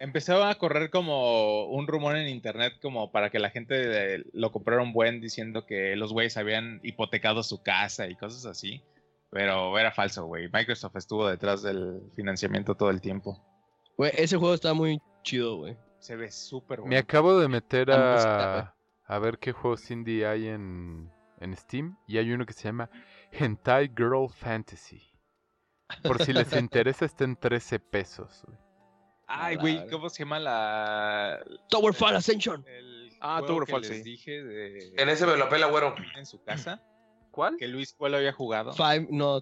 [0.00, 4.80] Empezaba a correr como un rumor en internet como para que la gente lo comprara
[4.82, 8.82] un buen diciendo que los güeyes habían hipotecado su casa y cosas así.
[9.30, 10.48] Pero era falso, güey.
[10.52, 13.44] Microsoft estuvo detrás del financiamiento todo el tiempo.
[13.96, 15.76] Güey, ese juego está muy chido, güey.
[15.98, 16.98] Se ve súper Me bueno.
[16.98, 18.74] acabo de meter a,
[19.04, 21.10] a ver qué juegos indie hay en,
[21.40, 21.98] en Steam.
[22.06, 22.88] Y hay uno que se llama
[23.32, 25.02] Hentai Girl Fantasy.
[26.02, 28.42] Por si les interesa, está en 13 pesos.
[28.46, 28.58] güey.
[29.26, 29.86] Ay, güey.
[29.90, 31.38] ¿cómo se llama la...
[31.68, 32.64] Tower Fall Ascension.
[32.66, 34.02] El Ah, juego Tower que Fall, les sí.
[34.04, 34.92] dije de...
[34.96, 35.94] En ese me lo pela, güero.
[36.16, 36.80] En su casa.
[37.38, 37.56] ¿Cuál?
[37.56, 38.72] Que Luis cuál había jugado.
[38.72, 39.40] Five, no.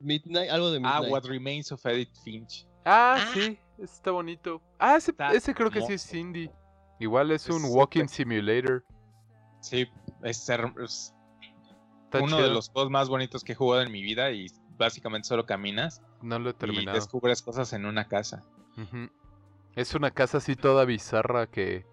[0.00, 1.10] Midnight, algo de Ah, Midnight.
[1.10, 2.66] What Remains of Edith Finch.
[2.84, 4.60] Ah, sí, ese está bonito.
[4.78, 6.50] Ah, ese, ese creo que sí es indie.
[6.98, 8.84] Igual es Es un walking simulator.
[9.62, 9.88] Sí,
[10.22, 11.14] es, es
[12.12, 12.42] uno chido.
[12.42, 16.02] de los juegos más bonitos que he jugado en mi vida y básicamente solo caminas
[16.20, 16.94] No lo he y terminado.
[16.96, 18.42] descubres cosas en una casa.
[19.74, 21.86] Es una casa así toda bizarra que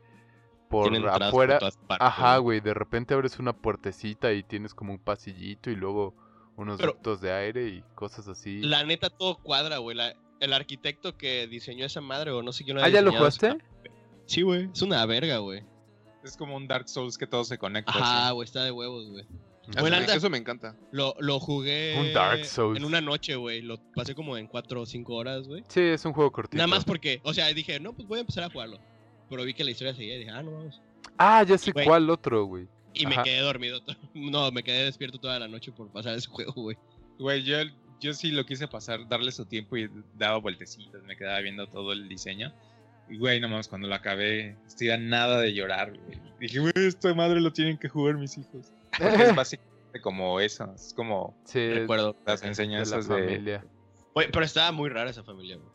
[0.70, 1.60] por afuera.
[2.00, 2.60] Ajá, güey.
[2.60, 6.14] De repente abres una puertecita y tienes como un pasillito y luego
[6.56, 8.62] unos Pero- ductos de aire y cosas así.
[8.62, 9.98] La neta todo cuadra, güey.
[10.40, 13.52] El arquitecto que diseñó esa madre o no sé quién lo Ah, ¿ya lo jugaste?
[13.52, 13.64] una-
[14.26, 14.70] Sí, güey.
[14.74, 15.64] Es una verga, güey.
[16.24, 17.92] Es como un Dark Souls que todo se conecta.
[17.92, 18.34] Ajá, así.
[18.36, 18.46] güey.
[18.46, 19.26] Está de huevos, güey.
[19.74, 20.76] Eso, me, neta, eso me encanta.
[20.92, 22.78] Lo, lo jugué Un Dark Souls.
[22.78, 23.62] en una noche, güey.
[23.62, 25.64] Lo pasé como en 4 o 5 horas, güey.
[25.68, 26.58] Sí, es un juego cortito.
[26.58, 28.80] Nada más porque, o sea, dije, no, pues voy a empezar a jugarlo.
[29.30, 30.82] Pero vi que la historia seguía y dije, ah, no vamos.
[31.18, 32.68] Ah, ya sé cuál otro, güey.
[32.94, 33.24] Y me Ajá.
[33.24, 33.82] quedé dormido.
[34.14, 36.78] No, me quedé despierto toda la noche por pasar ese juego, güey.
[37.20, 37.58] Güey, yo,
[38.00, 41.94] yo sí lo quise pasar, darle su tiempo y daba vueltecitas, me quedaba viendo todo
[41.94, 42.52] el diseño.
[43.10, 46.20] Y güey, nomás cuando lo acabé, estoy a nada de llorar, güey.
[46.40, 48.72] Dije, güey, esta madre lo tienen que jugar mis hijos.
[48.98, 52.16] Porque es básicamente como eso, es como Sí, Recuerdo.
[52.26, 53.16] las de la enseñanzas de...
[53.16, 53.66] familia.
[54.14, 55.70] Güey, pero estaba muy rara esa familia, güey.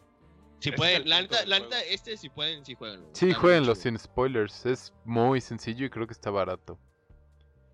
[0.63, 3.05] Si pueden, es el la neta, la neta, este si pueden, sí juegan.
[3.13, 4.65] Sí, jueguenlo sin spoilers.
[4.67, 6.79] Es muy sencillo y creo que está barato.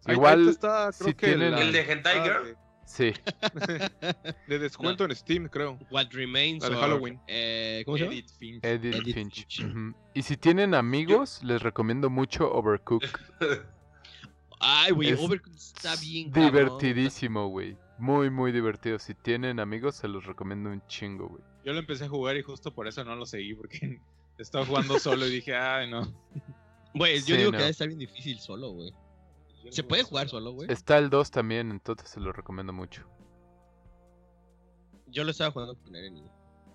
[0.04, 2.56] Ahí- Igual, está, creo si que tienen- ¿El de Hentai Girl?
[2.86, 3.12] sí.
[3.66, 3.90] de,
[4.48, 5.78] de descuento en Steam, creo.
[5.90, 7.20] What Remains de Halloween.
[7.26, 8.14] eh, ¿Cómo se llama?
[8.14, 8.64] Edith Finch.
[8.64, 9.66] Edith, Edith Finch.
[10.14, 13.04] Y si tienen amigos, les recomiendo mucho Overcook.
[14.60, 16.32] Ay, güey, Es Overcooked está bien.
[16.32, 17.76] Divertidísimo, güey.
[17.98, 18.98] Muy, muy divertido.
[18.98, 21.42] Si tienen amigos, se los recomiendo un chingo, güey.
[21.64, 24.00] Yo lo empecé a jugar y justo por eso no lo seguí, porque
[24.38, 26.02] estaba jugando solo y dije, ay, no.
[26.94, 27.58] Güey, yo Sí, digo no.
[27.58, 28.92] que debe estar bien difícil solo, güey.
[29.70, 30.70] ¿Se puede jugar solo, güey?
[30.72, 33.06] Está el 2 también, entonces se los recomiendo mucho.
[35.08, 36.16] Yo lo estaba jugando con Eren.
[36.18, 36.24] y-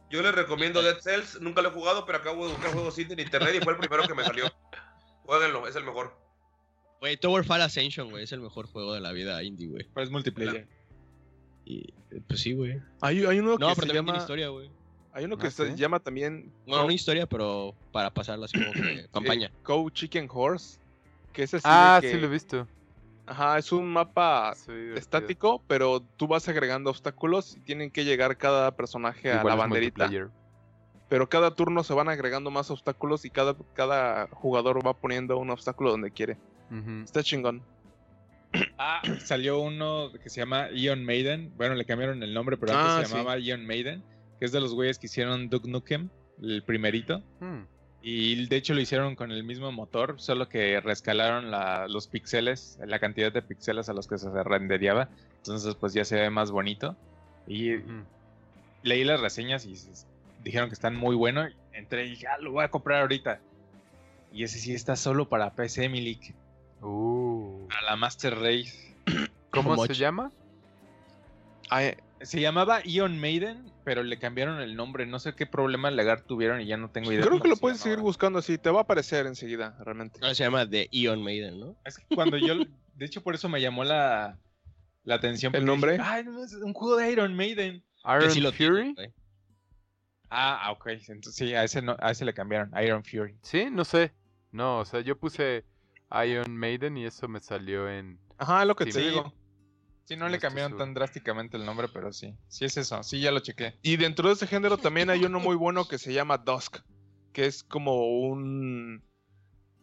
[0.10, 1.42] Yo les recomiendo Dead Cells.
[1.42, 3.80] Nunca lo he jugado, pero acabo de buscar juegos indie en internet y fue el
[3.80, 4.46] primero que me salió.
[5.26, 6.16] Jueguenlo, es el mejor.
[7.00, 9.88] Güey, Tower Fall Ascension, güey, es el mejor juego de la vida indie, güey.
[9.94, 10.68] Pero es multiplayer.
[11.66, 11.94] Y,
[12.28, 12.82] pues sí, güey.
[13.02, 14.06] Hay, hay uno No, que pero se también llama.
[14.12, 14.70] tiene historia, güey.
[15.14, 15.76] Hay uno que Ah, se ¿sí?
[15.76, 16.52] llama también.
[16.66, 19.48] Bueno, una historia, pero para pasarla así como que campaña.
[19.48, 20.80] eh, Cow Chicken Horse.
[21.32, 21.64] Que es así.
[21.68, 22.68] Ah, de que- sí lo he visto.
[23.26, 28.36] Ajá, es un mapa Sí, estático, pero tú vas agregando obstáculos y tienen que llegar
[28.38, 30.10] cada personaje a la banderita.
[31.08, 35.52] Pero cada turno se van agregando más obstáculos y cada, cada jugador va poniendo un
[35.52, 36.38] obstáculo donde quiere.
[37.06, 37.62] Está chingón.
[38.78, 41.52] Ah, salió uno que se llama Ion Maiden.
[41.58, 43.12] Bueno, le cambiaron el nombre, pero antes Ah, se sí.
[43.14, 44.04] llamaba Ion Maiden.
[44.40, 46.10] Que es de los güeyes que hicieron Duke Nukem,
[46.42, 47.20] el primerito.
[47.40, 47.62] Mm.
[48.02, 52.78] Y de hecho lo hicieron con el mismo motor, solo que rescalaron la- los píxeles,
[52.86, 55.08] la cantidad de píxeles a los que se rendereaba.
[55.38, 56.98] Entonces, pues ya se ve más bonito.
[57.48, 58.04] Y Ujú.
[58.84, 59.76] leí las reseñas y
[60.44, 61.52] dijeron que están muy buenos.
[61.72, 63.40] Entré y dije, ah, lo voy a comprar ahorita.
[64.34, 66.36] Y ese sí está solo para PC, Milik.
[66.84, 67.68] Uh.
[67.70, 68.96] Para la Master Race.
[69.52, 69.98] ¿Cómo se much?
[69.98, 70.32] llama?
[71.70, 75.06] Ay, Se llamaba Ion Maiden, pero le cambiaron el nombre.
[75.06, 77.26] No sé qué problema legal tuvieron y ya no tengo idea.
[77.26, 78.58] creo que lo puedes seguir buscando así.
[78.58, 80.20] Te va a aparecer enseguida, realmente.
[80.22, 81.76] Ahora se llama The Ion Maiden, ¿no?
[81.86, 82.56] Es que cuando yo,
[82.96, 84.38] de hecho por eso me llamó la,
[85.04, 85.56] la atención.
[85.56, 85.94] ¿El nombre?
[85.94, 87.84] dije, Ay, no, es un juego de Iron Maiden.
[88.06, 89.14] Iron sí lo tiene, Fury.
[90.30, 90.88] Ah, ah, ok.
[91.08, 92.72] Entonces sí, a ese, no, a ese le cambiaron.
[92.84, 93.38] Iron Fury.
[93.42, 94.12] Sí, no sé.
[94.52, 95.64] No, o sea, yo puse
[96.26, 98.20] Iron Maiden y eso me salió en.
[98.38, 99.34] Ajá, lo que te digo.
[100.06, 100.86] Sí, no No le cambiaron seguro.
[100.86, 102.36] tan drásticamente el nombre, pero sí.
[102.50, 103.02] Sí es eso.
[103.04, 103.80] Sí, ya lo chequé.
[103.82, 106.80] Y dentro de ese género también hay uno muy bueno que se llama Dusk,
[107.32, 109.02] que es como un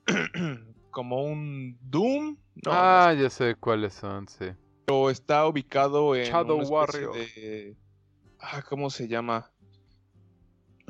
[0.91, 4.47] como un Doom, no, ah, ya sé cuáles son, sí.
[4.87, 7.15] pero está ubicado en Shadow Warrior.
[7.15, 7.77] de
[8.41, 9.51] ah, ¿cómo se llama?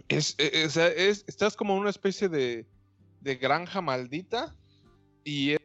[0.09, 2.67] Es, es, o sea, es- estás como en una especie de,
[3.21, 4.57] de granja maldita
[5.25, 5.57] y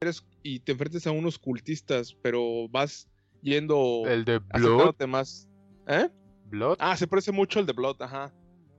[0.00, 3.08] eres y te enfrentas a unos cultistas, pero vas
[3.42, 4.94] yendo El de Blood.
[5.06, 5.48] más,
[5.86, 6.08] ¿eh?
[6.44, 6.76] Blood.
[6.80, 8.32] Ah, se parece mucho al de Blood, ajá.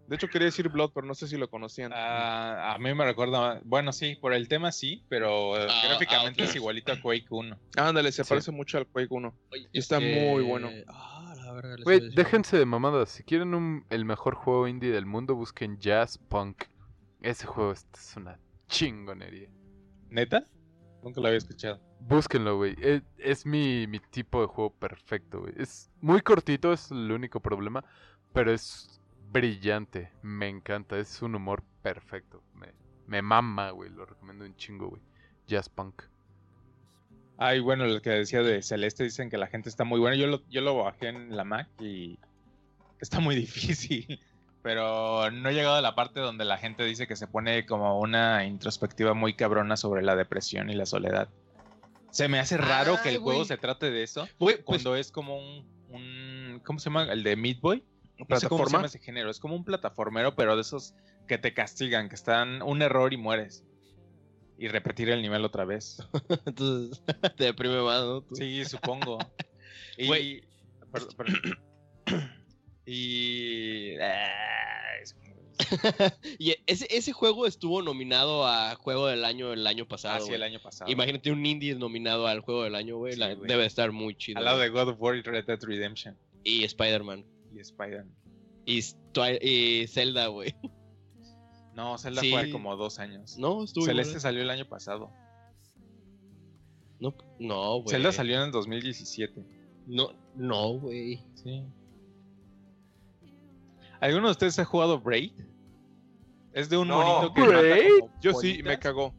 [0.07, 1.91] De hecho quería decir Blood, pero no sé si lo conocían.
[1.93, 3.61] Ah, a mí me recuerda.
[3.63, 6.49] Bueno, sí, por el tema sí, pero eh, Ah, gráficamente ah, ok.
[6.49, 7.59] es igualito a Quake 1.
[7.77, 8.29] Ándale, se Sí.
[8.29, 9.37] parece mucho al Quake 1.
[9.51, 10.71] Oye, Y está muy bueno.
[10.87, 11.53] Ah, la
[12.15, 13.09] déjense de mamadas.
[13.09, 16.63] Si quieren un- el mejor juego indie del mundo, busquen Jazz Punk.
[17.21, 17.85] Ese juego es
[18.17, 19.49] una chingonería.
[20.09, 20.43] ¿Neta?
[21.03, 21.79] Nunca lo había escuchado.
[22.01, 22.75] Búsquenlo, güey.
[22.81, 25.53] Es, es mi, mi tipo de juego perfecto, güey.
[25.57, 27.83] Es muy cortito, es el único problema.
[28.33, 30.11] Pero es brillante.
[30.21, 30.97] Me encanta.
[30.97, 32.43] Es un humor perfecto.
[32.53, 32.73] Me,
[33.07, 33.89] me mama, güey.
[33.89, 35.01] Lo recomiendo un chingo, güey.
[35.47, 36.03] Jazz Punk.
[37.37, 40.17] Ah, y bueno, lo que decía de Celeste, dicen que la gente está muy buena.
[40.17, 42.19] Yo lo, yo lo bajé en la Mac y
[42.99, 44.19] está muy difícil.
[44.61, 47.99] Pero no he llegado a la parte donde la gente dice que se pone como
[47.99, 51.29] una introspectiva muy cabrona sobre la depresión y la soledad.
[52.11, 54.27] Se me hace raro que el juego se trate de eso.
[54.37, 56.61] Pues- Cuando es como un, un.
[56.65, 57.03] ¿Cómo se llama?
[57.03, 57.83] El de Meat Boy.
[58.17, 58.71] No sé cómo se ¿Plataforma?
[58.79, 59.29] llama ese género.
[59.29, 60.93] Es como un plataformero, pero de esos
[61.27, 63.63] que te castigan, que están un error y mueres.
[64.57, 66.05] Y repetir el nivel otra vez.
[66.45, 67.01] Entonces,
[67.37, 68.21] te deprime más, ¿no?
[68.23, 68.35] Tú.
[68.35, 69.19] Sí, supongo.
[69.97, 70.07] y.
[70.07, 70.43] Güey.
[70.91, 71.41] perdón, perdón.
[72.89, 73.95] Y.
[74.01, 75.15] ah, es-
[76.39, 80.15] y ese, ese juego estuvo nominado a Juego del Año el año pasado.
[80.15, 80.89] Ah, sí, el año pasado.
[80.89, 83.13] Imagínate un indie nominado al Juego del Año, güey.
[83.13, 83.19] Sí.
[83.45, 84.39] Debe estar muy chido.
[84.39, 86.17] Al lado de God of War y Red Dead Redemption.
[86.43, 87.25] Y Spider-Man.
[87.53, 88.15] Y Spider-Man.
[88.65, 90.55] Y, Zelda, güey.
[91.73, 92.31] No, Zelda Sí.
[92.31, 93.37] fue como dos años.
[93.37, 95.11] No, estuvo Celeste salió el año pasado.
[96.99, 97.89] No, no, güey.
[97.89, 99.43] Zelda salió en el 2017.
[99.87, 101.23] No, no, güey.
[101.35, 101.63] Sí.
[104.01, 105.33] ¿Alguno de ustedes ha jugado Braid?
[106.53, 106.97] Es de un No.
[107.01, 108.65] monito que como Yo sí, bolitas.
[108.65, 109.13] me cagó.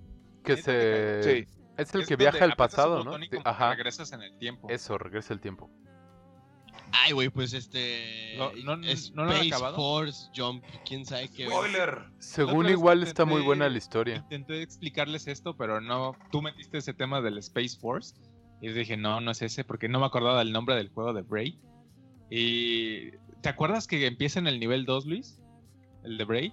[0.44, 1.44] Que ¿Neta te se...
[1.44, 1.50] Sí.
[1.76, 3.16] Es el Es que viaja al pasado, ¿no?
[3.18, 3.74] Sí, Ajá.
[3.74, 4.68] regresas en el tiempo.
[4.68, 5.70] Eso, regresa el tiempo.
[6.92, 8.34] Ay, güey, pues este.
[8.36, 9.76] No, no, Space ¿no lo han acabado?
[9.76, 11.46] Force Jump, quién sabe qué.
[11.46, 12.02] Spoiler.
[12.18, 14.16] Según igual está muy buena la historia.
[14.16, 16.16] Intenté explicarles esto, pero no.
[16.32, 18.14] Tú metiste ese tema del Space Force.
[18.60, 21.22] Y dije, no, no es ese, porque no me acordaba del nombre del juego de
[21.22, 21.54] Braid.
[22.28, 23.10] Y.
[23.40, 25.40] ¿Te acuerdas que empieza en el nivel 2, Luis?
[26.04, 26.52] El de Braid.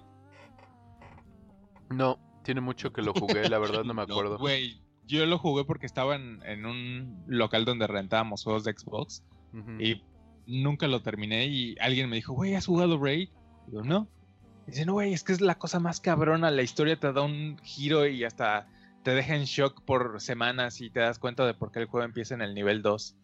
[1.90, 4.38] No, tiene mucho que lo jugué, la verdad no me acuerdo.
[4.38, 9.24] Güey, yo lo jugué porque estaba en, en un local donde rentábamos juegos de Xbox.
[9.80, 10.02] Y
[10.46, 13.30] nunca lo terminé y alguien me dijo, güey, ¿has jugado Raid?
[13.66, 14.08] Digo, no.
[14.66, 17.58] Dice, no, güey, es que es la cosa más cabrona, la historia te da un
[17.62, 18.68] giro y hasta
[19.02, 22.04] te deja en shock por semanas y te das cuenta de por qué el juego
[22.04, 23.16] empieza en el nivel 2.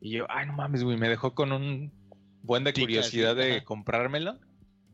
[0.00, 1.92] Y yo, ay, no mames, güey, me dejó con un
[2.44, 3.64] buen de curiosidad de ajá.
[3.64, 4.38] comprármelo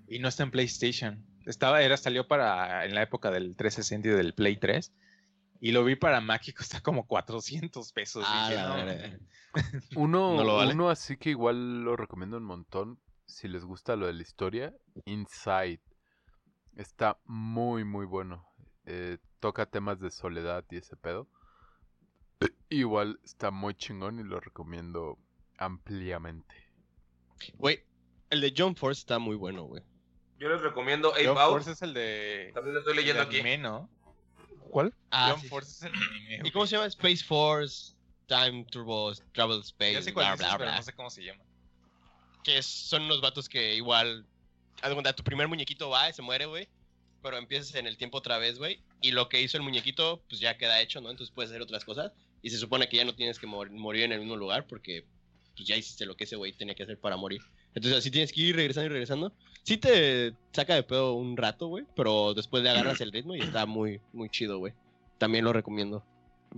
[0.07, 1.27] y no está en PlayStation.
[1.47, 4.93] Estaba, era, salió para, en la época del 360 y del Play 3
[5.61, 8.25] y lo vi para Mac y cuesta como 400 pesos.
[8.27, 9.19] Ah, Dije, "No, verga".
[9.97, 10.75] Uno, ¿No lo vale?
[10.75, 13.01] uno así que igual lo recomiendo un montón.
[13.27, 14.73] Si les gusta lo de la historia,
[15.05, 15.81] Inside.
[16.77, 18.47] Está muy, muy bueno.
[18.87, 21.29] Eh, toca temas de soledad y ese pedo.
[22.69, 25.19] Igual está muy chingón y lo recomiendo
[25.59, 26.70] ampliamente.
[27.55, 27.83] Güey,
[28.31, 29.83] el de Jump Force está muy bueno, güey.
[30.39, 31.37] Yo les recomiendo Ape Out.
[31.51, 32.51] Force es el de.
[32.55, 33.37] También lo estoy leyendo aquí.
[33.41, 33.91] anime, ¿no?
[34.71, 34.95] ¿Cuál?
[35.11, 36.41] Ah, sí, Force es el anime.
[36.49, 36.87] ¿Y cómo se llama?
[36.87, 37.95] Space Force,
[38.27, 40.77] Time Turbo, Travel Space, Ya sé cuál bla, dices, bla, pero bla.
[40.77, 41.43] no sé cómo se llama.
[42.45, 44.27] Que son unos vatos que igual.
[44.81, 46.69] Cuenta, tu primer muñequito va y se muere, güey.
[47.23, 48.83] Pero empiezas en el tiempo otra vez, güey.
[49.03, 51.11] Y lo que hizo el muñequito, pues ya queda hecho, ¿no?
[51.11, 52.13] Entonces puedes hacer otras cosas.
[52.41, 55.05] Y se supone que ya no tienes que mor- morir en el mismo lugar porque
[55.57, 57.41] pues ya hiciste lo que ese güey tenía que hacer para morir.
[57.75, 59.33] Entonces así tienes que ir regresando y regresando.
[59.63, 61.85] Sí te saca de pedo un rato, güey.
[61.95, 64.73] Pero después le agarras el ritmo y está muy, muy chido, güey.
[65.19, 66.05] También lo recomiendo.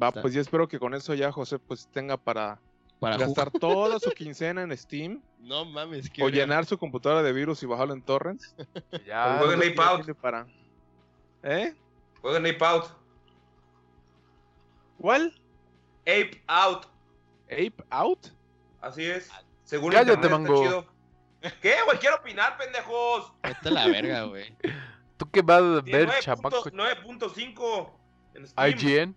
[0.00, 2.60] Va, Está- pues yo espero que con eso ya José pues tenga para
[3.00, 3.60] Para gastar jugar.
[3.60, 7.66] toda su quincena en Steam No mames, que o llenar su computadora de virus y
[7.66, 8.54] bajarlo en torrents.
[9.06, 10.20] Ya, Jueguen Pues, Ape ya Out.
[10.20, 10.46] para...
[11.42, 11.74] ¿Eh?
[12.22, 12.84] Jueguen Ape Out.
[14.98, 15.34] ¿Cuál?
[16.02, 16.86] Ape Out.
[17.50, 18.28] ¿Ape Out?
[18.82, 19.30] Así es.
[19.64, 20.62] Según Cállate, internet está mango.
[20.62, 20.86] chido.
[21.62, 21.98] ¿Qué, güey?
[21.98, 23.32] Quiero opinar, pendejos.
[23.42, 24.54] Vete a la verga, güey.
[25.16, 26.62] ¿Tú qué vas a Tiene ver, 9 chamaco?
[26.62, 27.90] punto- 9.5
[28.34, 28.68] en Steam.
[28.78, 29.16] IGN.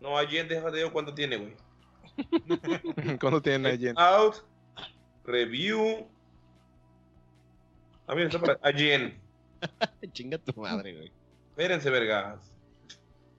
[0.00, 1.56] No, IGN, déjate de cuánto tiene, güey.
[3.20, 3.88] ¿Cuándo tienen Ape allí?
[3.96, 4.36] Out.
[5.24, 6.06] Review.
[8.06, 9.18] Ah, mira, está para IGN.
[10.12, 11.12] Chinga tu madre, güey.
[11.50, 12.52] Espérense, vergas.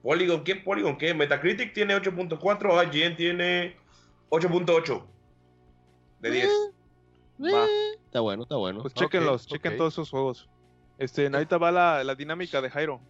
[0.02, 0.96] Polygon, ¿qué Polygon?
[0.98, 1.14] ¿Qué?
[1.14, 3.76] Metacritic tiene 8.4, IGN tiene
[4.32, 5.04] 8.8
[6.20, 6.48] de 10.
[7.42, 7.66] Va.
[8.06, 8.80] Está bueno, está bueno.
[8.80, 10.48] Pues chequenlos, chequen todos esos juegos.
[10.96, 13.00] Este, ahorita va la, la dinámica de Jairo.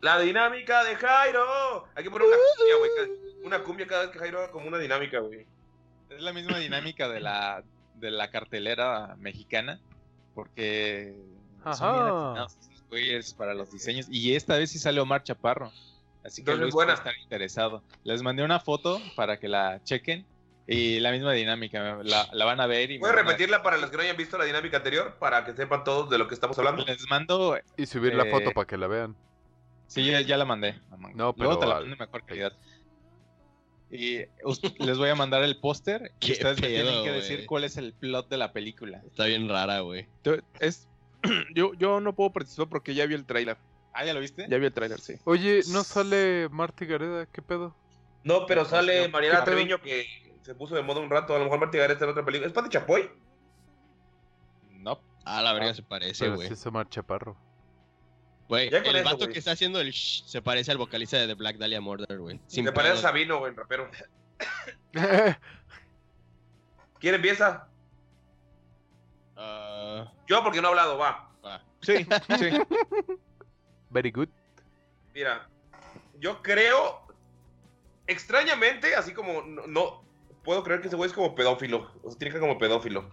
[0.00, 1.86] La dinámica de Jairo.
[1.96, 3.44] Hay que poner una cumbia, güey.
[3.44, 5.44] Una cumbia cada vez que Jairo haga como una dinámica, güey.
[6.08, 7.64] Es la misma dinámica de la,
[7.96, 9.80] de la cartelera mexicana.
[10.36, 11.16] Porque
[11.74, 12.46] son bien Ajá.
[12.90, 14.06] güeyes para los diseños.
[14.08, 15.72] Y esta vez sí salió Omar Chaparro.
[16.28, 16.94] Así que Luis buena.
[16.94, 17.82] puede estar interesado.
[18.04, 20.24] Les mandé una foto para que la chequen.
[20.70, 22.90] Y la misma dinámica, la, la van a ver.
[22.90, 25.16] y ¿Puedes repetirla para los que no hayan visto la dinámica anterior?
[25.18, 26.84] Para que sepan todos de lo que estamos hablando.
[26.84, 27.56] Les mando.
[27.78, 29.16] Y subir la Eh, foto para que la vean.
[29.86, 30.78] Sí, ya, ya la mandé.
[30.90, 32.52] No, Luego pero te la al- mando en mejor calidad.
[33.90, 34.18] Y
[34.78, 36.12] les voy a mandar el póster.
[36.20, 39.02] Y ustedes me tienen que decir cuál es el plot de la película.
[39.06, 40.06] Está bien rara, güey.
[40.60, 40.86] Es,
[41.54, 43.56] yo, yo no puedo participar porque ya vi el tráiler.
[43.98, 44.46] Ah, ¿ya lo viste?
[44.48, 45.16] Ya vi el tráiler, sí.
[45.24, 47.26] Oye, ¿no sale Marty Gareda?
[47.26, 47.74] ¿Qué pedo?
[48.22, 49.42] No, pero sale Mariana.
[49.42, 50.06] Treviño que
[50.42, 51.34] se puso de moda un rato.
[51.34, 52.46] A lo mejor Marty Gareda en otra película.
[52.46, 53.10] ¿Es Pati Chapoy?
[54.70, 55.00] No.
[55.24, 56.46] Ah, la verga se parece, güey.
[56.46, 57.36] sí es Omar Chaparro.
[58.48, 61.34] Güey, el eso, vato que está haciendo el shh se parece al vocalista de The
[61.34, 62.40] Black Dahlia Murder, güey.
[62.46, 63.02] Sin Se parece a.
[63.02, 63.90] Sabino, güey, rapero.
[67.00, 67.66] ¿Quién empieza?
[69.36, 71.32] Ah, Yo, porque no he hablado, va.
[71.44, 71.64] va.
[71.82, 72.06] Sí,
[72.38, 72.50] sí.
[73.90, 74.28] Very good.
[75.14, 75.48] Mira,
[76.20, 77.00] yo creo,
[78.06, 80.04] extrañamente, así como no, no-
[80.44, 83.10] puedo creer que ese güey es como pedófilo, o sea, tiene como pedófilo.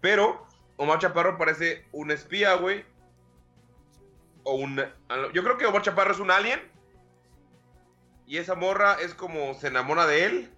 [0.00, 0.46] Pero
[0.76, 2.84] Omar Chaparro parece un espía, güey.
[4.44, 4.76] O un...
[5.34, 6.60] Yo creo que Omar Chaparro es un alien.
[8.26, 10.50] Y esa morra es como se enamora de él.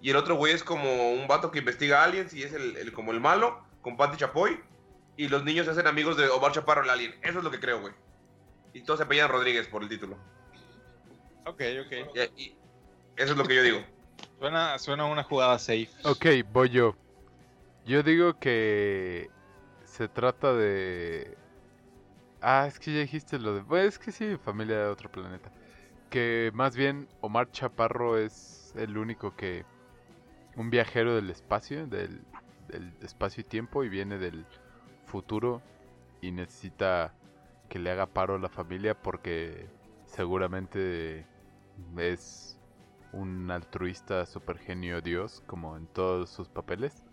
[0.00, 2.92] Y el otro güey es como un vato que investiga aliens y es el, el-
[2.92, 4.60] como el malo, con Patti Chapoy.
[5.16, 7.14] Y los niños se hacen amigos de Omar Chaparro, el alien.
[7.22, 7.94] Eso es lo que creo, güey.
[8.72, 10.16] Y todos se apellidan Rodríguez por el título.
[11.44, 11.92] Ok, ok.
[12.36, 12.56] Y- y
[13.16, 13.84] eso es lo que yo digo.
[14.38, 15.88] Suena, suena una jugada safe.
[16.04, 16.96] Ok, voy yo.
[17.84, 19.30] Yo digo que
[19.84, 21.36] se trata de...
[22.40, 23.62] Ah, es que ya dijiste lo de...
[23.62, 25.52] Pues es que sí, familia de otro planeta.
[26.10, 29.64] Que más bien Omar Chaparro es el único que...
[30.56, 32.20] Un viajero del espacio, del,
[32.68, 34.44] del espacio y tiempo y viene del
[35.06, 35.62] futuro
[36.20, 37.14] y necesita
[37.72, 39.66] que le haga paro a la familia porque
[40.04, 41.26] seguramente
[41.96, 42.60] es
[43.14, 47.06] un altruista super genio Dios, como en todos sus papeles.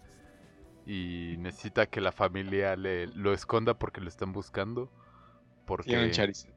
[0.85, 4.91] Y necesita que la familia le lo esconda porque lo están buscando.
[5.65, 5.91] Porque...
[5.91, 6.53] Tiene un Charizard.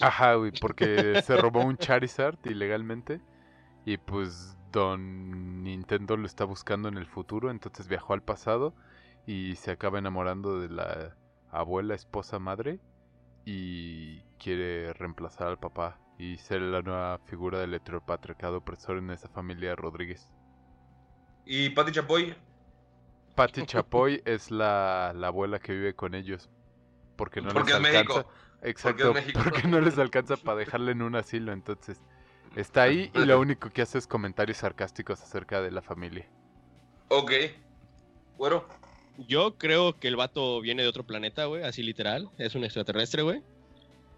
[0.00, 3.20] Ajá, güey, porque se robó un Charizard ilegalmente.
[3.84, 7.50] Y pues Don Nintendo lo está buscando en el futuro.
[7.50, 8.72] Entonces viajó al pasado
[9.26, 11.14] y se acaba enamorando de la
[11.50, 12.80] abuela, esposa, madre.
[13.50, 19.28] Y quiere reemplazar al papá y ser la nueva figura del heteropatriarcado opresor en esa
[19.30, 20.30] familia Rodríguez.
[21.44, 22.34] ¿Y Pati Chapoy?
[23.34, 26.50] Patti Chapoy es la, la abuela que vive con ellos.
[27.16, 28.14] Porque no Porque les es México.
[28.14, 28.26] alcanza.
[28.80, 29.40] Porque Exacto, es México.
[29.44, 31.52] porque no les alcanza para dejarle en un asilo.
[31.52, 32.04] Entonces,
[32.54, 36.30] está ahí y lo único que hace es comentarios sarcásticos acerca de la familia.
[37.08, 37.32] Ok.
[38.38, 38.64] Bueno,
[39.26, 42.30] Yo creo que el vato viene de otro planeta, güey, así literal.
[42.38, 43.42] Es un extraterrestre, güey.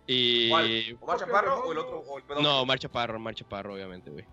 [0.06, 0.50] Y.
[0.50, 0.98] ¿cuál?
[1.00, 1.98] ¿Omar Chaparro o el otro?
[2.00, 2.48] O el pedófilo?
[2.48, 4.24] No, Omar Chaparro, Omar Chaparro, obviamente, güey.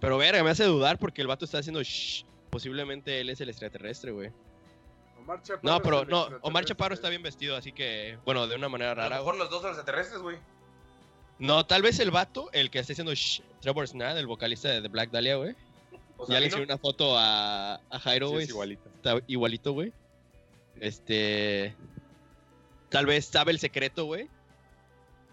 [0.00, 2.24] Pero verga, me hace dudar porque el vato está haciendo shh.
[2.50, 4.30] Posiblemente él es el extraterrestre, güey.
[5.20, 6.64] Omar Chaparro No, pero no, Omar.
[6.64, 9.48] Chaparro está bien vestido, así que, bueno, de una manera A lo rara, mejor los
[9.48, 10.38] dos son extraterrestres, güey.
[11.38, 14.82] No, tal vez el vato, el que está haciendo shh, Trevor Snad, el vocalista de
[14.82, 15.54] The Black Dahlia, güey.
[16.22, 16.62] O Ya le Sabino.
[16.62, 18.44] enseñé una foto a, a Jairo, Sí, güey.
[18.44, 18.88] es igualito.
[18.96, 19.92] Está igualito, güey.
[20.80, 21.74] Este.
[22.88, 24.28] Tal vez sabe el secreto, güey.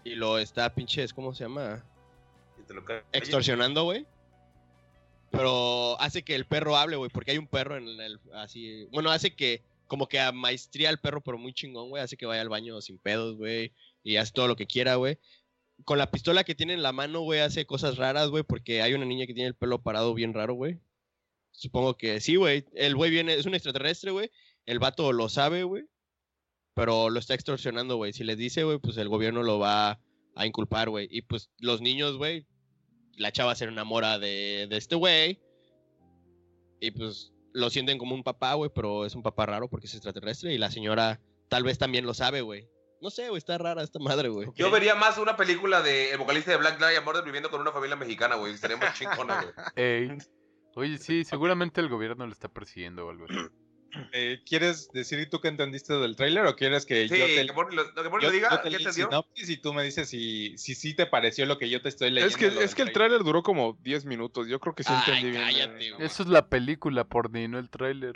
[0.04, 1.84] Y lo está pinches, ¿cómo se llama?
[3.12, 4.06] Extorsionando, güey.
[5.30, 8.18] Pero hace que el perro hable, güey, porque hay un perro en el.
[8.34, 8.86] Así.
[8.90, 9.62] Bueno, hace que.
[9.86, 12.00] Como que a maestría al perro, pero muy chingón, güey.
[12.02, 13.72] Hace que vaya al baño sin pedos, güey.
[14.04, 15.18] Y hace todo lo que quiera, güey.
[15.84, 18.94] Con la pistola que tiene en la mano, güey, hace cosas raras, güey, porque hay
[18.94, 20.80] una niña que tiene el pelo parado bien raro, güey.
[21.52, 22.64] Supongo que sí, güey.
[22.74, 24.30] El güey viene, es un extraterrestre, güey.
[24.66, 25.84] El vato lo sabe, güey.
[26.74, 28.12] Pero lo está extorsionando, güey.
[28.12, 30.00] Si les dice, güey, pues el gobierno lo va
[30.34, 31.08] a inculpar, güey.
[31.10, 32.46] Y pues los niños, güey,
[33.16, 35.40] la chava se enamora de, de este güey.
[36.80, 39.94] Y pues lo sienten como un papá, güey, pero es un papá raro porque es
[39.94, 40.54] extraterrestre.
[40.54, 42.68] Y la señora tal vez también lo sabe, güey.
[43.00, 44.48] No sé, güey, está rara esta madre, güey.
[44.56, 47.72] Yo vería más una película de el vocalista de Black Dahlia Murder viviendo con una
[47.72, 48.52] familia mexicana, güey.
[48.52, 49.54] Estaría más chingona, güey.
[49.76, 50.18] Ey.
[50.74, 53.36] Oye, sí, seguramente el gobierno lo está persiguiendo o algo así.
[54.12, 57.52] Eh, ¿Quieres decir tú qué entendiste del tráiler o quieres que Sí, yo te, que
[57.52, 59.06] Morty lo, que Morty yo- lo diga, yo te ¿qué el entendió?
[59.06, 62.10] sinopsis y tú me dices si si sí te pareció lo que yo te estoy
[62.10, 62.28] leyendo?
[62.32, 63.24] Es que, es que el tráiler?
[63.24, 64.46] duró como 10 minutos.
[64.46, 65.42] Yo creo que sí Ay, entendí bien.
[65.42, 66.06] cállate, eh, güey.
[66.06, 68.12] Eso es la película por no el tráiler.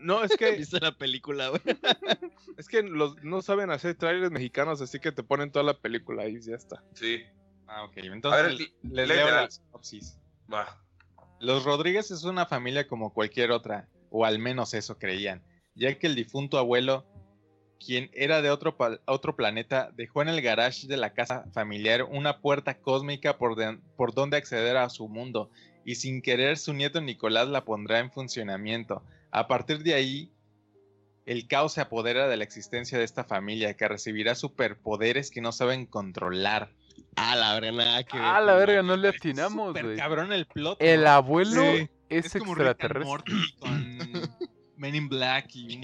[0.00, 1.60] No, es que, ¿Viste la película, güey?
[2.56, 6.26] es que los, no saben hacer trailers mexicanos, así que te ponen toda la película
[6.28, 6.82] y ya está.
[6.94, 7.22] Sí.
[7.66, 7.96] Ah, ok.
[7.98, 10.18] Entonces A ver, les leo la- sinopsis.
[10.52, 10.76] Va.
[11.38, 15.42] Los Rodríguez es una familia como cualquier otra, o al menos eso creían,
[15.74, 17.06] ya que el difunto abuelo,
[17.84, 22.40] quien era de otro, otro planeta, dejó en el garage de la casa familiar una
[22.40, 25.50] puerta cósmica por, de- por donde acceder a su mundo,
[25.84, 29.02] y sin querer su nieto Nicolás la pondrá en funcionamiento.
[29.30, 30.32] A partir de ahí,
[31.26, 35.52] el caos se apodera de la existencia de esta familia, que recibirá superpoderes que no
[35.52, 36.72] saben controlar.
[37.16, 38.26] Ah, la verdad, nada que ver.
[38.26, 39.96] Ah, la verga, no le atinamos, güey.
[39.96, 40.78] cabrón el plot.
[40.80, 41.10] El ¿no?
[41.10, 41.88] abuelo Sí.
[42.08, 43.04] es, and extraterrestre.
[43.04, 44.30] Morty con
[44.76, 45.82] Men in Black y un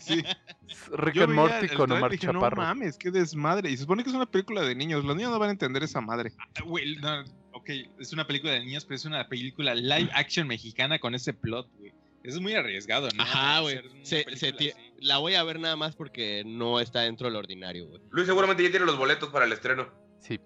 [0.00, 0.22] Sí.
[0.96, 2.56] Rick Yo and Morty con Omar dije, Chaparro.
[2.56, 3.70] No mames, qué desmadre.
[3.70, 5.04] Y se supone que es una película de niños.
[5.04, 6.32] Los niños no van a entender esa madre.
[6.38, 7.22] Ah, Güey, no,
[7.52, 7.70] ok,
[8.00, 11.70] es una película de niños, pero es una película live action mexicana con ese plot,
[11.76, 11.81] güey.
[12.24, 13.22] Eso es muy arriesgado, ¿no?
[13.22, 13.80] Ajá, güey.
[14.02, 14.74] Se- se.
[14.98, 18.00] La voy a ver nada más porque no está dentro del ordinario, güey.
[18.10, 19.88] Luis seguramente ya tiene los boletos para el estreno.
[20.20, 20.38] Sí.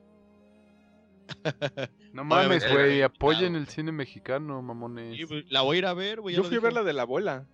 [2.12, 5.16] No mames, güey, apoyen claro, el cine mexicano, mamones.
[5.28, 6.34] Sí, la voy a ir a ver, güey.
[6.34, 7.44] Yo fui a ver la de la abuela.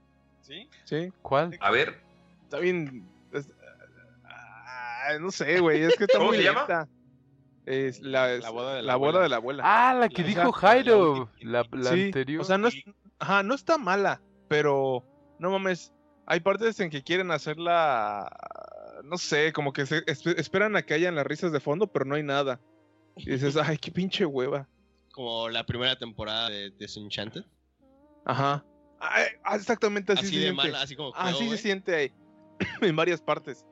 [0.42, 0.68] ¿Sí?
[0.84, 1.10] Sí.
[1.20, 1.56] ¿Cuál?
[1.60, 2.00] A ver,
[2.44, 3.08] Está bien.
[3.32, 3.50] es-
[4.24, 5.82] ah, no sé, güey.
[5.82, 6.60] Es que está ¿Cómo muy se llama?
[6.60, 6.88] lenta.
[7.66, 9.22] Es la, La boda de la la boda abuela.
[9.22, 9.62] de la abuela.
[9.66, 12.40] Ah, la que La- dijo la- Jairo, la, la Sí, anterior.
[12.40, 12.84] O sea, no, es-
[13.22, 15.04] ajá, no está mala, pero
[15.38, 15.92] no mames.
[16.26, 18.28] Hay partes en que quieren hacerla.
[19.04, 22.04] No sé, como que se espe- esperan a que hayan las risas de fondo, pero
[22.04, 22.60] no hay nada.
[23.16, 24.68] Y dices, ay, qué pinche hueva.
[25.12, 27.44] Como la primera temporada de Disenchanted.
[28.24, 28.64] Ajá.
[29.00, 30.62] Ay, ah, exactamente así, Así se de siente.
[30.62, 31.58] mala, así como Así se güey.
[31.58, 32.12] siente ahí.
[32.80, 33.66] en varias partes.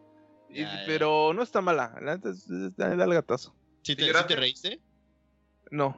[0.48, 0.82] Y- Ya, ya.
[0.86, 1.94] pero no está mala.
[2.02, 2.30] La neta
[2.76, 3.54] da el gatazo.
[3.82, 4.80] ¿Sí ¿Y te, sí te reíste?
[5.70, 5.96] No.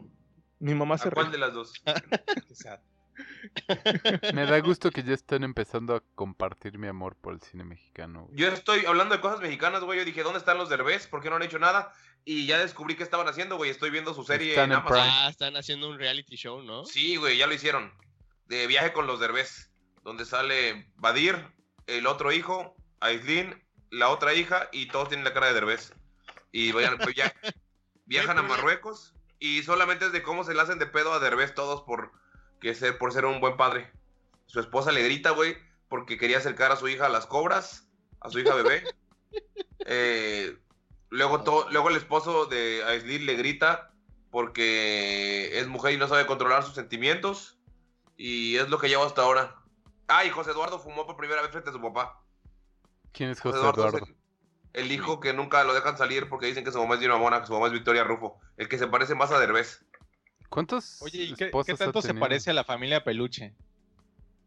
[0.59, 1.33] Mi mamá se ¿a cuál ríe.
[1.33, 1.73] de las dos?
[2.49, 2.79] Qué sad.
[4.35, 8.25] Me da gusto que ya están empezando a compartir mi amor por el cine mexicano.
[8.27, 8.37] güey.
[8.39, 9.99] Yo estoy hablando de cosas mexicanas, güey.
[9.99, 11.07] Yo dije, ¿dónde están los Derbez?
[11.07, 11.93] ¿Por qué no han hecho nada?
[12.25, 13.71] Y ya descubrí qué estaban haciendo, güey.
[13.71, 14.97] Estoy viendo su serie Están en en Amazon.
[14.99, 15.11] Prime.
[15.19, 16.85] Ah, están haciendo un reality show, ¿no?
[16.85, 17.93] Sí, güey, ya lo hicieron.
[18.47, 19.71] De viaje con los Derbez.
[20.03, 21.37] Donde sale Badir,
[21.87, 25.93] el otro hijo, Aislin, la otra hija, y todos tienen la cara de Derbez.
[26.51, 27.33] Y vayan, pues, ya-
[28.07, 29.15] viajan a Marruecos.
[29.39, 32.13] Y solamente es de cómo se le hacen de pedo a Derbez todos por,
[32.63, 33.91] que ser, por ser un buen padre.
[34.47, 35.57] Su esposa le grita, güey,
[35.89, 37.87] porque quería acercar a su hija a las cobras,
[38.21, 38.83] a su hija bebé.
[39.85, 40.57] Eh,
[41.09, 43.91] luego, to- luego el esposo de Aislin le grita
[44.31, 47.59] porque es mujer y no sabe controlar sus sentimientos.
[48.17, 49.57] Y es lo que llevo hasta ahora.
[50.07, 52.23] Ah, y José Eduardo fumó por primera vez frente a su papá.
[53.13, 54.07] ¿Quién es José José Eduardo Eduardo?
[54.07, 54.15] es
[54.75, 57.17] el, el hijo que nunca lo dejan salir porque dicen que su mamá es Dina
[57.17, 58.39] Mona, que su mamá es Victoria Rufo.
[58.57, 59.85] El que se parece más a Derbez.
[60.53, 63.55] ¿Cuántos Oye, ¿y qué, tanto se parece a la familia Peluche?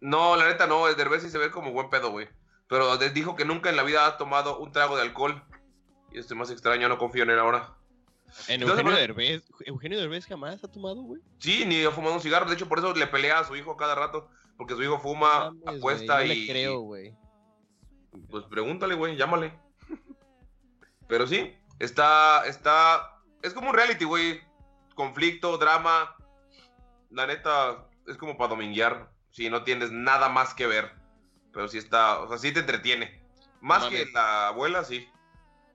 [0.02, 2.30] No, la neta no, el Derbez sí se ve como buen pedo, güey.
[2.68, 5.44] Pero dijo que nunca en la vida ha tomado un trago de alcohol.
[6.11, 7.73] Y esto es más extraño, no confío en él ahora.
[8.48, 9.44] En Entonces, Eugenio Derbez.
[9.65, 11.22] ¿Eugenio Derbez jamás ha tomado, güey?
[11.40, 12.48] Sí, ni ha fumado un cigarro.
[12.48, 14.30] De hecho, por eso le pelea a su hijo cada rato.
[14.57, 16.27] Porque su hijo fuma, Mames, apuesta no y.
[16.27, 17.15] le creo, güey.
[18.30, 19.57] Pues pregúntale, güey, llámale.
[21.07, 24.40] Pero sí, está, está, es como un reality, güey.
[24.96, 26.16] Conflicto, drama.
[27.12, 29.12] La neta, es como para dominguear.
[29.32, 30.92] Si no tienes nada más que ver.
[31.54, 33.22] Pero sí está, o sea, sí te entretiene.
[33.62, 35.08] Más No que la abuela, sí.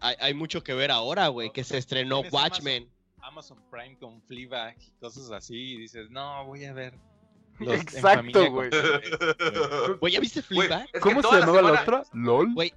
[0.00, 2.90] Hay, hay mucho que ver ahora, güey, que se estrenó Watchmen.
[3.22, 5.74] Amazon Prime con Fleabag y cosas así.
[5.74, 6.94] Y dices, no, voy a ver.
[7.58, 8.70] los en Exacto, güey.
[8.70, 9.98] Derbez".
[10.00, 10.88] Güey, ¿ya viste Fleabag?
[11.00, 12.02] ¿Cómo se llamaba la semana otra?
[12.12, 12.54] ¿LOL?
[12.54, 12.72] Güey,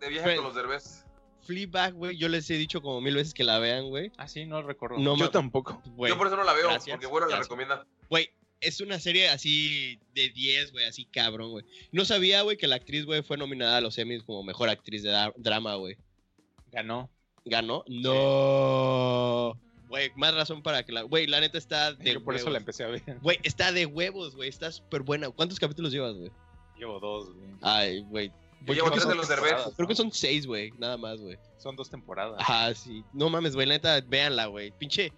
[0.00, 1.03] De viaje con los derbés.
[1.44, 4.10] Fleabag, güey, yo les he dicho como mil veces que la vean, güey.
[4.16, 4.98] Ah, sí, no recuerdo.
[4.98, 5.82] No Yo tampoco.
[5.84, 7.86] Yo por eso no la veo, gracias, porque bueno la recomienda.
[8.10, 8.30] Güey,
[8.60, 11.64] es una serie así de 10, güey, así cabrón, güey.
[11.92, 15.02] No sabía, güey, que la actriz, güey, fue nominada a los Emmys como mejor actriz
[15.02, 15.96] de drama, güey.
[16.72, 17.10] Ganó.
[17.44, 17.84] ¿Ganó?
[17.88, 19.60] No.
[19.88, 21.02] Güey, más razón para que la...
[21.02, 23.02] Güey, la neta está de Yo por eso la empecé a ver.
[23.22, 24.48] Güey, está de huevos, güey.
[24.48, 25.30] Está súper buena.
[25.30, 26.30] ¿Cuántos capítulos llevas, güey?
[26.78, 27.48] Llevo dos, güey.
[27.60, 28.32] Ay, güey.
[28.66, 29.74] Yo llevo creo que tres de son- los derbés.
[29.76, 30.70] Creo que son seis, güey.
[30.78, 31.38] Nada más, güey.
[31.58, 32.36] Son dos temporadas.
[32.40, 33.04] Ajá, sí.
[33.12, 33.66] No mames, güey.
[33.66, 34.70] La neta, véanla, güey.
[34.72, 35.12] Pinche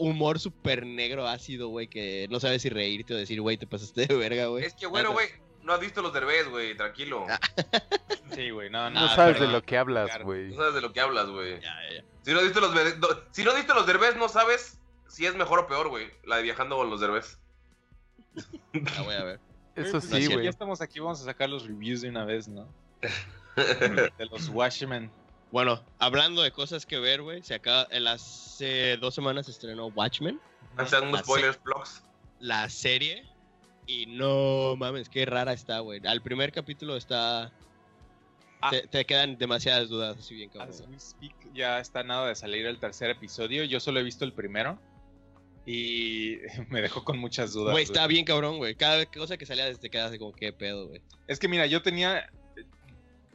[0.00, 1.86] humor súper negro, ácido, güey.
[1.88, 4.64] Que no sabes si reírte o decir, güey, te pasaste de verga, güey.
[4.64, 5.28] Es que bueno, güey,
[5.62, 7.26] no has visto los derbés, güey, tranquilo.
[8.34, 9.14] Sí, güey, no, No no.
[9.14, 10.48] sabes de lo que hablas, güey.
[10.50, 11.60] No sabes de lo que hablas, güey.
[11.60, 12.04] Ya, ya, ya.
[12.22, 12.72] Si no has visto los
[13.30, 16.08] si no has visto los derbés, no sabes si es mejor o peor, güey.
[16.24, 17.38] La de viajando con los derbés.
[18.72, 19.40] La voy a ver.
[19.76, 20.44] Eso Pues, sí, güey.
[20.44, 22.66] Ya estamos aquí, vamos a sacar los reviews de una vez, ¿no?
[23.54, 25.10] De los Watchmen.
[25.52, 27.42] Bueno, hablando de cosas que ver, güey.
[27.42, 27.86] Se acaba...
[27.90, 30.40] en Hace dos semanas se estrenó Watchmen.
[30.76, 32.02] Hacen unos La spoilers, vlogs.
[32.40, 33.24] La serie.
[33.86, 36.00] Y no mames, qué rara está, güey.
[36.06, 37.52] Al primer capítulo está...
[38.60, 38.70] Ah.
[38.70, 40.70] Te, te quedan demasiadas dudas, así bien cabrón.
[40.70, 40.92] As güey.
[40.92, 43.64] we speak, ya está nada de salir el tercer episodio.
[43.64, 44.78] Yo solo he visto el primero.
[45.66, 46.36] Y
[46.70, 47.72] me dejó con muchas dudas.
[47.72, 48.74] Güey, está bien cabrón, güey.
[48.76, 51.02] Cada cosa que salía te quedas de como, qué pedo, güey.
[51.26, 52.30] Es que mira, yo tenía.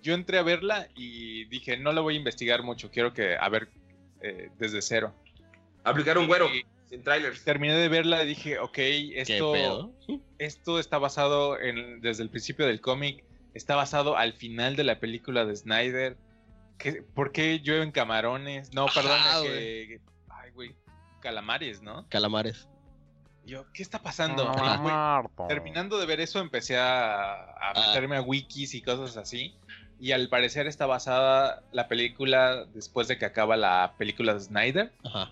[0.01, 3.47] Yo entré a verla y dije, no la voy a investigar mucho, quiero que, a
[3.49, 3.69] ver,
[4.21, 5.13] eh, desde cero.
[5.83, 7.43] Aplicar un güero, Y sin trailers.
[7.43, 9.93] terminé de verla y dije, ok, ¿Qué esto, pedo?
[10.39, 14.99] esto está basado en, desde el principio del cómic, está basado al final de la
[14.99, 16.17] película de Snyder.
[16.79, 18.73] ¿Qué- ¿Por qué llueven camarones?
[18.73, 19.99] No, perdón, que-
[20.29, 20.75] ay, güey,
[21.21, 22.05] calamares, ¿no?
[22.09, 22.67] Calamares.
[23.45, 24.51] Yo, ¿qué está pasando?
[24.55, 27.87] Ah, Y, terminando de ver eso, empecé a, a Ah.
[27.87, 29.55] meterme a wikis y cosas así.
[29.99, 34.91] Y al parecer está basada la película después de que acaba la película de Snyder.
[35.03, 35.31] Ajá.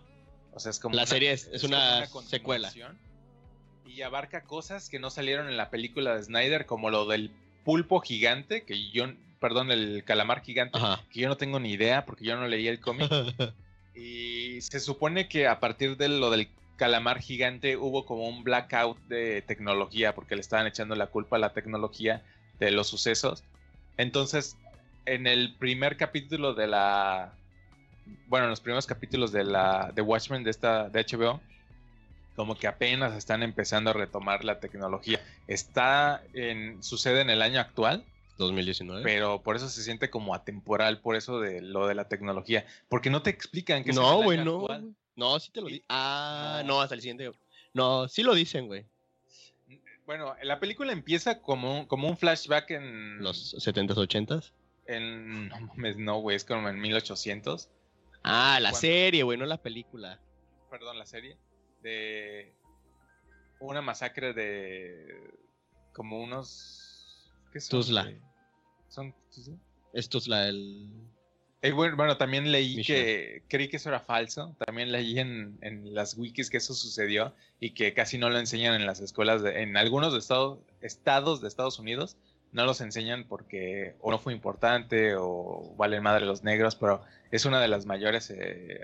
[0.54, 0.96] O sea, es como.
[0.96, 2.72] La una- serie es, una, secuela.
[3.86, 7.32] Y abarca cosas que no salieron en la película de Snyder, como lo del
[7.66, 9.06] pulpo gigante, que yo.
[9.40, 11.02] Perdón, el calamar gigante, Ajá.
[11.12, 13.10] que yo no tengo ni idea porque yo no leí el cómic.
[14.00, 18.98] y se supone que a partir de lo del calamar gigante hubo como un blackout
[19.08, 22.24] de tecnología porque le estaban echando la culpa a la tecnología
[22.60, 23.44] de los sucesos.
[23.98, 24.58] Entonces,
[25.06, 27.34] en el primer capítulo de la
[28.28, 31.42] bueno, en los primeros capítulos de la de Watchmen de esta de HBO
[32.36, 35.20] como que apenas están empezando a retomar la tecnología.
[35.48, 38.06] Está en sucede en el año actual,
[38.46, 39.04] 2019.
[39.04, 43.10] pero por eso se siente como atemporal, por eso de lo de la tecnología, porque
[43.10, 44.60] no te explican que No, güey, no.
[44.62, 44.82] actual.
[44.82, 44.96] güey.
[45.16, 45.84] No, sí te lo di.
[45.90, 47.32] Ah, no, hasta el siguiente.
[47.74, 48.86] No, sí lo dicen, güey.
[50.06, 54.54] Bueno, la película empieza como, un- como un flashback en Los 70s, 80s.
[54.88, 57.70] en no mames, no, güey, es como en 1800.
[58.24, 60.20] Ah, la serie, güey, no la película.
[60.72, 61.38] perdón, la serie,
[61.84, 62.54] de
[63.60, 65.32] una masacre de
[65.94, 67.32] como unos...
[67.52, 67.80] ¿Qué son?
[67.80, 68.12] Tuzla.
[68.90, 69.56] ¿Son Tuzla?
[69.94, 70.90] Esto es la del.
[71.62, 74.56] Eh, bueno, bueno, también leí que creí que eso era falso.
[74.66, 78.76] También leí en, en las wikis que eso sucedió y que casi no lo enseñan
[78.76, 82.18] en las escuelas, de- en algunos de Estados, estados de Estados Unidos.
[82.52, 87.46] No los enseñan porque o no fue importante o valen madre los negros, pero es
[87.46, 88.82] una de las mayores eh,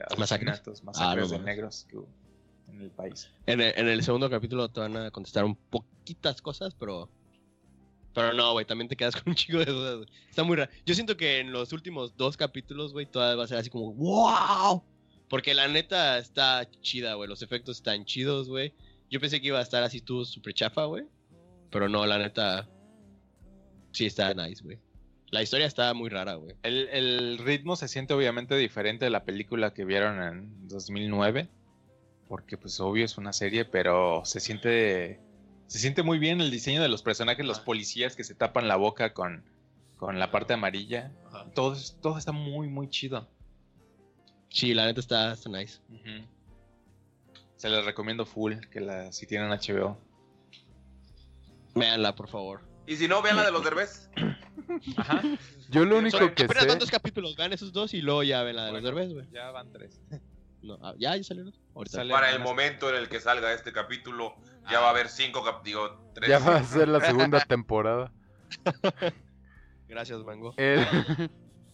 [0.52, 2.08] asesinatos, masacres Ah, no de negros que hubo
[2.68, 3.32] en el país.
[3.48, 7.10] En el, en el segundo capítulo te van a contestar un poquitas cosas, pero.
[8.16, 10.10] Pero no, güey, también te quedas con un chico de dudas, güey.
[10.30, 10.72] Está muy raro.
[10.86, 13.94] Yo siento que en los últimos dos capítulos, güey, todavía va a ser así como,
[13.94, 14.82] ¡wow!
[15.30, 17.28] Porque la neta está chida, güey.
[17.28, 18.74] Los efectos están chidos, güey.
[19.12, 21.04] Yo pensé que iba a estar así tú súper chafa, güey.
[21.70, 22.70] Pero no, la neta.
[23.92, 24.80] Sí está nice, güey.
[25.32, 26.56] La historia está muy rara, güey.
[26.64, 31.50] El, el ritmo se siente obviamente diferente de la película que vieron en 2009,
[32.30, 35.20] porque pues obvio es una serie, pero se siente
[35.68, 38.76] se siente muy bien el diseño de los personajes, los policías que se tapan la
[38.76, 39.44] boca con,
[39.98, 41.12] con la parte amarilla.
[41.54, 43.28] Todo, es- todo está muy, muy chido.
[44.50, 45.80] Sí, la neta está, está nice.
[47.58, 49.98] Se les recomiendo full, que la, si tienen HBO.
[51.74, 52.62] Véanla, por favor.
[52.88, 54.10] Y si no, vean la de los derbés.
[54.98, 55.22] Ajá.
[55.70, 56.68] Yo lo único que espera sé.
[56.68, 59.26] tantos capítulos, vean esos dos y luego ya ven la de los derbés, güey.
[59.32, 60.00] Ya van tres.
[60.66, 61.54] No, ah, ya, ya salieron.
[61.76, 61.98] Ahorita.
[61.98, 64.36] Sale Para el momento en el que salga este capítulo,
[64.72, 66.30] ya va a haber cinco, cap- digo, tres.
[66.30, 68.12] Ya va a ser la segunda temporada.
[69.88, 70.54] Gracias, Mango.
[70.58, 71.30] El-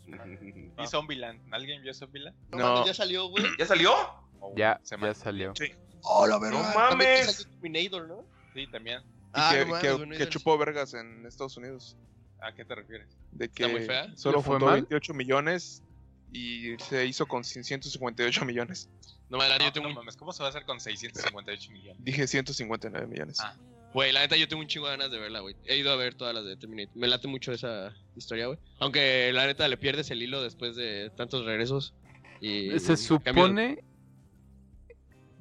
[0.78, 1.42] ¿Y Zombieland?
[1.54, 2.36] ¿Alguien vio Zombieland?
[2.52, 3.46] No, ya salió, güey.
[3.58, 3.94] ¿Ya salió?
[4.40, 5.54] Oh, ya, se ya salió.
[5.56, 5.72] Sí.
[6.04, 6.62] Oh, la verdad.
[6.74, 7.48] No mames.
[7.62, 8.26] Terminator, ¿no?
[8.54, 9.00] Sí, también.
[9.02, 11.96] Y Ah, que, no mames, que- güey, no que es- chupó vergas en Estados Unidos.
[12.42, 13.08] ¿A qué te refieres?
[13.32, 14.08] De ¿Está muy que fea?
[14.18, 14.74] solo ¿Le fue juntó mal?
[14.82, 15.84] 28 millones
[16.32, 18.90] y se hizo con 158 millones.
[19.30, 19.96] No, la neta, No, yo tengo no un...
[19.98, 22.04] mames, ¿cómo se va a hacer con 658 millones?
[22.04, 23.40] Dije 159 millones.
[23.42, 23.56] Ah.
[23.94, 25.56] Güey, la neta, yo tengo un chingo de ganas de verla, güey.
[25.66, 26.96] He ido a ver todas las de Terminator.
[26.96, 28.58] Me late mucho esa historia, güey.
[28.80, 31.94] Aunque la neta le pierdes el hilo después de tantos regresos.
[32.40, 33.84] Y Se cambio- supone,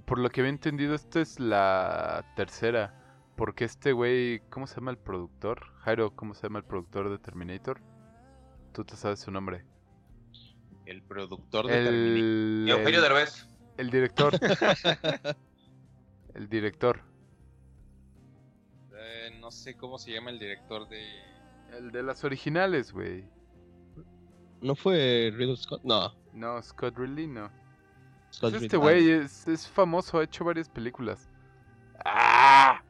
[0.04, 2.96] por lo que había entendido, esta es la tercera.
[3.36, 5.64] Porque este güey, ¿cómo se llama el productor?
[5.78, 7.80] Jairo, ¿cómo se llama el productor de Terminator?
[8.74, 9.64] Tú te sabes su nombre.
[10.90, 12.18] El productor de Terminator.
[12.18, 13.48] El, Eugenio el, Derbez.
[13.76, 14.32] el director.
[16.34, 17.00] el director.
[18.92, 21.00] Eh, no sé cómo se llama el director de.
[21.78, 23.24] El de las originales, güey.
[24.60, 25.80] ¿No fue Riddle Scott?
[25.84, 26.12] No.
[26.32, 27.48] No, Scott Ridley no.
[28.32, 28.80] Scott Este Ridley.
[28.80, 31.30] güey es, es famoso, ha hecho varias películas.
[32.04, 32.82] ¡Ah!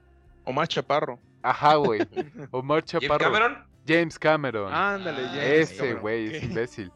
[0.46, 1.18] Omar Chaparro.
[1.42, 2.00] Ajá, güey.
[2.50, 3.24] Omar James Chaparro.
[3.26, 3.66] Cameron.
[3.86, 4.72] James Cameron.
[4.72, 5.44] Ándale, Ah.
[5.44, 6.90] Ese güey es imbécil.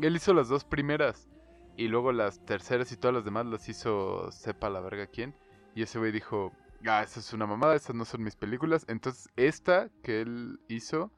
[0.00, 1.28] Él hizo las dos primeras.
[1.76, 5.34] Y luego las terceras y todas las demás las hizo sepa la verga quién.
[5.76, 6.52] Y ese güey dijo,
[6.88, 8.84] ah, esa es una mamada, esas no son mis películas.
[8.88, 11.12] Entonces esta que él hizo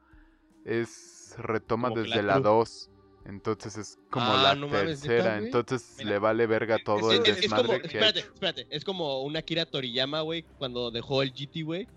[0.65, 2.49] es retoma Como desde la Platru.
[2.57, 2.89] 2.
[3.25, 5.37] Entonces es como Ah, la no mames, ¿neta, tercera.
[5.37, 8.19] Entonces Mira, le vale verga todo Es, el es- es como, desmadre que ha espérate,
[8.19, 8.33] hecho.
[8.33, 11.87] espérate, es como una Kira Toriyama, güey, cuando dejó el GT, güey,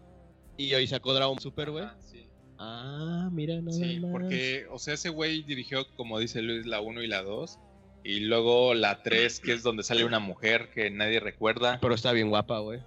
[0.58, 1.86] y hoy sacó Dragon Super, güey.
[2.00, 2.23] Sí.
[2.66, 4.10] Ah, mira, nada Sí, más.
[4.10, 7.58] porque, o sea, ese güey dirigió, como dice Luis, la 1 y la 2.
[8.04, 11.78] Y luego la 3, que es donde sale una mujer que nadie recuerda.
[11.80, 12.80] Pero está bien guapa, güey.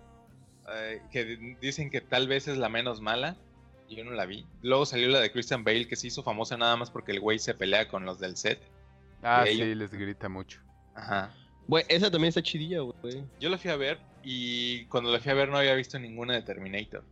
[0.74, 3.38] eh, que di- dicen que tal vez es la menos mala.
[3.90, 4.46] Yo no la vi.
[4.62, 7.40] Luego salió la de Christian Bale, que se hizo famosa nada más porque el güey
[7.40, 8.60] se pelea con los del set.
[9.24, 10.60] Ah, sí, les grita mucho.
[10.94, 11.34] Ajá.
[11.68, 13.24] Güey, esa también está chidilla, güey.
[13.40, 16.34] Yo la fui a ver y cuando la fui a ver no había visto ninguna
[16.34, 17.04] de Terminator.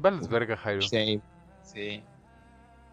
[0.00, 0.82] Vales verga, Jairo.
[0.82, 1.20] Same.
[1.62, 2.02] Sí.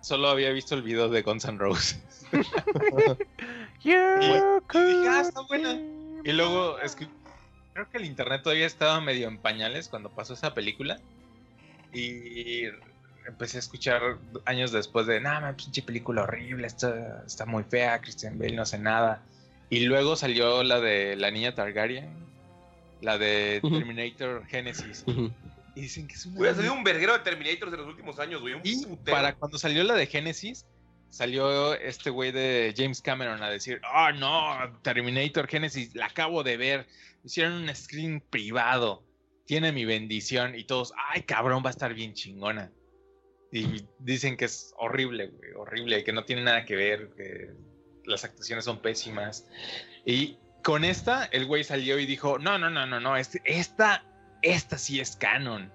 [0.01, 1.99] Solo había visto el video de Guns N' Roses.
[3.84, 5.73] Y dije, ah, está buena.
[6.23, 7.09] Y luego, escu-
[7.73, 10.99] creo que el internet todavía estaba medio en pañales cuando pasó esa película.
[11.93, 12.63] Y
[13.27, 14.01] empecé a escuchar
[14.45, 18.77] años después de, nada, pinche película horrible, está, está muy fea, Christian Bale no hace
[18.77, 19.21] nada.
[19.69, 22.09] Y luego salió la de la niña Targaryen,
[23.01, 23.59] la de.
[23.61, 25.03] Terminator Genesis.
[25.78, 26.54] Y dicen que es una...
[26.56, 28.56] Salido un verguero de Terminators en los últimos años, güey.
[28.56, 29.16] Un Y putero.
[29.16, 30.66] para cuando salió la de Genesis,
[31.10, 36.58] salió este güey de James Cameron a decir, oh no, Terminator Genesis, la acabo de
[36.58, 36.88] ver.
[37.24, 39.04] Hicieron un screen privado.
[39.45, 40.56] Tiene mi bendición.
[40.56, 42.72] Y todos, ay cabrón, va a estar bien chingona.
[43.52, 47.52] Y dicen que es horrible, güey, horrible, que no tiene nada que ver, que
[48.06, 49.48] las actuaciones son pésimas.
[50.06, 54.04] Y con esta, el güey salió y dijo, no, no, no, no, no, este- esta,
[54.41, 55.72] esta sí es canon.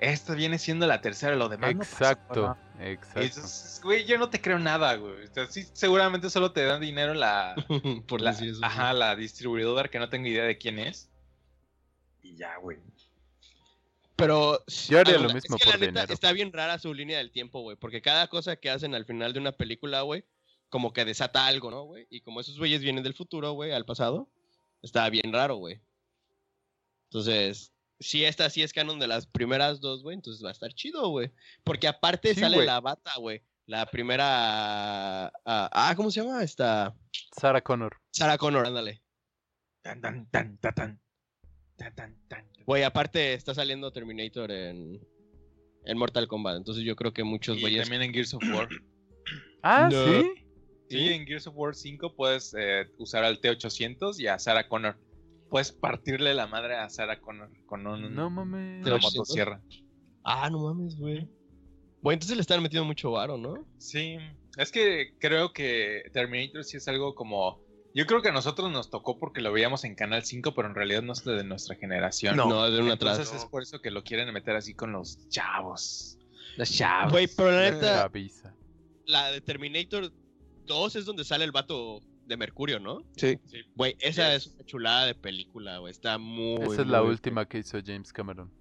[0.00, 2.84] Esta viene siendo la tercera, lo demás no pasó, Exacto, ¿no?".
[2.84, 3.20] exacto.
[3.20, 5.24] Entonces, güey, yo no te creo nada, güey.
[5.24, 7.54] O sea, sí, seguramente solo te dan dinero la,
[8.06, 8.60] Por la- decir eso.
[8.64, 11.10] ajá, la distribuidora que no tengo idea de quién es.
[12.22, 12.78] Y ya, güey.
[14.14, 16.12] Pero Yo haría ah, lo es mismo que por la neta dinero.
[16.14, 19.32] está bien rara su línea del tiempo, güey, porque cada cosa que hacen al final
[19.32, 20.24] de una película, güey,
[20.68, 22.06] como que desata algo, ¿no, güey?
[22.10, 24.28] Y como esos güeyes vienen del futuro, güey, al pasado,
[24.82, 25.80] está bien raro, güey.
[27.04, 30.72] Entonces, si esta sí es canon de las primeras dos, güey, entonces va a estar
[30.72, 31.30] chido, güey.
[31.64, 33.42] Porque aparte Sí, sale la bata, güey.
[33.66, 35.26] La primera...
[35.26, 36.42] Ah, ah, ¿cómo se llama?
[36.42, 36.94] Esta...
[37.38, 37.96] Sarah Connor.
[38.10, 39.02] Sarah Connor, ándale.
[39.82, 41.00] Tan, tan, tan, tan, tan.
[41.76, 42.48] Tan, tan, tan.
[42.64, 45.00] Güey, aparte está saliendo Terminator en,
[45.84, 47.82] en Mortal Kombat, entonces yo creo que muchos güeyes...
[47.82, 48.68] también en Gears of War.
[49.62, 50.04] Ah, No.
[50.04, 50.30] sí.
[50.88, 54.96] Sí, en Gears of War 5 puedes eh, usar al T800 y a Sarah Connor.
[55.50, 58.84] Puedes partirle la madre a Sarah Connor con un, No mames.
[58.86, 59.02] una ¿T800?
[59.02, 59.60] motosierra.
[60.24, 61.28] Ah, no mames, güey.
[62.02, 63.66] Bueno, entonces le están metiendo mucho varo, ¿no?
[63.78, 64.18] Sí,
[64.56, 67.60] es que creo que Terminator sí es algo como...
[67.94, 70.74] Yo creo que a nosotros nos tocó porque lo veíamos en Canal 5, pero en
[70.74, 72.36] realidad no es de nuestra generación.
[72.36, 73.18] No, de una atrás.
[73.18, 76.18] Entonces es por eso que lo quieren meter así con los chavos.
[76.56, 77.12] Los chavos.
[77.12, 78.54] Güey, pero la neta, Chaviza.
[79.06, 80.12] la de Terminator
[80.66, 83.02] 2 es donde sale el vato de Mercurio, ¿no?
[83.16, 83.38] Sí.
[83.74, 84.46] Güey, esa Yes.
[84.46, 85.90] es una chulada de película, güey.
[85.90, 86.62] Está muy.
[86.62, 88.52] Esa es la muy- última que hizo James Cameron.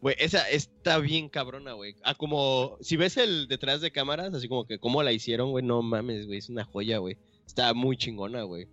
[0.00, 1.94] Güey, esa está bien cabrona, güey.
[2.02, 2.76] Ah, como.
[2.80, 6.26] Si ves el detrás de cámaras, así como que cómo la hicieron, güey, no mames,
[6.26, 6.38] güey.
[6.38, 7.16] Es una joya, güey.
[7.46, 8.66] Está muy chingona, güey.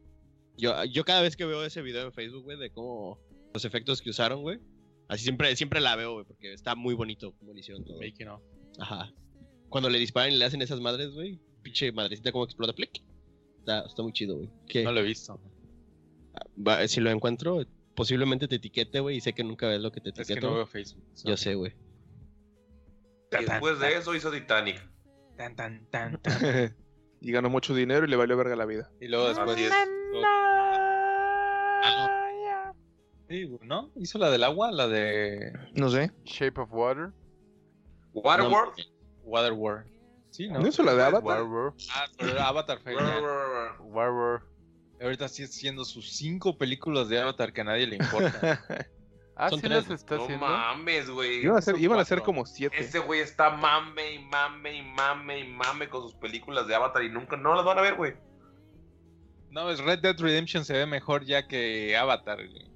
[0.58, 3.20] Yo, yo cada vez que veo ese video en Facebook, güey, de cómo.
[3.54, 4.60] Los efectos que usaron, güey.
[5.08, 8.00] Así siempre, siempre la veo, güey, porque está muy bonito cómo lo hicieron todo.
[8.00, 8.28] Making.
[8.80, 9.12] Ajá.
[9.70, 11.40] Cuando le disparan y le hacen esas madres, güey.
[11.62, 13.02] Pinche madrecita como explota, plic.
[13.66, 14.50] Está, está muy chido, güey.
[14.68, 14.84] ¿Qué?
[14.84, 15.40] No lo he visto.
[16.56, 17.66] Va, si lo encuentro,
[17.96, 20.50] posiblemente te etiquete, güey, y sé que nunca ves lo que te Es que etiqueto.
[20.52, 21.04] no veo Facebook.
[21.24, 21.74] Yo sé, güey.
[23.32, 24.80] Y después de eso hizo Titanic.
[25.36, 26.76] Tan, tan, tan, tan.
[27.22, 28.92] y ganó mucho dinero y le valió verga la vida.
[29.02, 29.50] Y luego después...
[29.50, 29.74] Así es.
[33.28, 33.90] Sí, ¿no?
[33.96, 34.72] ¿Hizo la del agua?
[34.72, 36.12] La de No sé.
[36.24, 37.10] Shape of Water.
[38.14, 38.76] Waterworld.
[39.24, 39.88] Waterworld.
[40.36, 40.60] Sí, ¿no?
[40.60, 41.24] ¿No hizo la de Avatar?
[41.24, 41.80] Waterworld.
[41.94, 42.94] Ah, pero Avatar fue.
[42.96, 44.44] Waterworld.
[45.02, 48.62] Ahorita sí haciendo sus cinco películas de Avatar que a nadie le importa.
[49.38, 49.90] Ah, Son sí tres.
[49.90, 50.46] las está No haciendo.
[50.48, 51.44] mames, güey.
[51.44, 52.80] Iban a ser, iban a ser como siete.
[52.80, 57.04] Ese güey está mame y mame y mame y mame con sus películas de Avatar
[57.04, 58.14] y nunca, no las van a ver, güey.
[59.52, 62.38] no, es Red Dead Redemption se ve mejor ya que Avatar.
[62.48, 62.72] güey.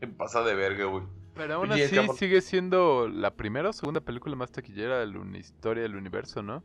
[0.00, 1.04] Se pasa de verga, güey.
[1.40, 5.82] Pero aún así sigue siendo la primera o segunda película más taquillera de la historia
[5.82, 6.62] del universo, ¿no?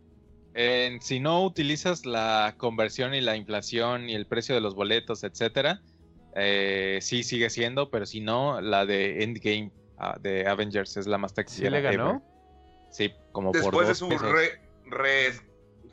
[0.53, 5.23] En- si no utilizas la conversión y la inflación y el precio de los boletos,
[5.23, 5.81] etcétera,
[6.35, 11.17] eh, sí sigue siendo, pero si no, la de Endgame ah, de Avengers es la
[11.17, 11.69] más ¿Sí taquillera.
[11.69, 12.09] le ganó?
[12.09, 12.21] ever.
[12.91, 14.29] Sí, como por Después de dos su pesos.
[14.29, 15.33] re, re,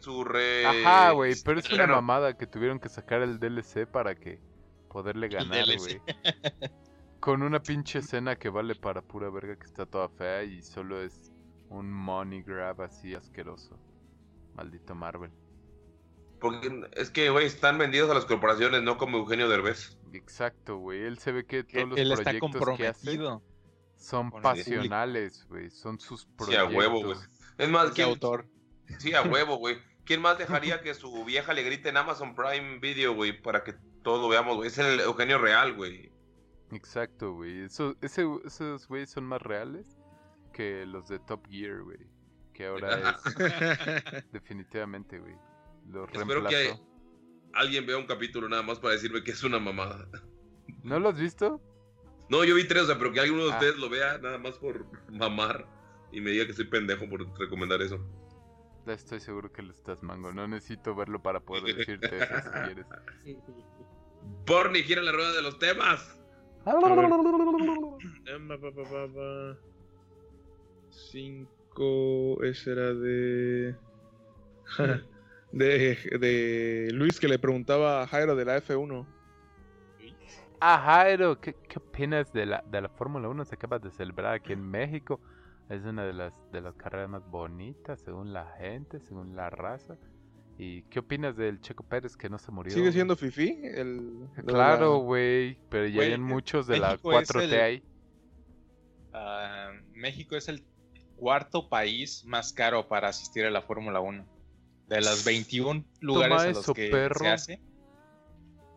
[0.00, 0.66] su re...
[0.66, 4.40] Ajá, güey, pero es una mamada que tuvieron que sacar el DLC para que
[4.88, 6.00] poderle ganar, güey.
[7.22, 11.00] Con una pinche escena que vale para pura verga que está toda fea y solo
[11.00, 11.30] es
[11.68, 13.78] un money grab así asqueroso.
[14.54, 15.30] Maldito Marvel.
[16.40, 19.96] Porque es que, güey, están vendidos a las corporaciones, no como Eugenio Derbez.
[20.12, 21.04] Exacto, güey.
[21.04, 23.18] Él se ve que Que todos los él está proyectos que hace
[23.94, 25.70] son pasionales, güey.
[25.70, 26.74] Son sus Sí, proyectos.
[26.74, 27.18] a huevo, güey.
[27.56, 28.48] Es más, ¿quién, autor.
[28.98, 29.78] sí, a huevo, güey.
[30.04, 33.74] ¿Quién más dejaría que su vieja le grite en Amazon Prime Video, güey, para que
[34.02, 34.66] todos lo veamos, güey?
[34.66, 36.11] Es el Eugenio Real, güey.
[36.72, 37.62] Exacto, güey.
[37.62, 39.98] Eso, ese, esos güeyes son más reales
[40.52, 41.98] que los de Top Gear, güey.
[42.54, 45.34] Que ahora es definitivamente, güey.
[45.88, 46.74] Los Espero que
[47.54, 50.08] alguien vea un capítulo nada más para decirme que es una mamada.
[50.82, 51.60] ¿No lo has visto?
[52.28, 53.54] No, yo vi tres, o sea, pero que alguno de Ah.
[53.54, 55.66] ustedes lo vea nada más por mamar
[56.12, 57.98] y me diga que soy pendejo por recomendar eso.
[58.86, 60.32] Ya estoy seguro que lo estás mango.
[60.32, 62.86] No necesito verlo para poder decirte eso si quieres.
[64.46, 66.18] Porni, gira la rueda de los temas.
[68.26, 69.56] Em, pa, pa, pa, pa, pa.
[70.90, 72.42] Cinco.
[72.44, 73.74] Ese era de.
[75.52, 79.06] De, de Luis que le preguntaba a Jairo de la F1.
[80.60, 83.44] Ah, Jairo, ¿qué, qué opinas de la, de la Fórmula 1?
[83.44, 85.20] Se acaba de celebrar aquí en México.
[85.68, 89.98] Es una de las, de las carreras más bonitas, según la gente, según la raza.
[90.58, 92.72] ¿Y qué opinas del Checo Pérez que no se murió?
[92.72, 93.58] ¿Sigue siendo Fifi?
[93.62, 97.82] El, Claro, la- güey, pero ya hay muchos de la México es 4T el- ahí.
[99.12, 100.64] Ah, México es el
[101.16, 104.26] cuarto país más caro para asistir a la Fórmula 1.
[104.88, 107.18] De los 21 lugares Toma a los eso, que perro.
[107.20, 107.60] se hace,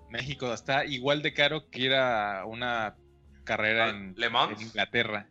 [0.09, 2.95] México está igual de caro que ir a una
[3.43, 4.59] carrera en, Le Mans.
[4.59, 5.27] en Inglaterra.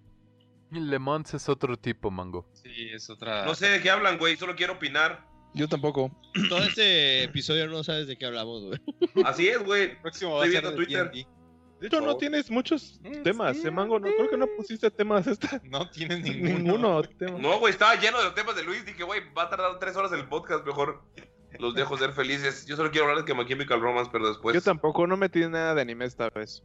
[0.71, 2.49] Le Mans es otro tipo, mango.
[2.55, 3.45] Sí, es otra.
[3.45, 4.37] No sé de qué hablan, güey.
[4.37, 5.27] Solo quiero opinar.
[5.55, 6.11] Yo tampoco.
[6.49, 8.81] Todo este episodio no sabes de qué hablamos, güey.
[9.25, 10.01] Así es, güey.
[10.01, 11.11] Próximo va Estoy a ser viendo de Twitter.
[11.13, 11.29] D&D.
[11.81, 13.99] De hecho, no tienes muchos temas, ¿eh, Mango?
[14.01, 15.61] No, creo que no pusiste temas esta.
[15.65, 16.55] No tienes ninguno.
[16.59, 17.39] Ninguno tema.
[17.39, 18.85] No, güey, estaba lleno de los temas de Luis.
[18.87, 20.65] Dije, güey, va a tardar tres horas el podcast.
[20.67, 21.03] Mejor
[21.59, 22.65] los dejo ser felices.
[22.67, 24.55] Yo solo quiero hablar de My Chemical Romance, pero después.
[24.55, 26.63] Yo tampoco, no metí nada de anime esta vez.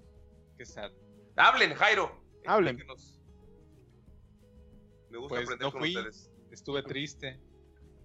[0.57, 0.91] Qué sad.
[1.35, 2.11] Hablen, Jairo.
[2.45, 2.75] Hablen.
[2.75, 3.19] Explíquenos.
[5.09, 5.95] Me gusta Pues aprender no con fui.
[5.97, 6.31] ustedes.
[6.51, 7.39] Estuve triste.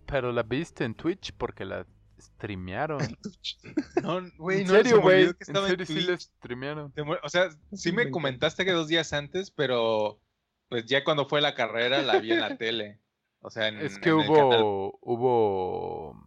[0.06, 1.86] Pero la viste en Twitch porque la
[2.18, 2.98] streamearon.
[4.02, 5.22] No, güey, en no se serio, güey.
[5.24, 6.92] En en serio sí la streamearon.
[7.22, 10.20] O sea, sí me comentaste que dos días antes, pero
[10.68, 13.00] pues ya cuando fue la carrera la vi en la tele.
[13.40, 16.26] O sea, en, Es que en hubo, hubo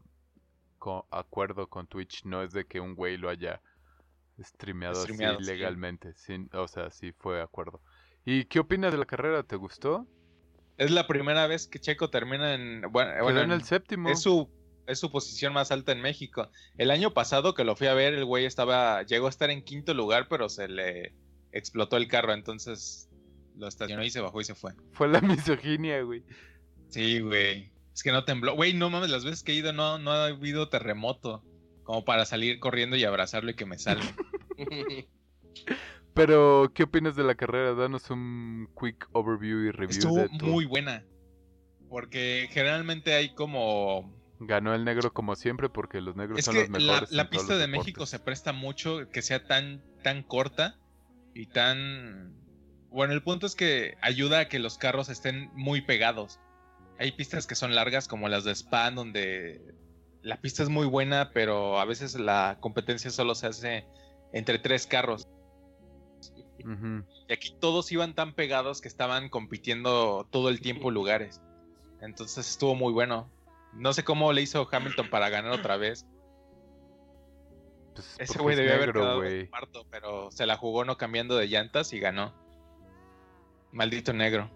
[1.11, 3.61] acuerdo con Twitch, no es de que un güey lo haya
[4.39, 5.51] streameado, Streameado, así sí.
[5.51, 7.81] legalmente, sin- o sea, sí fue acuerdo.
[8.25, 9.43] ¿Y qué opinas de la carrera?
[9.43, 10.05] ¿Te gustó?
[10.77, 12.81] Es la primera vez que Checo termina en.
[12.91, 14.09] Bueno, bueno, en el séptimo.
[14.09, 14.49] Es su,
[14.85, 16.49] es su posición más alta en México.
[16.77, 19.01] El año pasado que lo fui a ver, el güey estaba.
[19.03, 21.13] Llegó a estar en quinto lugar, pero se le
[21.51, 22.33] explotó el carro.
[22.33, 23.09] Entonces
[23.57, 24.73] lo estacionó y se bajó y se fue.
[24.91, 26.23] Fue la misoginia, güey.
[26.89, 27.71] Sí, güey.
[27.93, 28.55] Es que no tembló.
[28.55, 31.43] Güey, no mames, las veces que he ido no, no ha habido terremoto.
[31.83, 34.13] Como para salir corriendo y abrazarlo y que me salve.
[36.17, 37.73] Pero, ¿qué opinas de la carrera?
[37.73, 41.05] Danos un quick overview y review Estuvo de tu- muy buena.
[41.89, 46.61] Porque generalmente hay como Ganó el negro como siempre porque los negros Es son que
[46.61, 47.11] los la, mejores.
[47.11, 47.85] la en todos pista los de deportes.
[47.85, 50.75] México se presta mucho que sea tan, tan corta
[51.33, 52.35] y tan...
[52.89, 56.39] Bueno, el punto es que ayuda a que los carros estén muy pegados.
[56.99, 59.61] Hay pistas que son largas como las de Spa, donde
[60.23, 63.85] la pista es muy buena, pero a veces la competencia solo se hace
[64.33, 65.27] entre tres carros.
[67.29, 71.41] Y aquí todos iban tan pegados que estaban compitiendo todo el tiempo lugares.
[72.01, 73.31] Entonces estuvo muy bueno.
[73.73, 76.05] No sé cómo le hizo Hamilton para ganar otra vez.
[77.93, 81.93] Pues, Ese güey debió haber quedado cuarto, pero se la jugó no cambiando de llantas
[81.93, 82.33] y ganó.
[83.71, 84.49] Maldito negro.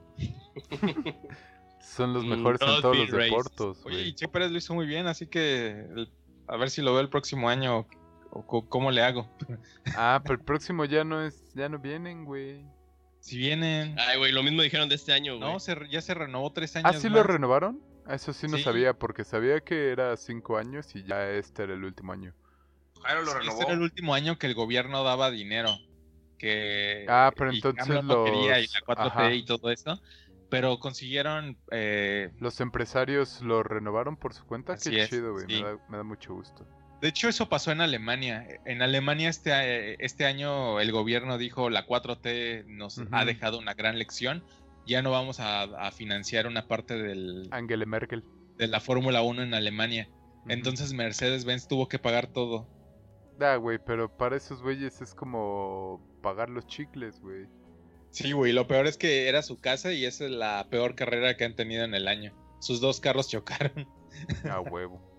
[1.82, 4.14] Son los Mm, mejores en todos los deportes, Oye.
[4.14, 6.12] Checo Pérez lo hizo muy bien, así que el-
[6.48, 7.88] a ver si lo veo el próximo año
[8.32, 9.30] o cómo le hago.
[9.95, 12.66] Ah, pero el próximo ya no es, ya no vienen, güey.
[13.20, 13.95] Si vienen.
[13.99, 15.52] Ay, güey, lo mismo dijeron de este año, güey.
[15.52, 16.90] No, se ya se renovó tres años.
[16.90, 17.18] ¿Ah, sí más.
[17.18, 17.82] lo renovaron?
[18.08, 18.64] Ah, Eso sí no Sí.
[18.64, 22.34] sabía, porque sabía que era cinco años y ya este era el último año.
[23.03, 23.52] Jairo lo Sí, renovó.
[23.60, 25.78] Este era el último año que el gobierno daba dinero.
[26.40, 29.34] Que Ah, pero entonces AMLO no quería y los- la 4T ajá.
[29.34, 30.02] y todo eso.
[30.49, 34.74] Pero consiguieron eh, ¿Los empresarios lo renovaron por su cuenta?
[34.74, 35.45] Así Qué es, chido, güey.
[35.48, 35.62] sí.
[35.62, 36.68] Me, da, me da mucho gusto.
[37.02, 38.48] De hecho, eso pasó en Alemania.
[38.65, 43.73] En Alemania este, eh, este año el gobierno dijo la 4T nos ha dejado una
[43.73, 44.44] gran lección.
[44.86, 48.23] Ya no vamos a, a financiar una parte del, Angela Merkel.
[48.57, 50.10] de la Fórmula 1 en Alemania.
[50.48, 52.68] Entonces Mercedes-Benz tuvo que pagar todo.
[53.40, 57.48] Ah, güey, pero para esos güeyes es como pagar los chicles, güey.
[58.11, 61.38] Sí, güey, lo peor es que era su casa y esa es la peor carrera
[61.38, 62.34] que han tenido en el año.
[62.60, 63.88] Sus dos carros chocaron.
[64.49, 65.11] A huevo.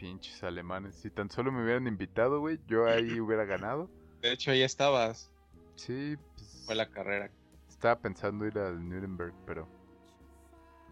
[0.00, 0.94] Pinches alemanes.
[0.94, 3.90] Si tan solo me hubieran invitado, güey, yo ahí hubiera ganado.
[4.22, 5.30] De hecho, ahí estabas.
[5.76, 7.30] Sí, pues, Fue la carrera.
[7.68, 9.68] estaba pensando ir al Nuremberg, pero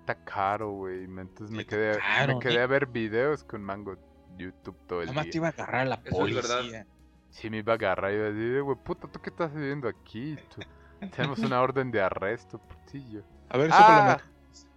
[0.00, 1.06] está caro, güey.
[1.08, 3.96] me- Entonces me quedé, caro, me quedé a ver videos con Mango
[4.36, 5.32] YouTube todo el Nada más día.
[5.32, 6.58] te iba a agarrar la Eso es verdad.
[6.58, 6.86] policía.
[7.30, 9.88] Sí, me iba a agarrar y iba a decir, güey, puta, ¿tú qué estás haciendo
[9.88, 10.36] aquí?
[10.54, 10.60] Tú-
[11.16, 13.22] Tenemos una orden de arresto, putillo.
[13.48, 14.20] A ver, Ah.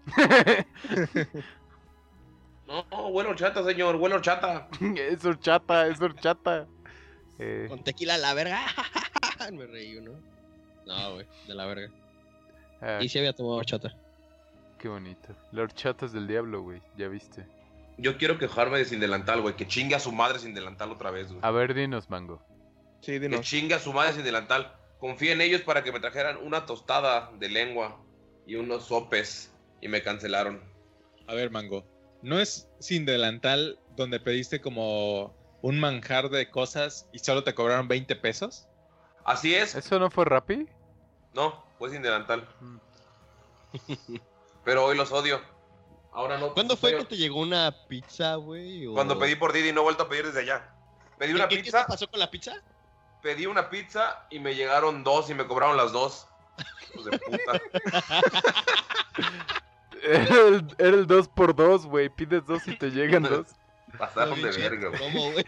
[2.91, 4.67] No, huele horchata, señor, huele horchata.
[4.95, 6.67] es horchata, es horchata.
[7.39, 8.61] Eh, Con tequila a la verga.
[9.51, 10.11] Me reí, ¿no?
[10.85, 11.89] No, güey, de la verga.
[12.81, 13.95] ah, Y si había tomado horchata.
[14.77, 15.35] Qué bonito.
[15.51, 17.45] La horchata es del diablo, güey, ya viste.
[17.97, 19.55] Yo quiero quejarme de sin delantal, güey.
[19.55, 21.39] Que chingue a su madre sin delantal otra vez, güey.
[21.43, 22.41] A ver, dinos, Mango.
[23.01, 23.41] Sí, Que dinos.
[23.41, 24.75] chingue a su madre sin delantal.
[24.99, 27.99] Confié en ellos para que me trajeran una tostada de lengua
[28.47, 29.53] y unos sopes.
[29.81, 30.61] Y me cancelaron.
[31.27, 31.85] A ver, Mango.
[32.21, 37.87] ¿No es sin delantal donde pediste como un manjar de cosas y solo te cobraron
[37.87, 38.67] 20 pesos?
[39.23, 39.75] Así es.
[39.75, 40.67] ¿Eso no fue Rappi?
[41.33, 42.47] No, fue sin delantal.
[42.59, 42.77] Mm.
[44.63, 45.41] Pero hoy los odio.
[46.13, 46.53] Ahora no.
[46.53, 48.85] ¿Cuándo fue que te llegó una pizza, güey?
[48.87, 50.69] o- Cuando pedí por Didi y no he vuelto a pedir desde allá.
[51.17, 52.53] Pedí una ¿Qué, qué pizza, te pasó con la pizza?
[53.21, 56.27] pedí una pizza y me llegaron dos y me cobraron las dos.
[56.93, 57.61] Hijos de puta.
[60.03, 62.09] Era el, era el 2x2, güey.
[62.09, 63.47] Pides dos y te llegan dos.
[63.97, 64.99] Pasaron de verga, güey.
[64.99, 65.45] ¿Cómo, güey?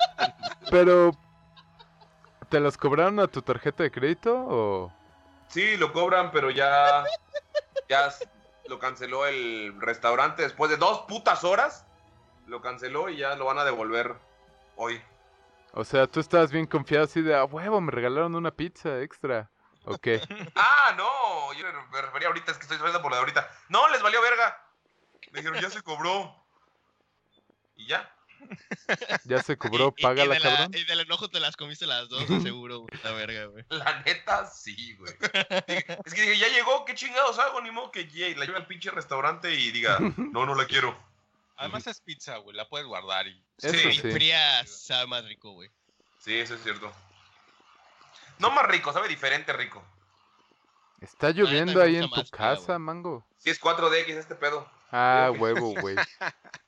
[0.70, 1.12] Pero.
[2.48, 4.92] ¿Te los cobraron a tu tarjeta de crédito o.?
[5.48, 7.04] Sí, lo cobran, pero ya.
[7.88, 8.12] Ya
[8.68, 11.86] lo canceló el restaurante después de dos putas horas.
[12.46, 14.14] Lo canceló y ya lo van a devolver
[14.76, 15.00] hoy.
[15.72, 19.50] O sea, tú estabas bien confiado así de, a huevo, me regalaron una pizza extra.
[19.84, 20.20] ¿O qué?
[20.54, 23.50] Ah, no, yo me refería ahorita, es que estoy suelta por la de ahorita.
[23.68, 24.62] No, les valió verga.
[25.32, 26.34] Me dijeron, ya se cobró.
[27.76, 28.14] Y ya.
[29.24, 30.74] Ya se cobró, Y- y- págala, y la- cabrón.
[30.74, 33.00] Y del enojo te las comiste las dos, seguro, güey.
[33.04, 33.64] La verga, güey.
[33.68, 35.12] La neta, sí, güey.
[36.04, 37.60] Es que dije, ya llegó, ¿qué chingados hago?
[37.60, 40.98] Ni modo que llegue, la lleve al pinche restaurante y diga, no, no la quiero.
[41.56, 43.44] Además es pizza, güey, la puedes guardar y...
[43.58, 43.92] Eso Sí.
[43.92, 44.10] sí.
[44.10, 45.70] Fría sabe más rico, güey.
[46.18, 46.90] Sí, eso es cierto.
[48.40, 49.82] No más rico, sabe diferente rico.
[51.00, 53.24] Está lloviendo ahí en tu casa, mango.
[53.38, 54.68] Si es 4DX este pedo.
[54.92, 55.96] Ah, huevo, güey.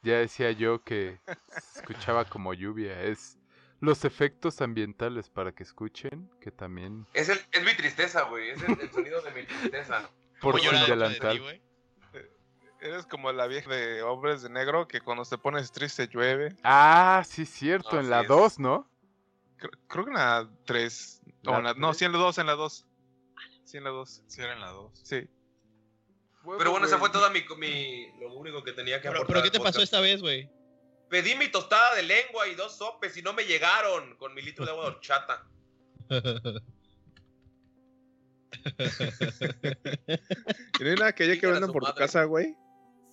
[0.02, 1.18] Ya decía yo que
[1.50, 3.02] se escuchaba como lluvia.
[3.02, 3.38] Es
[3.80, 8.50] los efectos ambientales para que escuchen, que también Es, el, es mi tristeza, güey.
[8.50, 10.08] Es el, el sonido de mi tristeza.
[10.40, 11.40] por ti, delantal.
[11.40, 11.60] güey.
[12.80, 16.56] Eres como la vieja de Hombres de Negro que cuando te pones triste llueve.
[16.64, 18.28] Ah, sí, cierto, No, en sí la es.
[18.28, 18.88] 2, ¿no?
[19.62, 21.22] Creo, creo que en la 3.
[21.42, 22.84] ¿La No, no, sí, en la 2, en la 2.
[23.64, 24.22] Sí, en la 2.
[24.26, 24.90] Si era en la 2.
[25.04, 25.28] Sí.
[26.58, 29.26] Pero bueno, esa fue toda mi, mi- lo único que tenía que Pero, aportar.
[29.42, 30.50] pero ¿qué te pasó esta vez, güey?
[31.08, 34.64] Pedí mi tostada de lengua y dos sopes y no me llegaron con mi litro
[34.64, 35.46] de agua de horchata.
[40.80, 41.98] ¿Y no hay nada que haya que vendan por tu madre.
[41.98, 42.56] casa, güey?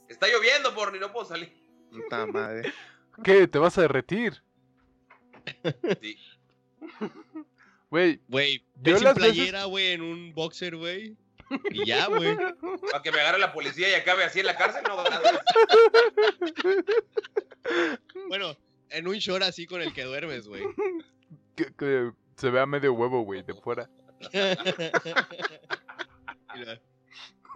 [0.07, 1.53] Está lloviendo, por ni no puedo salir.
[1.91, 2.73] Puta madre.
[3.23, 3.47] ¿Qué?
[3.47, 4.41] ¿Te vas a derretir?
[6.01, 6.17] Sí.
[7.89, 11.15] Güey, Güey, Yo las veces- playera, güey, en un boxer, güey.
[11.71, 12.35] Y ya, güey.
[12.91, 15.03] Para que me agarre la policía y acabe así en la cárcel, no.
[18.27, 18.55] Bueno,
[18.89, 20.63] en un short así con el que duermes, güey.
[21.55, 23.89] que, que se vea medio huevo, güey, de fuera.
[26.55, 26.81] Mira.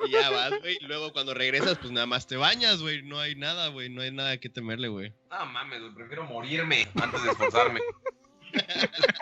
[0.05, 0.77] Y ya vas, güey.
[0.81, 3.03] Luego cuando regresas, pues nada más te bañas, güey.
[3.03, 3.89] No hay nada, güey.
[3.89, 5.13] No hay nada que temerle, güey.
[5.29, 7.79] No mames, güey, prefiero morirme antes de esforzarme.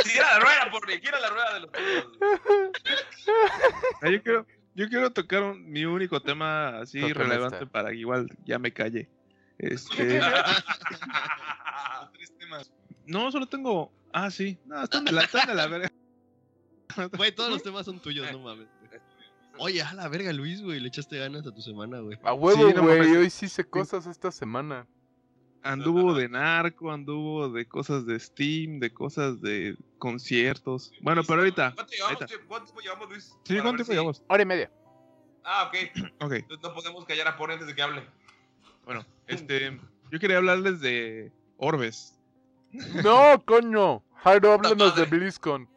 [0.03, 1.81] Quiera la rueda, por quiera la rueda de los güey.
[4.01, 4.45] Ah, yo quiero,
[4.75, 7.69] yo quiero tocar un- mi único tema así Toca relevante esta.
[7.69, 9.09] para que igual ya me calle.
[9.57, 10.19] Este,
[12.13, 12.71] Tres temas.
[13.05, 13.91] no, solo tengo.
[14.13, 14.57] Ah, sí.
[14.65, 15.91] No, están de la, están de la verga.
[17.17, 18.67] Güey, todos los temas son tuyos, no mames.
[18.79, 18.91] güey.
[19.57, 20.79] Oye, a la verga, Luis, güey.
[20.79, 22.17] Le echaste ganas a tu semana, güey.
[22.23, 24.87] A huevo, Sí, no güey, hoy sí hice cosas esta semana.
[25.63, 30.91] Anduvo de narco, anduvo de cosas de Steam, de cosas de conciertos.
[31.01, 31.73] Bueno, pero ahorita.
[31.75, 33.23] ¿Cuánto llevamos, llevamos, Luis?
[33.43, 34.23] Sí, ¿cuánto tiempo si- llevamos?
[34.27, 34.71] Hora y media.
[35.43, 35.75] Ah, ok.
[36.21, 38.03] Ok, Entonces no podemos callar a Pone antes de que hable.
[38.85, 39.79] bueno, este.
[40.11, 42.17] Yo quería hablarles de Orbes.
[43.03, 44.03] No, coño.
[44.23, 45.05] Jairo, háblanos de.
[45.05, 45.67] BlizzCon.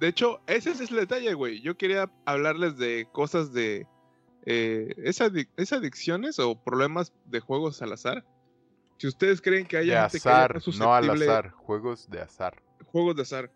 [0.00, 1.60] De hecho, ese es el detalle, güey.
[1.60, 3.86] Yo quería hablarles de cosas de.
[4.46, 8.24] Eh, ¿es, adic- es adicciones o problemas de juegos al azar?
[9.02, 11.50] Si ustedes creen que hay De gente que haya azar, más no al susceptible- azar.
[11.50, 12.62] Juegos de azar.
[12.86, 13.50] Juegos de azar.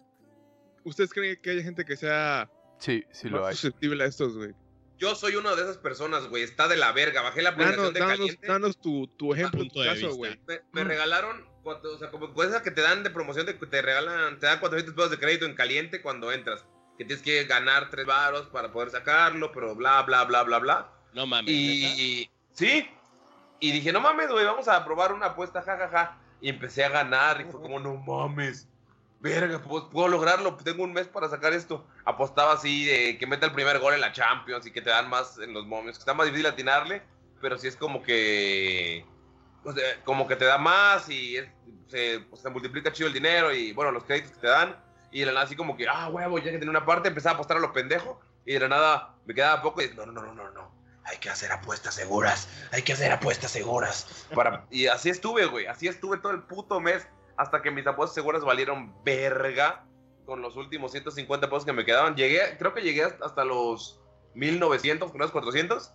[0.83, 3.55] ¿Ustedes creen que haya gente que sea Sí, sí lo más hay.
[3.55, 4.51] susceptible a estos, güey?
[4.99, 6.43] Yo soy una de esas personas, güey.
[6.43, 7.23] Está de la verga.
[7.23, 8.47] Bajé la aplicación Danos, de danos, caliente.
[8.49, 10.37] danos tu, tu ejemplo, tu caso, güey.
[10.49, 13.67] Me, me regalaron, cuatro- o sea, como cosas que te dan de promoción, de que
[13.67, 16.65] te regalan, te dan 400 pesos de crédito en caliente cuando entras.
[16.99, 20.93] Que tienes que ganar tres varos para poder sacarlo, pero bla, bla, bla, bla, bla.
[21.15, 21.53] No mames.
[21.55, 22.03] ¿neta?
[22.03, 22.89] Y, sí.
[23.61, 26.19] Y dije, no mames, güey, vamos a probar una apuesta, jajaja.
[26.41, 28.69] Y empecé a ganar y fue como, no mames.
[29.21, 31.87] Verga, pues puedo lograrlo, tengo un mes para sacar esto.
[32.05, 35.09] Apostaba así de que meta el primer gol en la Champions y que te dan
[35.09, 35.99] más en los momios.
[35.99, 37.03] Está más difícil atinarle,
[37.41, 39.05] pero sí es como que...
[40.05, 41.39] como que te da más y
[42.29, 44.77] pues, se multiplica chido el dinero y bueno, los créditos que te dan.
[45.11, 47.33] Y de la nada así como que, ah, huevo, ya que tenía una parte, empezaba
[47.33, 48.21] a apostar a lo pendejo.
[48.45, 50.71] Y de la nada me quedaba poco y no, no, no, no, no.
[51.07, 52.49] Hay que hacer apuestas seguras.
[52.73, 54.27] Hay que hacer apuestas seguras.
[54.35, 54.67] Para...
[54.71, 55.67] Y así estuve, güey.
[55.67, 57.07] Así estuve todo el puto mes.
[57.37, 59.85] Hasta que mis apuestas seguras valieron verga.
[60.25, 62.17] Con los últimos 150 pesos que me quedaban.
[62.17, 64.01] Llegué, creo que llegué hasta los
[64.35, 65.93] 1900, con los 400.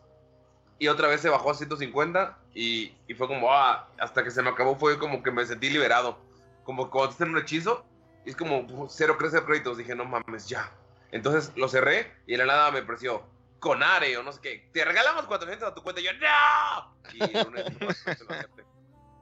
[0.79, 2.37] Y otra vez se bajó a 150.
[2.53, 5.69] Y, y fue como, ah, hasta que se me acabó fue como que me sentí
[5.69, 6.17] liberado.
[6.63, 7.83] Como cuando te un hechizo,
[8.25, 9.77] y es como uf, cero crece créditos.
[9.77, 10.71] Dije, no mames, ya.
[11.11, 13.23] Entonces lo cerré y de la nada me apareció
[13.61, 14.69] Conare o no sé qué.
[14.73, 16.01] Te regalamos 400 a tu cuenta.
[16.01, 16.97] Y yo, ¡No!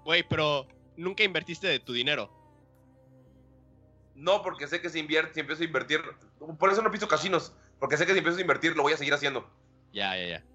[0.06, 2.34] Güey, pero nunca invertiste de tu dinero.
[4.16, 6.02] No, porque sé que si, invierte, si empiezo a invertir.
[6.58, 7.54] Por eso no piso casinos.
[7.80, 9.46] Porque sé que si empiezo a invertir lo voy a seguir haciendo.
[9.92, 10.46] Ya, ya, ya.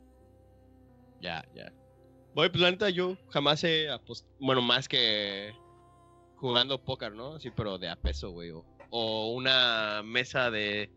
[1.20, 1.70] Ya, ya.
[2.34, 4.32] Güey, pues la neta yo jamás he apostado.
[4.40, 5.54] Bueno, más que
[6.36, 7.38] jugando póker, ¿no?
[7.38, 8.50] Sí, pero de a peso, güey.
[8.50, 10.90] O, o una mesa de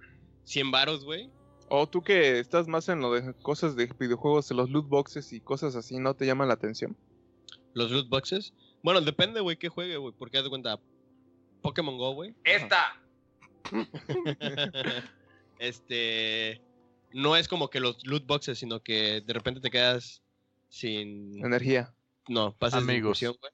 [0.45, 1.29] 100 varos, güey.
[1.69, 5.41] O tú que estás más en lo de cosas de videojuegos, los loot boxes y
[5.41, 6.95] cosas así, ¿no te llaman la atención?
[7.73, 8.53] Los loot boxes.
[8.83, 10.13] Bueno, depende, güey, qué juegue, güey.
[10.17, 10.79] Porque haz de cuenta,
[11.61, 12.33] Pokémon Go, güey.
[12.43, 12.95] ¡Esta!
[15.59, 16.61] este.
[17.11, 20.21] No es como que los loot boxes, sino que de repente te quedas
[20.69, 21.43] sin.
[21.43, 21.93] Energía.
[22.27, 23.21] No, pasas de Amigos.
[23.21, 23.51] incursión, güey.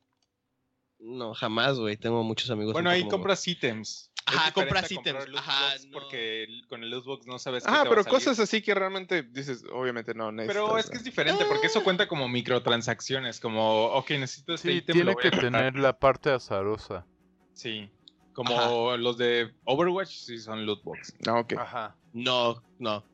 [1.00, 1.98] No, jamás, güey.
[1.98, 2.72] Tengo muchos amigos.
[2.72, 4.12] en Bueno, ahí compras ítems.
[4.26, 8.20] Ajá, compras ítems, ajá, Porque con el loot box no sabes Ah, va pero salir.
[8.20, 10.64] cosas así que realmente dices, obviamente no necesitas.
[10.64, 14.78] Pero es que es diferente, porque eso cuenta como microtransacciones, como, ok, necesito este Sí,
[14.78, 17.06] ítem, tiene lo voy que tener la parte azarosa.
[17.54, 17.90] Sí,
[18.34, 21.14] como los de Overwatch, sí son loot box.
[21.28, 21.54] Ah, ok.
[21.58, 21.98] Ajá.
[22.14, 23.06] No, no.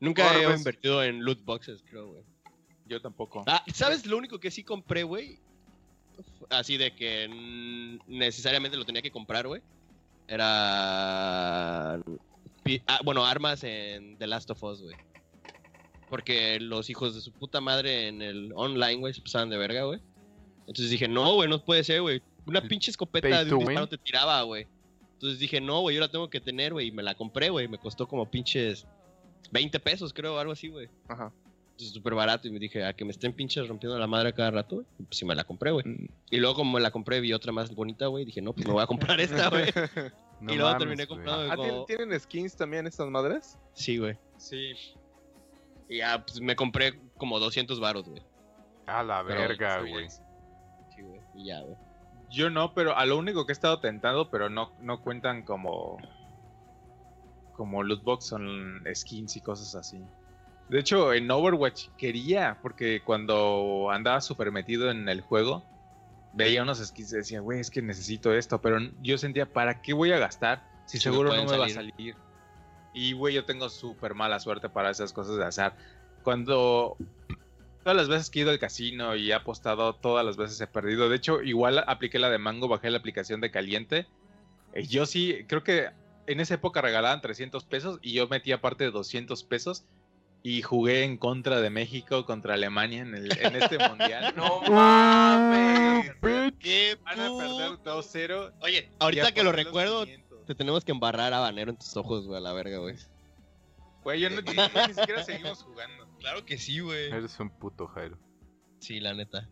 [0.00, 2.24] Nunca he invertido en loot boxes, creo, güey.
[2.86, 3.44] Yo tampoco.
[3.46, 5.38] Ah, ¿sabes lo único que sí compré, güey?
[6.50, 7.26] Así de que
[8.06, 9.62] necesariamente lo tenía que comprar, güey.
[10.28, 11.94] Era.
[11.94, 14.96] ah, bueno, armas en The Last of Us, güey.
[16.08, 19.84] Porque los hijos de su puta madre en el online, güey, se pasaban de verga,
[19.84, 20.00] güey.
[20.60, 22.22] Entonces dije, no, güey, no puede ser, güey.
[22.46, 24.66] Una pinche escopeta de un disparo te tiraba, güey.
[25.14, 26.88] Entonces dije, no, güey, yo la tengo que tener, güey.
[26.88, 27.68] Y me la compré, güey.
[27.68, 28.86] Me costó como pinches
[29.50, 30.88] 20 pesos, creo, algo así, güey.
[31.08, 31.32] Ajá.
[31.76, 32.46] Súper barato.
[32.48, 34.86] Y me dije, a que me estén pinches rompiendo la madre cada rato, güey.
[34.98, 35.84] Pues sí me la compré, güey.
[35.86, 36.08] Mm.
[36.30, 38.24] Y luego, como me la compré, vi otra más bonita, güey.
[38.24, 39.66] Dije, no, pues me voy a comprar esta, güey.
[40.40, 41.84] No y luego mames, terminé comprando Ah, ¿tien- como...
[41.86, 43.56] ¿tienen skins también estas madres?
[43.72, 44.18] Sí, güey.
[44.36, 44.72] Sí.
[45.88, 48.20] Y ya, pues me compré como 200 varos, güey.
[48.86, 50.10] A la Pero verga, güey.
[50.10, 51.20] Sí, güey.
[51.36, 51.76] Y ya, güey.
[52.30, 55.98] Yo no, pero a lo único que he estado tentado, pero no, no cuentan como
[57.52, 60.02] como loot box, son skins y cosas así.
[60.68, 65.62] De hecho, en Overwatch quería, porque cuando andaba súper metido en el juego,
[66.32, 69.92] veía unos skins y decía, güey, es que necesito esto, pero yo sentía, ¿para qué
[69.92, 72.16] voy a gastar si Sí, seguro no me va a salir.
[72.92, 75.76] Y, güey, yo tengo súper mala suerte para esas cosas de azar.
[76.22, 76.96] Cuando
[77.82, 80.66] todas las veces que he ido al casino y he apostado, todas las veces he
[80.66, 81.08] perdido.
[81.08, 84.06] De hecho, igual apliqué la de Mango, bajé la aplicación de Caliente.
[84.72, 85.90] Eh, Yo sí, creo que
[86.26, 89.84] en esa época regalaban 300 pesos y yo metí aparte de 200 pesos
[90.46, 94.32] y jugué en contra de México contra Alemania en, el- en este mundial.
[94.36, 96.12] ¡No mames!
[96.60, 98.52] ¿Qué Van a perder 2-0.
[98.60, 100.44] Oye, ahorita que lo recuerdo, 500.
[100.46, 102.94] te tenemos que embarrar habanero en tus ojos, güey, a la verga, güey.
[104.02, 106.04] Güey, yo no, ni, ni siquiera seguimos jugando.
[106.24, 107.10] Claro que sí, güey.
[107.10, 108.16] Eres un puto Jairo.
[108.78, 109.46] Sí, la neta.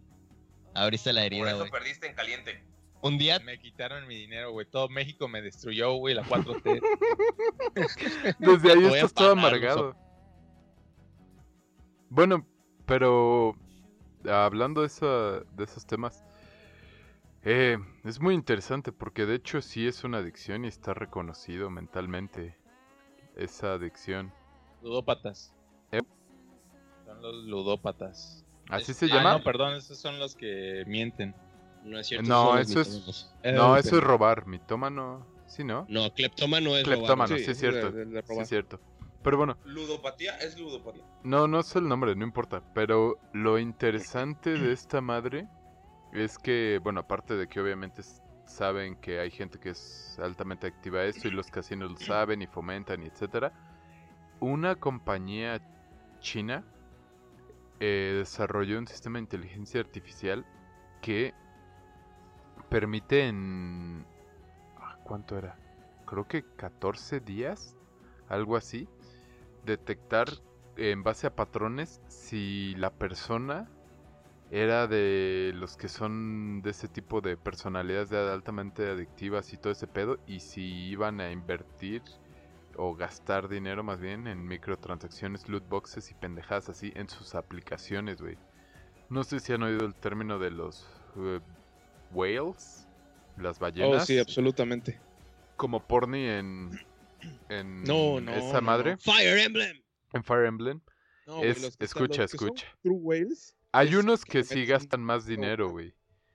[0.75, 1.71] Abriste la Por herida, eso güey.
[1.71, 2.65] perdiste en caliente.
[3.03, 4.67] Un día Me quitaron mi dinero, güey.
[4.71, 6.81] Todo México me destruyó, güey, la 4T.
[8.39, 9.97] Desde ahí a estás todo amargado.
[12.15, 12.47] Bueno,
[12.85, 13.57] pero
[14.31, 16.23] hablando de, esa- de esos temas,
[17.43, 22.55] eh, es muy interesante porque de hecho sí es una adicción y está reconocido mentalmente
[23.35, 24.31] esa adicción.
[24.83, 25.55] ludópatas.
[25.91, 26.03] ¿Eh?
[27.07, 28.45] Son los ludópatas.
[28.69, 29.33] ¿Así Es- se ah, llama?
[29.39, 31.35] no, perdón, esos son los que mienten.
[31.83, 32.29] No es cierto.
[32.29, 33.33] No, eso es-.
[33.43, 34.47] No, eso es robar.
[34.47, 35.87] Mitómano, sí, ¿no?
[35.89, 37.39] No, cleptómano es Cleptómano, robar.
[37.39, 37.91] sí, Sí, es cierto.
[37.91, 38.81] de- de- de sí es cierto.
[39.23, 41.05] Pero bueno, Ludopatía es ludopatía.
[41.23, 42.63] No, no sé el nombre, no importa.
[42.75, 45.49] Pero lo interesante de esta madre
[46.13, 48.03] es que, bueno, aparte de que obviamente
[48.45, 52.43] saben que hay gente que es altamente activa a esto y los casinos lo saben
[52.43, 53.53] y fomentan y etcétera,
[54.41, 55.61] una compañía
[56.21, 56.65] china
[57.81, 60.45] eh, desarrolló un sistema de inteligencia artificial
[61.01, 61.33] que
[62.69, 64.05] permite en...
[64.79, 65.57] ah, ¿Cuánto era?
[66.07, 67.77] Creo que 14 días,
[68.29, 68.89] algo así,
[69.65, 70.29] detectar
[70.77, 73.69] en base a patrones si la persona
[74.51, 79.73] era de los que son de ese tipo de personalidades de altamente adictivas y todo
[79.73, 82.03] ese pedo y si iban a invertir
[82.77, 88.21] o gastar dinero más bien en microtransacciones, loot boxes y pendejadas así en sus aplicaciones,
[88.21, 88.39] güey.
[89.09, 90.87] No sé si han oído el término de los
[91.17, 91.41] eh,
[92.13, 92.89] whales,
[93.37, 94.99] las Oh, ballenas, sí, absolutamente.
[95.57, 96.81] como porni en
[97.49, 98.97] en No, no, esa no, madre.
[98.99, 99.83] Fire Emblem.
[100.13, 100.81] En Fire Emblem.
[101.27, 102.67] No, güey, Es- que escucha, que escucha.
[102.83, 103.57] True Whales.
[103.73, 105.95] Hay es unos que realmente sí gastan más dinero, güey.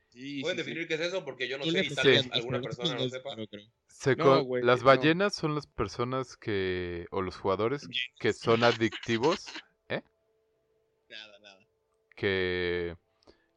[0.09, 0.69] Sí, ¿Pueden sí, sí.
[0.69, 1.23] definir qué es eso?
[1.23, 2.09] Porque yo no sé y tal Sí.
[2.09, 3.29] vez los alguna persona no lo sepa.
[3.87, 4.85] Se No, güey, las no.
[4.87, 7.87] ballenas son las personas que, o los jugadores
[8.19, 9.45] que son adictivos,
[9.89, 10.01] ¿eh?
[11.09, 11.59] Nada, nada.
[12.15, 12.95] que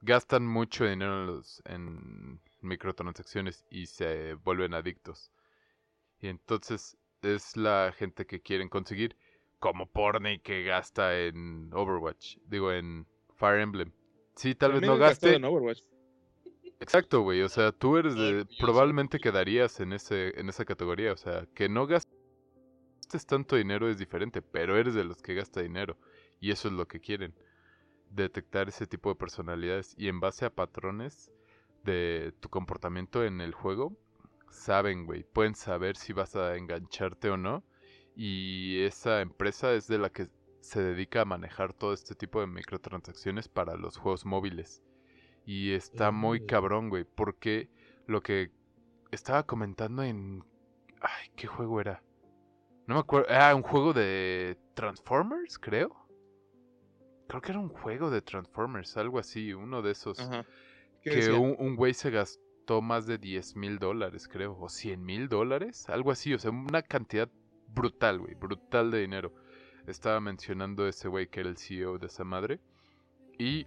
[0.02, 5.30] gastan mucho dinero en, los, en microtransacciones y se vuelven adictos.
[6.20, 9.16] Y entonces es la gente que quieren conseguir,
[9.58, 13.06] como Porney que gasta en Overwatch, digo en
[13.36, 13.92] Fire Emblem.
[14.36, 15.36] Sí, tal vez no gaste.
[15.36, 15.82] en Overwatch.
[16.80, 17.42] Exacto, güey.
[17.42, 18.38] O sea, tú eres de.
[18.38, 18.56] orgulloso.
[18.58, 21.12] Probablemente quedarías en ese, en esa categoría.
[21.12, 22.10] O sea, que no gastes
[23.26, 25.98] tanto dinero es diferente, pero eres de los que gasta dinero.
[26.40, 27.34] Y eso es lo que quieren.
[28.08, 29.94] Detectar ese tipo de personalidades.
[29.98, 31.30] Y en base a patrones
[31.84, 33.94] de tu comportamiento en el juego,
[34.50, 35.24] saben, güey.
[35.24, 37.64] Pueden saber si vas a engancharte o no.
[38.14, 40.28] Y esa empresa es de la que
[40.60, 44.82] se dedica a manejar todo este tipo de microtransacciones para los juegos móviles.
[45.46, 47.70] Y está muy cabrón, güey, porque
[48.06, 48.50] lo que
[49.10, 50.44] estaba comentando en...
[51.00, 52.02] Ay, ¿qué juego era?
[52.86, 53.28] No me acuerdo.
[53.30, 55.96] Ah, un juego de Transformers, creo.
[57.26, 60.18] Creo que era un juego de Transformers, algo así, uno de esos.
[60.20, 60.44] Ajá.
[61.02, 62.49] ¿Qué Que un güey se gastó
[62.80, 66.82] más de 10 mil dólares, creo, o 100 mil dólares, algo así, o sea, una
[66.82, 67.28] cantidad
[67.74, 69.34] brutal, güey, brutal de dinero.
[69.86, 72.60] Estaba mencionando ese güey que era el CEO de esa madre.
[73.38, 73.66] Y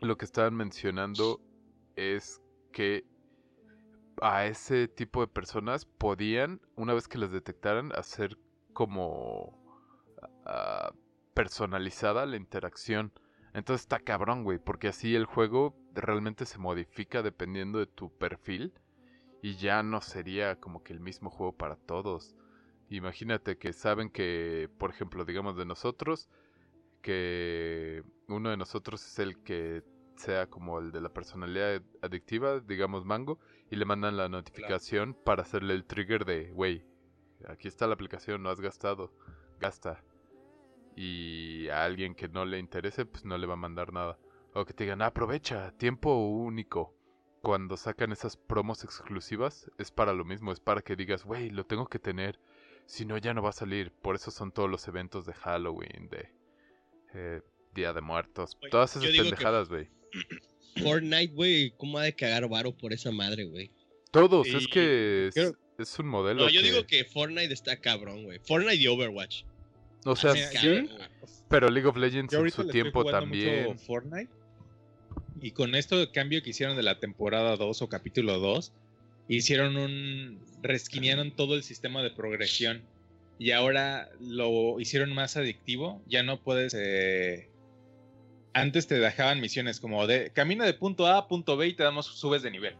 [0.00, 1.40] lo que estaban mencionando
[1.96, 2.40] es
[2.72, 3.04] que
[4.22, 8.38] a ese tipo de personas podían, una vez que las detectaran, hacer
[8.72, 9.58] como
[10.46, 10.92] ah,
[11.34, 13.12] personalizada la interacción.
[13.52, 18.72] Entonces está cabrón, güey, porque así el juego realmente se modifica dependiendo de tu perfil
[19.42, 22.34] y ya no sería como que el mismo juego para todos.
[22.88, 26.28] Imagínate que saben que, por ejemplo, digamos de nosotros,
[27.02, 29.82] que uno de nosotros es el que
[30.16, 33.38] sea como el de la personalidad adictiva, digamos Mango,
[33.70, 36.84] y le mandan la notificación para hacerle el trigger de, güey,
[37.48, 39.12] aquí está la aplicación, no has gastado,
[39.60, 40.02] gasta.
[40.96, 44.18] Y a alguien que no le interese, pues no le va a mandar nada.
[44.56, 46.94] O que te digan, aprovecha, tiempo único.
[47.42, 51.66] Cuando sacan esas promos exclusivas, es para lo mismo, es para que digas, güey, lo
[51.66, 52.40] tengo que tener.
[52.86, 53.92] Si no, ya no va a salir.
[53.92, 56.30] Por eso son todos los eventos de Halloween, de
[57.12, 57.42] eh,
[57.74, 58.56] Día de Muertos.
[58.70, 59.90] Todas esas pendejadas, güey.
[60.82, 63.70] Fortnite, güey, ¿cómo ha de cagar varo por esa madre, güey?
[64.10, 67.76] Todos, es que es, creo- es un modelo No, yo que- digo que Fortnite está
[67.78, 68.38] cabrón, güey.
[68.38, 69.44] Fortnite y Overwatch.
[70.06, 70.90] O sea, sí, cabrón,
[71.50, 73.66] pero League of Legends Yo en su tiempo también.
[73.66, 74.30] mucho Fortnite.
[75.40, 78.72] Y con esto de cambio que hicieron de la temporada 2 o capítulo 2,
[79.28, 80.40] hicieron un.
[80.62, 82.82] resquinearon todo el sistema de progresión.
[83.38, 86.02] Y ahora lo hicieron más adictivo.
[86.06, 86.74] Ya no puedes.
[86.78, 87.50] eh,
[88.54, 91.82] Antes te dejaban misiones como de camina de punto A a punto B y te
[91.82, 92.74] damos subes de nivel.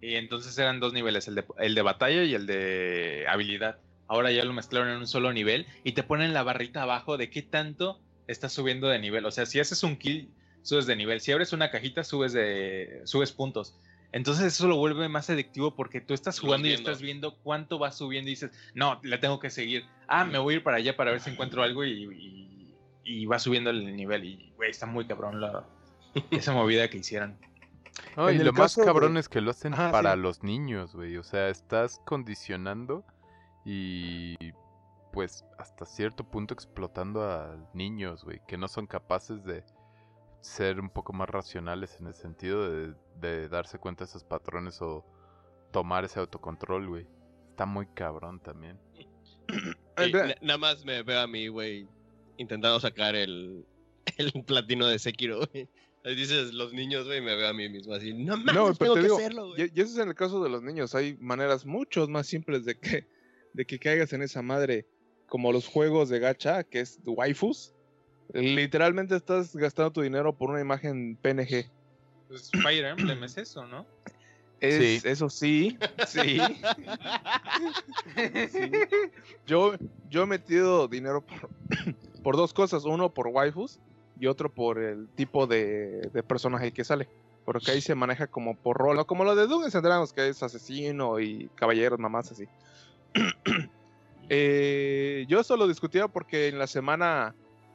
[0.00, 3.78] Y entonces eran dos niveles, el de, el de batalla y el de habilidad.
[4.06, 7.30] Ahora ya lo mezclaron en un solo nivel y te ponen la barrita abajo de
[7.30, 9.24] qué tanto estás subiendo de nivel.
[9.26, 10.28] O sea, si haces un kill,
[10.62, 11.20] subes de nivel.
[11.20, 13.76] Si abres una cajita, subes de subes puntos.
[14.12, 17.92] Entonces eso lo vuelve más adictivo porque tú estás jugando y estás viendo cuánto va
[17.92, 19.84] subiendo y dices, no, la tengo que seguir.
[20.06, 22.58] Ah, me voy a ir para allá para ver si encuentro algo y, y-
[23.04, 24.24] y va subiendo el nivel.
[24.24, 25.64] Y, güey, está muy cabrón la,
[26.30, 27.36] esa movida que hicieron.
[28.16, 30.20] No, y lo más de- cabrón es que lo hacen Ajá, para sí.
[30.20, 31.16] los niños, güey.
[31.16, 33.04] O sea, estás condicionando
[33.64, 34.36] y
[35.12, 39.64] pues hasta cierto punto explotando a niños, güey, que no son capaces de
[40.42, 44.82] ser un poco más racionales en el sentido de, de darse cuenta de esos patrones
[44.82, 45.04] o
[45.70, 47.06] tomar ese autocontrol, güey.
[47.50, 48.78] Está muy cabrón también.
[49.96, 51.86] Na- nada más me veo a mí, güey,
[52.38, 53.64] intentando sacar el,
[54.18, 55.68] el platino de Sekiro, güey.
[56.04, 58.12] Ahí dices, los niños, güey, me veo a mí mismo así.
[58.12, 59.62] No mames, No, pero tengo te que digo, hacerlo, güey.
[59.62, 60.94] y, y eso es en el caso de los niños.
[60.96, 63.06] Hay maneras muchos más simples de que,
[63.52, 64.86] de que caigas en esa madre,
[65.28, 67.72] como los juegos de gacha, que es waifus.
[68.32, 71.68] Literalmente estás gastando tu dinero por una imagen PNG.
[72.28, 73.86] Pues Fire Emblem es eso, ¿no?
[74.60, 75.08] Es, Sí.
[75.08, 76.40] Eso sí, sí.
[78.50, 78.70] Sí.
[79.46, 79.74] Yo,
[80.08, 81.50] yo he metido dinero por,
[82.22, 82.84] por dos cosas.
[82.84, 83.78] Uno por waifus
[84.18, 87.08] y otro por el tipo de, de personaje que sale.
[87.44, 89.04] Porque ahí se maneja como por rol, ¿no?
[89.04, 92.46] como lo de Dungeons and Dragons, que es asesino y caballeros, mamás así.
[94.34, 97.34] Eh, yo solo discutía porque en la semana,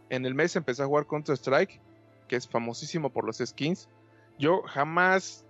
[0.09, 1.79] en el mes empecé a jugar Counter Strike,
[2.27, 3.89] que es famosísimo por los skins.
[4.37, 5.45] Yo jamás,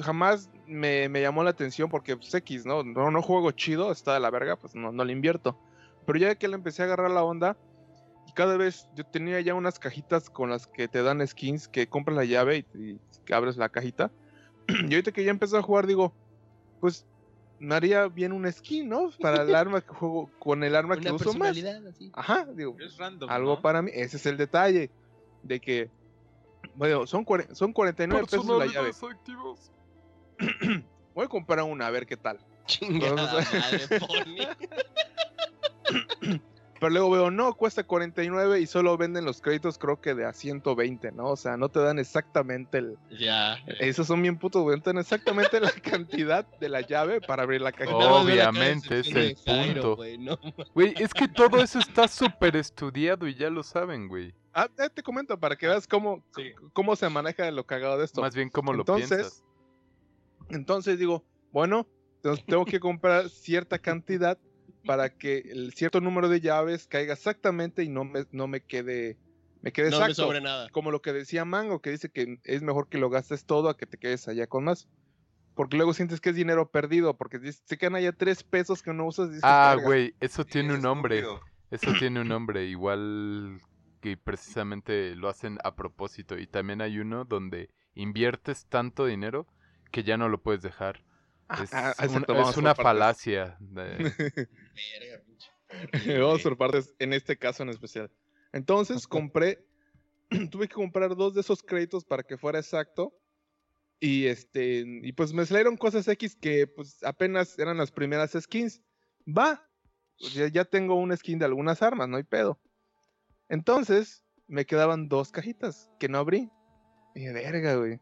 [0.00, 2.82] jamás me, me llamó la atención porque pues, X, ¿no?
[2.82, 3.10] ¿no?
[3.10, 5.58] No juego chido, está de la verga, pues no, no le invierto.
[6.06, 7.56] Pero ya que le empecé a agarrar la onda,
[8.34, 12.16] cada vez yo tenía ya unas cajitas con las que te dan skins que compras
[12.16, 14.10] la llave y, y abres la cajita.
[14.68, 16.12] y ahorita que ya empecé a jugar, digo,
[16.80, 17.06] pues
[17.62, 19.10] me haría bien un skin, ¿no?
[19.20, 21.52] Para el arma que juego, con el arma que uso más.
[21.52, 22.10] personalidad así.
[22.12, 23.30] Ajá, digo, Es random.
[23.30, 23.62] algo ¿no?
[23.62, 23.92] para mí.
[23.94, 24.90] Ese es el detalle.
[25.44, 25.88] De que,
[26.74, 28.90] bueno, son, son 49 pesos la llave.
[31.14, 32.40] Voy a comprar una a ver qué tal.
[32.66, 34.48] Chingada Entonces- madre.
[36.82, 40.32] Pero luego veo, no, cuesta 49 y solo venden los créditos creo que de a
[40.32, 41.26] 120, ¿no?
[41.28, 42.98] O sea, no te dan exactamente el...
[43.16, 43.56] Ya.
[43.78, 44.78] Esos son bien putos, güey.
[44.78, 49.14] No te dan exactamente la cantidad de la llave para abrir la de Obviamente, es
[49.14, 49.94] el punto.
[49.94, 50.36] güey, no
[50.98, 54.34] es que todo eso está súper estudiado y ya lo saben, güey.
[54.52, 56.50] Ah, te comento para que veas cómo, Sí.
[56.72, 58.22] cómo se maneja lo cagado de esto.
[58.22, 59.44] Más bien cómo lo Entonces, piensas.
[60.48, 61.86] Entonces digo, bueno,
[62.16, 64.36] entonces tengo que comprar cierta cantidad
[64.84, 69.18] para que el cierto número de llaves caiga exactamente y no me, no me quede,
[69.60, 70.22] me quede No me exacto.
[70.24, 70.68] sobre nada.
[70.70, 73.76] Como lo que decía Mango, que dice que es mejor que lo gastes todo a
[73.76, 74.88] que te quedes allá con más.
[75.54, 79.06] Porque luego sientes que es dinero perdido, porque se quedan allá tres pesos que no
[79.06, 79.28] usas.
[79.28, 81.18] dices, Ah, güey, eso tiene es un nombre.
[81.18, 81.42] estúpido.
[81.70, 83.60] Eso tiene un nombre, igual
[84.00, 86.38] que precisamente lo hacen a propósito.
[86.38, 89.46] Y también hay uno donde inviertes tanto dinero
[89.90, 91.04] que ya no lo puedes dejar.
[91.62, 93.56] Es, ah, un- es vamos por una falacia.
[93.60, 93.96] de-
[94.74, 95.50] Verga, pinche.
[96.20, 98.10] Vamos por partes, en este caso en especial.
[98.52, 99.64] Entonces compré,
[100.50, 103.14] tuve que comprar dos de esos créditos para que fuera exacto.
[104.00, 108.82] Y este, y pues me salieron cosas X que pues apenas eran las primeras skins.
[109.26, 109.64] Va,
[110.18, 112.60] pues, ya, ya tengo un skin de algunas armas, no hay pedo.
[113.48, 116.50] Entonces me quedaban dos cajitas que no abrí.
[117.14, 118.00] Y dije, verga, güey.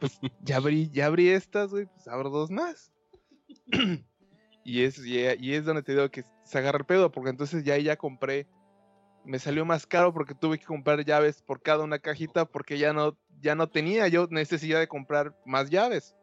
[0.00, 2.92] Pues ya abrí, ya abrí estas, güey, pues abro dos más.
[4.66, 7.64] Y es, y, y es donde te digo que se agarra el pedo, porque entonces
[7.64, 8.48] ya ya compré.
[9.26, 12.94] Me salió más caro porque tuve que comprar llaves por cada una cajita porque ya
[12.94, 16.16] no, ya no tenía yo necesidad de comprar más llaves.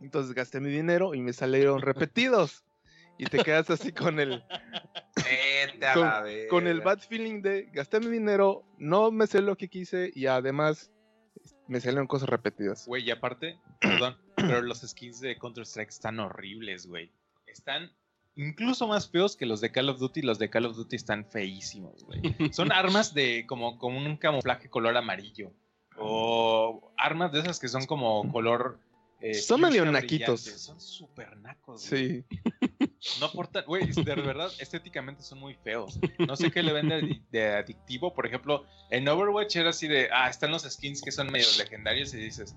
[0.00, 2.64] Entonces gasté mi dinero y me salieron repetidos.
[3.18, 4.42] Y te quedas así con el,
[5.92, 6.10] con,
[6.48, 10.26] con el bad feeling de gasté mi dinero, no me sé lo que quise y
[10.26, 10.90] además
[11.70, 12.86] me salieron cosas repetidas.
[12.86, 17.10] Güey, y aparte, perdón, pero los skins de Counter-Strike están horribles, güey.
[17.46, 17.90] Están
[18.36, 20.22] incluso más feos que los de Call of Duty.
[20.22, 22.20] Los de Call of Duty están feísimos, güey.
[22.52, 25.52] Son armas de como, como un camuflaje color amarillo.
[25.96, 28.78] O armas de esas que son como color.
[29.20, 30.40] eh, Son medio naquitos.
[30.42, 32.24] Son súper nacos, güey.
[32.60, 32.69] Sí.
[33.18, 35.98] No aportan, güey, de verdad, estéticamente son muy feos.
[36.18, 38.12] No sé qué le vende de, de adictivo.
[38.12, 42.12] Por ejemplo, en Overwatch era así de, ah, están los skins que son medio legendarios
[42.14, 42.56] y dices,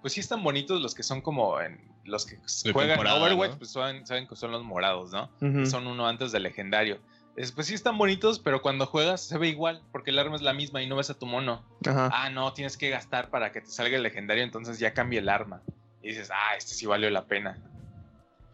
[0.00, 3.58] pues sí están bonitos los que son como en los que De juegan Overwatch, ¿no?
[3.58, 5.30] pues saben, saben que son los morados, ¿no?
[5.66, 7.00] Son uno antes del legendario.
[7.36, 10.42] Es, pues sí están bonitos, pero cuando juegas se ve igual, porque el arma es
[10.42, 11.64] la misma y no ves a tu mono.
[11.84, 12.08] Ajá.
[12.12, 15.28] Ah, no, tienes que gastar para que te salga el legendario, entonces ya cambia el
[15.28, 15.62] arma.
[16.02, 17.58] Y dices, ah, este sí valió la pena.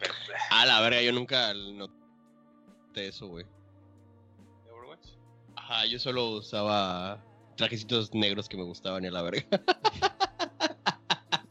[0.01, 0.15] Pero,
[0.51, 3.45] A la verga, yo nunca noté eso, güey.
[4.65, 5.07] ¿de Overwatch?
[5.57, 7.23] Ajá, yo solo usaba
[7.57, 9.45] trajecitos negros que me gustaban y a la verga.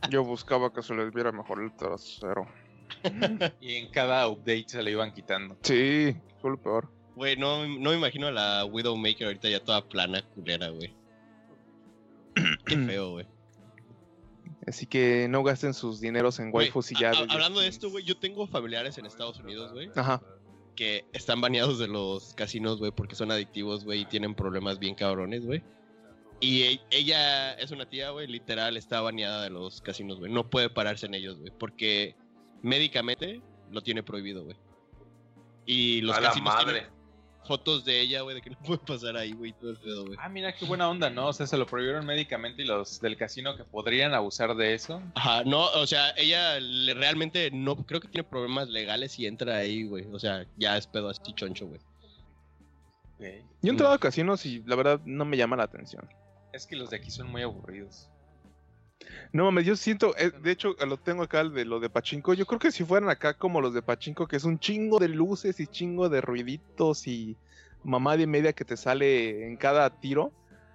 [0.10, 2.48] Yo buscaba que se les viera mejor el trasero.
[3.62, 5.56] Y en cada update se lo iban quitando.
[5.62, 6.92] Sí, fue lo peor.
[7.16, 10.94] Güey, no, no me imagino a la Widowmaker ahorita ya toda plana, culera, güey.
[12.66, 13.28] Qué feo, güey.
[14.70, 17.10] Así que no gasten sus dineros en waifus y ya.
[17.12, 20.22] a- Hablando de esto, güey, yo tengo familiares en Estados Unidos, güey, Ajá.
[20.76, 24.96] que están baneados de los casinos, güey, porque son adictivos, güey, y tienen problemas bien
[24.96, 25.64] cabrones, güey.
[26.40, 30.32] Y e- ella es una tía, güey, literal, está baneada de los casinos, güey.
[30.32, 32.16] No puede pararse en ellos, güey, porque
[32.62, 33.42] médicamente
[33.72, 34.56] lo tiene prohibido, güey.
[35.66, 36.74] Y los a la madre.
[36.82, 36.99] tienen
[37.46, 40.18] fotos de ella, güey, de que no puede pasar ahí, güey, todo el pedo, güey.
[40.22, 41.28] Ah, mira qué buena onda, ¿no?
[41.28, 45.02] O sea, se lo prohibieron médicamente y los del casino que podrían abusar de eso.
[45.16, 49.58] Ajá, no, o sea, ella le- realmente no, creo que tiene problemas legales y entra
[49.58, 50.06] ahí, güey.
[50.12, 51.80] O sea, ya es pedo así choncho, güey.
[53.20, 53.26] Yo
[53.64, 56.08] he entrado a casinos y la verdad no me llama la atención.
[56.54, 58.10] Es que los de aquí son muy aburridos.
[59.32, 62.34] No mames, yo siento, eh, de hecho lo tengo acá el de lo de Pachinko.
[62.34, 65.08] Yo creo que si fueran acá como los de Pachinko, que es un chingo de
[65.08, 67.38] luces y chingo de ruiditos y
[67.84, 70.34] mamá de media que te sale en cada tiro,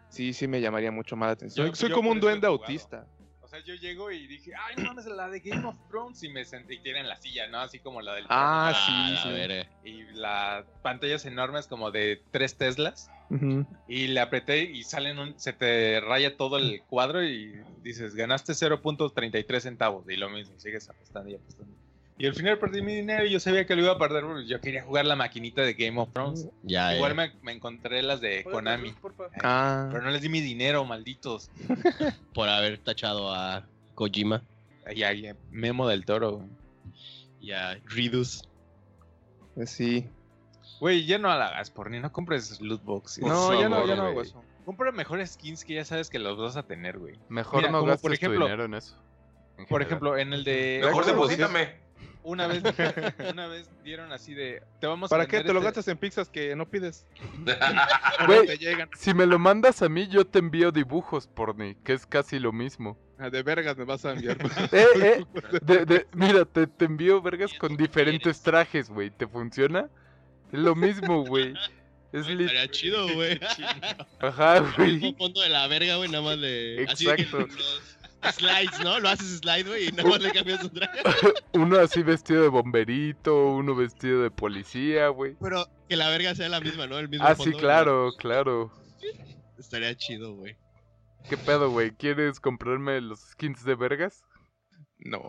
[0.09, 1.67] sí, sí me llamaría mucho más la atención.
[1.69, 3.07] Yo- Soy yo como un duende autista.
[3.55, 6.23] Sea, yo llego y dije, ay, no mames, la de Game of Thrones.
[6.23, 7.61] Y me senté y tienen la silla, ¿no?
[7.61, 8.27] Así como la del.
[8.29, 9.33] Ah, Ah, sí, sí.
[9.33, 9.69] verga.
[9.85, 13.11] Y la pantalla es enorme, es como de tres Teslas.
[13.89, 17.53] Y le apreté y salen un, se te raya todo el cuadro y
[17.83, 20.09] dices, ganaste 0.33 centavos.
[20.09, 21.75] Y lo mismo, sigues apostando y apostando.
[22.17, 24.47] Y al final perdí mi dinero y yo sabía que lo iba a perder porque
[24.47, 26.49] yo quería jugar la maquinita de Game of Thrones.
[26.63, 27.17] Ya, Igual ya.
[27.17, 28.95] me, me encontré las de Konami.
[29.43, 29.89] Ah.
[29.91, 31.51] Pero no les di mi dinero, malditos.
[32.35, 33.67] Por haber tachado a
[33.97, 34.43] Kojima
[34.95, 36.47] Y a, y a Memo del Toro.
[37.41, 38.45] y a Ridus.
[39.57, 40.09] Pues sí.
[40.81, 43.19] Güey, ya no la hagas, por ni no compres loot box.
[43.19, 44.43] No, ya no, ya no hago eso.
[44.65, 47.19] Compra mejores skins que ya sabes que los vas a tener, güey.
[47.29, 48.97] Mejor Mira, no gastes por ejemplo- tu dinero en eso.
[49.59, 49.87] en Por general.
[49.87, 50.81] ejemplo, en el de.
[50.85, 51.84] Mejor deposítame.
[52.25, 52.63] Una vez,
[53.31, 54.63] una vez dieron así de.
[54.81, 57.07] Te vamos a ¿Para qué te lo este- gastas en pizzas que no pides?
[58.47, 58.89] Te llegan.
[58.97, 62.51] Si me lo mandas a mí, yo te envío dibujos, porni, que es casi lo
[62.53, 62.99] mismo.
[63.19, 64.39] Ah, De vergas me vas a enviar.
[64.73, 65.25] Eh, eh,
[65.63, 69.11] de- de- mira, te, te envío vergas con diferentes trajes, güey.
[69.11, 69.89] ¿Te funciona?
[70.51, 71.53] Es lo mismo, güey.
[72.13, 73.39] Es Estaría chido, güey.
[74.21, 75.15] Ajá, güey.
[75.19, 76.87] fondo de la verga, güey, nada más de.
[76.89, 77.47] Así de que Exacto.
[77.49, 77.99] los
[78.33, 78.99] slides, ¿no?
[79.01, 81.01] Lo haces slide, güey, y nada más le cambias su traje.
[81.55, 85.37] Uno así vestido de bomberito, uno vestido de policía, güey.
[85.41, 86.99] Pero que la verga sea la misma, ¿no?
[86.99, 88.73] El mismo Ah, fondo, sí, claro, claro.
[89.59, 90.57] Estaría chido, güey.
[91.29, 91.93] ¿Qué pedo, güey?
[91.93, 94.25] ¿Quieres comprarme los skins de vergas?
[94.99, 95.23] No.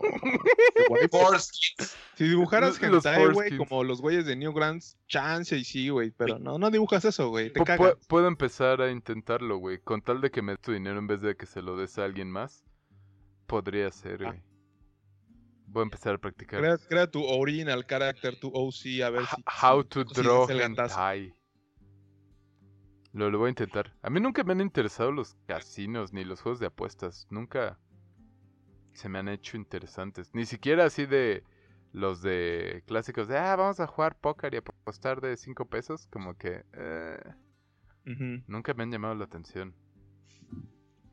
[2.14, 6.10] Si dibujaras Los hentai, güey, como los güeyes de Newgrounds, chance y sí, güey.
[6.12, 7.52] Pero no, no dibujas eso, güey.
[7.52, 7.94] Te cagas.
[7.94, 9.78] pu- puedo empezar a intentarlo, güey.
[9.80, 11.98] Con tal de que me des tu dinero en vez de que se lo des
[11.98, 12.64] a alguien más.
[13.46, 14.28] Podría ser, Ah.
[14.30, 14.42] güey.
[15.68, 16.60] Voy a empezar a practicar.
[16.60, 19.42] Crea, crea tu original character, tu OC, a ver H- si.
[19.66, 21.34] How to si draw hentai.
[23.12, 23.94] Lo, lo voy a intentar.
[24.02, 27.26] A mí nunca me han interesado los casinos ni los juegos de apuestas.
[27.30, 27.78] Nunca
[28.92, 30.30] se me han hecho interesantes.
[30.34, 31.42] Ni siquiera así de
[31.92, 36.06] los de clásicos de, ah, vamos a jugar póker y apostar de 5 pesos.
[36.08, 37.18] Como que eh,
[38.46, 39.74] nunca me han llamado la atención.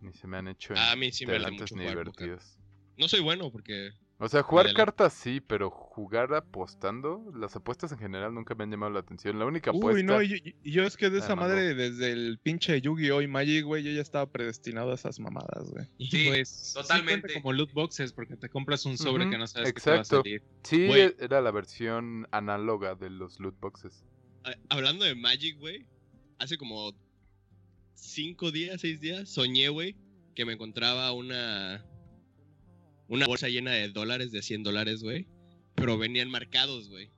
[0.04, 2.58] Ni se me han hecho A mí sí me mucho ni jugar divertidos.
[2.98, 3.92] No soy bueno porque.
[4.20, 8.72] O sea, jugar cartas sí, pero jugar apostando, las apuestas en general nunca me han
[8.72, 9.38] llamado la atención.
[9.38, 9.98] La única apuesta...
[9.98, 10.22] Uy, no,
[10.64, 13.22] yo es que de esa Además, madre, desde el pinche Yu-Gi-Oh!
[13.22, 15.88] y Magic, güey, yo ya estaba predestinado a esas mamadas, güey.
[16.10, 17.34] Sí, pues, totalmente.
[17.34, 20.00] como loot boxes porque te compras un sobre que no sabes que te va a
[20.00, 20.24] exacto.
[20.24, 20.44] salir.
[20.64, 21.16] Sí, Güey.
[21.20, 24.06] era la versión análoga de los loot boxes.
[24.46, 25.86] a- Hablando de Magic, güey.
[26.38, 26.94] Hace como.
[27.96, 29.96] Cinco días, seis días, soñé, güey,
[30.36, 31.84] que me encontraba una.
[33.08, 35.28] Una bolsa llena de dólares, de 100 dólares, güey.
[35.76, 37.10] Pero venían marcados, güey.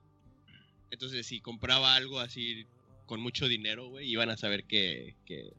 [0.90, 2.66] Entonces, si compraba algo así
[3.06, 5.52] con mucho dinero, güey, iban a saber que, que,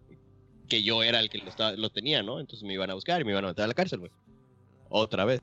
[0.67, 2.39] que yo era el que lo, estaba- lo tenía, ¿no?
[2.39, 4.11] Entonces me iban a buscar y me iban a meter a la cárcel, güey.
[4.89, 5.41] Otra vez.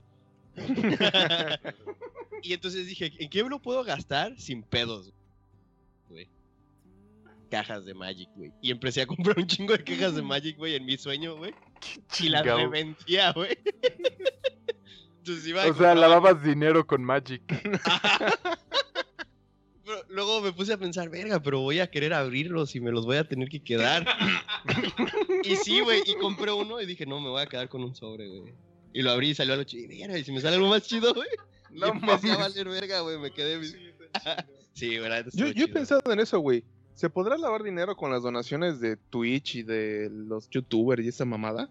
[2.42, 5.12] y entonces dije, ¿en qué lo puedo gastar sin pedos,
[6.08, 6.28] güey?
[7.44, 8.52] Cajas de Magic, güey.
[8.60, 11.54] Y empecé a comprar un chingo de cajas de Magic, güey, en mi sueño, güey.
[12.20, 13.56] Y las reventía, güey.
[15.18, 17.42] Entonces iba a O sea, comprar- lavabas dinero con Magic.
[19.84, 23.04] Pero luego me puse a pensar, verga, pero voy a querer abrirlos y me los
[23.04, 24.06] voy a tener que quedar.
[25.44, 27.94] y sí, güey, y compré uno y dije, no, me voy a quedar con un
[27.94, 28.54] sobre, güey.
[28.94, 29.92] Y lo abrí y salió a lo chido.
[29.92, 31.28] Y verga, y si me sale algo más chido, güey.
[31.70, 33.62] No y empecé a valer verga, güey, me quedé...
[34.72, 36.64] sí, güey, Yo, he pensado en eso, güey.
[36.94, 41.24] ¿Se podrá lavar dinero con las donaciones de Twitch y de los youtubers y esa
[41.24, 41.68] mamada?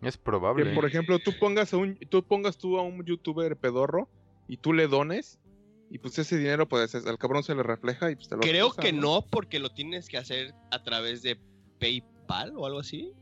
[0.00, 0.74] Es Que probable.
[0.74, 4.08] por ejemplo tú pongas a un, tú pongas tú a un youtuber pedorro
[4.48, 5.38] y tú le dones
[5.90, 8.72] y pues ese dinero pues al cabrón se le refleja y pues te lo Creo
[8.72, 11.38] que no, porque lo tienes que hacer a través de
[11.78, 13.12] PayPal o algo así.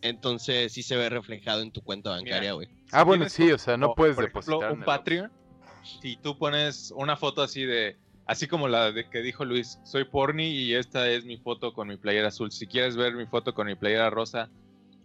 [0.00, 2.68] Entonces sí se ve reflejado en tu cuenta bancaria, güey.
[2.90, 4.72] Ah, bueno, sí, o sea, no o, puedes por ejemplo, depositar.
[4.72, 5.32] un Patreon.
[6.00, 7.96] Si tú pones una foto así de.
[8.32, 11.88] Así como la de que dijo Luis, soy porni y esta es mi foto con
[11.88, 12.50] mi playera azul.
[12.50, 14.48] Si quieres ver mi foto con mi playera rosa,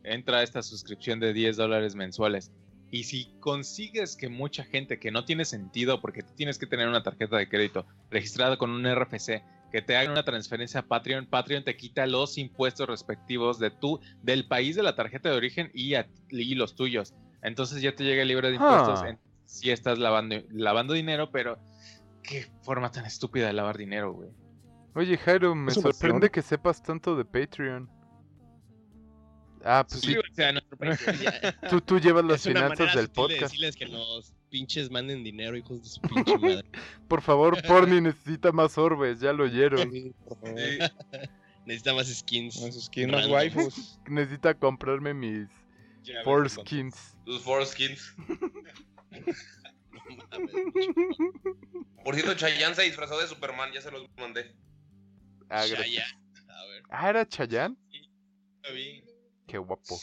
[0.05, 2.53] entra a esta suscripción de 10 dólares mensuales.
[2.89, 6.87] Y si consigues que mucha gente que no tiene sentido, porque tú tienes que tener
[6.87, 9.43] una tarjeta de crédito registrada con un RFC,
[9.73, 13.99] que te hagan una transferencia a Patreon, Patreon te quita los impuestos respectivos de tu,
[14.23, 17.13] del país de la tarjeta de origen y, a- y los tuyos.
[17.43, 19.01] Entonces ya te llega libre de impuestos.
[19.03, 19.09] Ah.
[19.09, 21.57] en- si estás lavando, lavando dinero, pero
[22.27, 24.29] qué forma tan estúpida de lavar dinero, güey.
[24.93, 27.89] Oye, Jairo, me sorprende que sepas tanto de Patreon.
[29.63, 30.77] Ah, pues sí, o sea, nuestro
[31.13, 33.41] ya- tú, tú llevas las es finanzas del sutil de podcast.
[33.41, 36.69] decirles que nos pinches manden dinero, hijos de su pinche madre.
[37.07, 39.91] Por favor, Porni necesita más orbes, ya lo oyeron.
[39.91, 40.59] Sí, por favor.
[41.65, 42.53] Necesita más skins.
[42.55, 43.99] Sus skins, más waifus.
[44.07, 45.47] Necesita comprarme mis
[46.03, 47.17] Ya four ves, con- skins.
[47.25, 48.15] Tus mames,
[52.03, 54.55] Por cierto, Chayanne se disfrazó de Superman, ya se los mandé.
[55.49, 55.77] Ah, ya.
[55.79, 57.75] A ver, Ah, ¿era Chayanne?
[58.61, 59.03] está bien.
[59.47, 59.95] Qué guapo.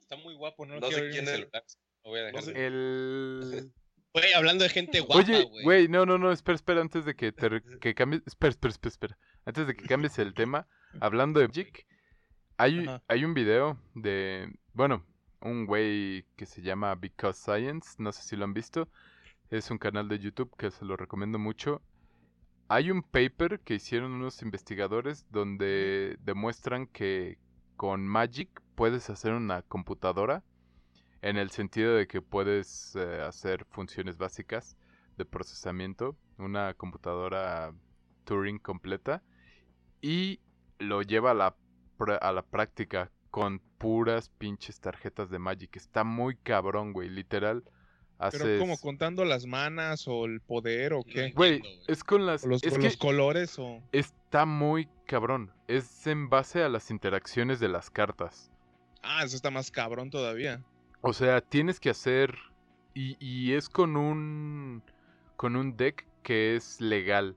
[0.00, 1.30] Está muy guapo, no, No sé quién es.
[1.30, 1.64] celular.
[2.04, 2.52] Lo voy a dejar No sé.
[2.52, 3.72] de- El...
[4.14, 5.64] Güey, hablando de gente guapa, Oye, güey.
[5.64, 8.90] güey, no, no, no, espera, espera, antes de que, te que cambies, espera, espera, espera,
[8.90, 10.66] espera, antes de que cambies el tema,
[11.00, 11.86] hablando de Magic,
[12.56, 13.02] hay, Ajá.
[13.06, 15.04] hay un video de, bueno,
[15.40, 18.88] un güey que se llama Because Science, no sé si lo han visto,
[19.50, 21.80] es un canal de YouTube que se lo recomiendo mucho.
[22.68, 27.38] Hay un paper que hicieron unos investigadores donde demuestran que
[27.76, 30.44] con Magic puedes hacer una computadora
[31.22, 34.76] en el sentido de que puedes eh, hacer funciones básicas
[35.16, 37.72] de procesamiento, una computadora
[38.24, 39.22] Turing completa
[40.00, 40.40] y
[40.78, 41.56] lo lleva a la,
[42.20, 45.76] a la práctica con puras pinches tarjetas de Magic.
[45.76, 47.64] Está muy cabrón, güey, literal.
[48.32, 51.30] Pero como contando las manas o el poder o qué.
[51.30, 52.44] Güey, es con las...
[52.44, 53.80] O los, es que los colores o...
[53.92, 55.52] está muy cabrón.
[55.68, 58.50] Es en base a las interacciones de las cartas.
[59.02, 60.64] Ah, eso está más cabrón todavía.
[61.00, 62.36] O sea, tienes que hacer.
[62.92, 64.82] Y, y es con un.
[65.36, 67.36] Con un deck que es legal.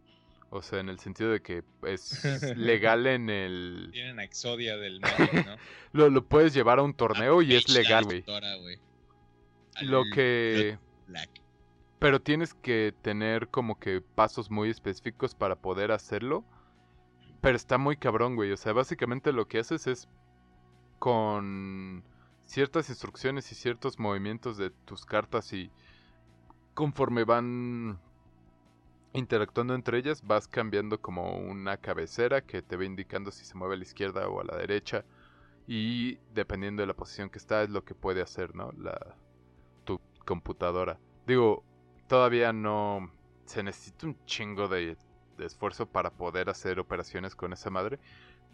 [0.53, 2.23] O sea, en el sentido de que es
[2.57, 3.89] legal en el.
[3.93, 5.55] Tienen a Exodia del Magic, ¿no?
[5.93, 8.23] Lo, lo puedes llevar a un torneo y es legal, güey.
[9.81, 10.77] Lo que.
[11.07, 11.29] Black.
[11.99, 16.43] Pero tienes que tener como que pasos muy específicos para poder hacerlo.
[17.39, 18.51] Pero está muy cabrón, güey.
[18.51, 20.09] O sea, básicamente lo que haces es
[20.99, 22.03] con
[22.43, 25.71] ciertas instrucciones y ciertos movimientos de tus cartas y
[26.73, 27.99] conforme van
[29.13, 33.75] interactuando entre ellas vas cambiando como una cabecera que te va indicando si se mueve
[33.75, 35.03] a la izquierda o a la derecha
[35.67, 38.71] y dependiendo de la posición que está es lo que puede hacer, ¿no?
[38.73, 39.15] La
[39.83, 40.99] tu computadora.
[41.27, 41.63] Digo,
[42.07, 43.11] todavía no
[43.45, 44.97] se necesita un chingo de,
[45.37, 47.99] de esfuerzo para poder hacer operaciones con esa madre,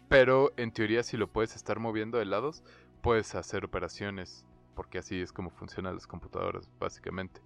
[0.08, 2.62] pero en teoría si lo puedes estar moviendo de lados,
[3.02, 4.44] puedes hacer operaciones,
[4.74, 7.40] porque así es como funcionan las computadoras, básicamente.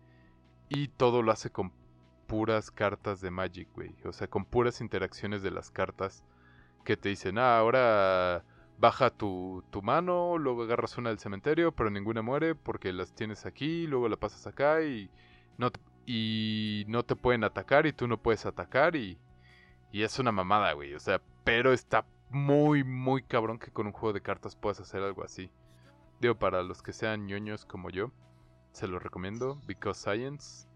[0.68, 1.72] Y todo lo hace con
[2.26, 3.94] puras cartas de Magic, güey.
[4.04, 6.24] O sea, con puras interacciones de las cartas
[6.84, 8.44] que te dicen, ah, ahora
[8.78, 13.46] baja tu, tu mano, luego agarras una del cementerio, pero ninguna muere porque las tienes
[13.46, 15.10] aquí, luego la pasas acá y
[15.58, 19.18] no, te- y no te pueden atacar y tú no puedes atacar y,
[19.92, 20.94] y es una mamada, güey.
[20.94, 25.02] O sea, pero está muy, muy cabrón que con un juego de cartas puedas hacer
[25.02, 25.50] algo así.
[26.20, 28.10] Digo, para los que sean ñoños como yo,
[28.72, 30.66] se lo recomiendo, Because Science.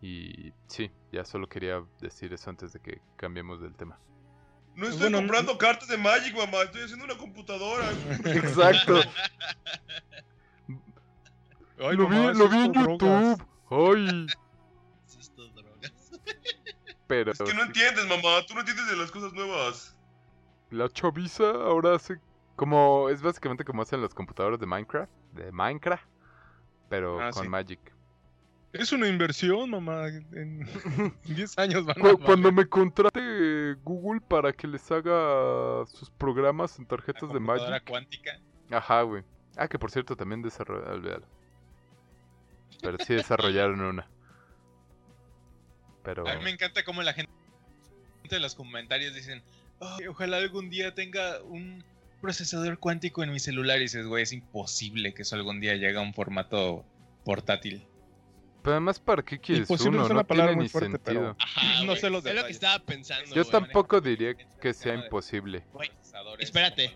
[0.00, 3.98] Y sí, ya solo quería decir eso antes de que cambiemos del tema.
[4.76, 6.62] No estoy Bueno, comprando cartas de Magic, mamá.
[6.62, 7.90] Estoy haciendo una computadora.
[8.26, 9.00] Exacto.
[11.80, 12.72] Ay, lo vi, lo vi en.
[12.72, 13.44] YouTube.
[13.70, 14.26] Ay.
[15.54, 16.10] Drogas.
[17.06, 18.44] Pero Es que no entiendes, mamá.
[18.46, 19.96] Tú no entiendes de las cosas nuevas.
[20.70, 22.20] la chaviza ahora hace
[22.56, 26.04] como es básicamente como hacen las computadoras de Minecraft, de Minecraft,
[26.88, 27.48] pero Ah, con sí.
[27.48, 27.80] Magic.
[28.72, 30.08] Es una inversión, mamá.
[30.08, 30.66] En
[31.24, 36.86] 10 años van a Cuando me contrate Google para que les haga sus programas en
[36.86, 37.84] tarjetas de Magic.
[37.88, 38.38] cuántica.
[38.70, 39.22] Ajá, güey.
[39.56, 41.24] Ah, que por cierto también desarrollaron.
[42.82, 44.06] Pero sí desarrollaron una.
[46.04, 46.28] Pero.
[46.28, 47.30] A mí me encanta cómo la gente
[48.30, 49.42] en los comentarios dicen,
[49.80, 51.82] "Ay, ojalá algún día tenga un
[52.20, 53.78] procesador cuántico en mi celular.
[53.78, 56.84] Y dices, güey, es imposible que eso algún día llegue a un formato
[57.24, 57.86] portátil.
[58.68, 60.02] Pero además, ¿para qué quieres Imposible uno?
[60.02, 61.36] es no una palabra tiene muy ni fuerte, pero- sentido.
[61.40, 62.56] Ajá, No sé los Es lo que detalles.
[62.56, 65.64] estaba pensando, Yo tampoco diría que sea imposible.
[65.72, 66.94] Procesadores espérate.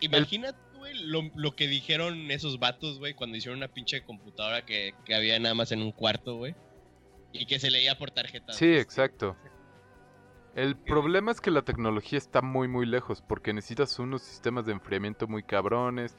[0.00, 4.94] Imagínate, güey, lo, lo que dijeron esos vatos, güey, cuando hicieron una pinche computadora que,
[5.04, 6.54] que había nada más en un cuarto, güey.
[7.32, 8.54] Y que se leía por tarjeta.
[8.54, 9.36] Sí, exacto.
[10.56, 14.72] El problema es que la tecnología está muy muy lejos porque necesitas unos sistemas de
[14.72, 16.16] enfriamiento muy cabrones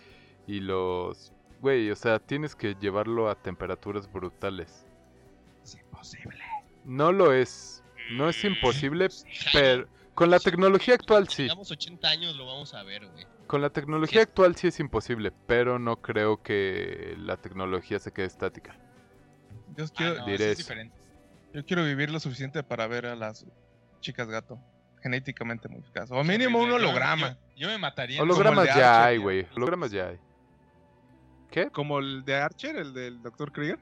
[0.48, 1.34] y los...
[1.62, 4.86] Güey, o sea, tienes que llevarlo a temperaturas brutales.
[5.64, 6.44] Es imposible.
[6.84, 7.84] No lo es.
[8.12, 9.08] No es imposible,
[9.54, 9.88] pero...
[10.14, 11.44] Con la tecnología actual sí.
[11.44, 13.26] Tengamos 80 años, lo vamos a ver, güey.
[13.48, 18.26] Con la tecnología actual sí es imposible, pero no creo que la tecnología se quede
[18.26, 18.76] estática.
[19.78, 20.68] Yo Ah, quiero, no, diré es
[21.54, 23.46] yo quiero vivir lo suficiente para ver a las
[24.02, 24.60] chicas gato.
[25.02, 26.12] Genéticamente modificadas.
[26.12, 27.38] O mínimo un holograma.
[27.56, 28.18] Yo, yo me mataría.
[28.18, 29.48] en- Hologramas ya hay, güey.
[29.56, 30.20] Hologramas ya hay.
[31.52, 31.70] ¿Qué?
[31.70, 33.52] Como el de Archer, el del Dr.
[33.52, 33.80] Krieger.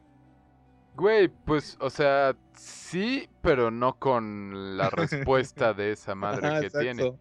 [0.96, 6.66] Güey, pues, o sea, sí, pero no con la respuesta de esa madre Ajá, que
[6.66, 6.80] exacto.
[6.84, 7.18] tiene.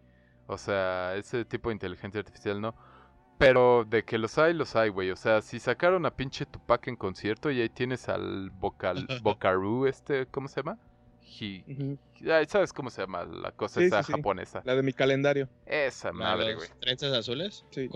[0.47, 2.75] O sea, ese tipo de inteligencia artificial no.
[3.37, 5.11] Pero de que los hay, los hay, güey.
[5.11, 9.85] O sea, si sacaron a pinche Tupac en concierto y ahí tienes al vocal, Bocaru,
[9.85, 10.77] este, ¿cómo se llama?
[11.21, 11.63] Hi-
[12.29, 14.11] Ay, ¿Sabes cómo se llama la cosa Sí, esa sí, sí.
[14.13, 14.61] japonesa?
[14.65, 15.47] La de mi calendario.
[15.67, 16.67] Esa ¿La de madre, güey.
[16.81, 17.63] ¿Trenzas azules?
[17.69, 17.87] Sí.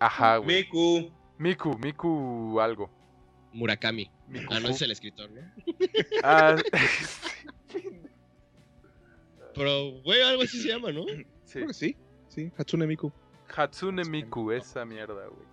[0.00, 0.64] Ajá, güey.
[0.64, 1.12] Miku.
[1.38, 2.90] Miku, Miku algo.
[3.52, 4.10] Murakami.
[4.50, 5.40] Ah, no es el escritor, ¿no?
[6.24, 6.56] Ah,
[9.54, 11.04] Pero, güey, algo así se llama, ¿no?
[11.04, 11.52] sí.
[11.52, 11.96] Creo que sí.
[12.28, 13.12] Sí, Hatsune Miku.
[13.54, 15.46] Hatsune Miku, esa mierda, güey.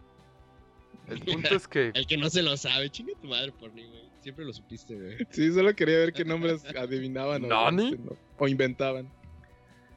[1.07, 3.85] El punto es que El que no se lo sabe, chinga tu madre por mí,
[3.85, 4.07] güey.
[4.21, 5.17] Siempre lo supiste, güey.
[5.31, 7.89] Sí, solo quería ver qué nombres adivinaban o, ¿Nani?
[7.91, 9.11] este, no, o inventaban.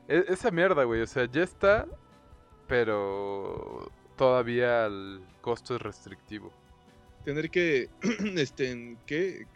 [0.09, 1.87] e- esa mierda, güey, o sea, ya está,
[2.67, 6.53] pero todavía el costo es restrictivo.
[7.25, 7.89] Tener que,
[8.37, 9.47] este, ¿en ¿qué?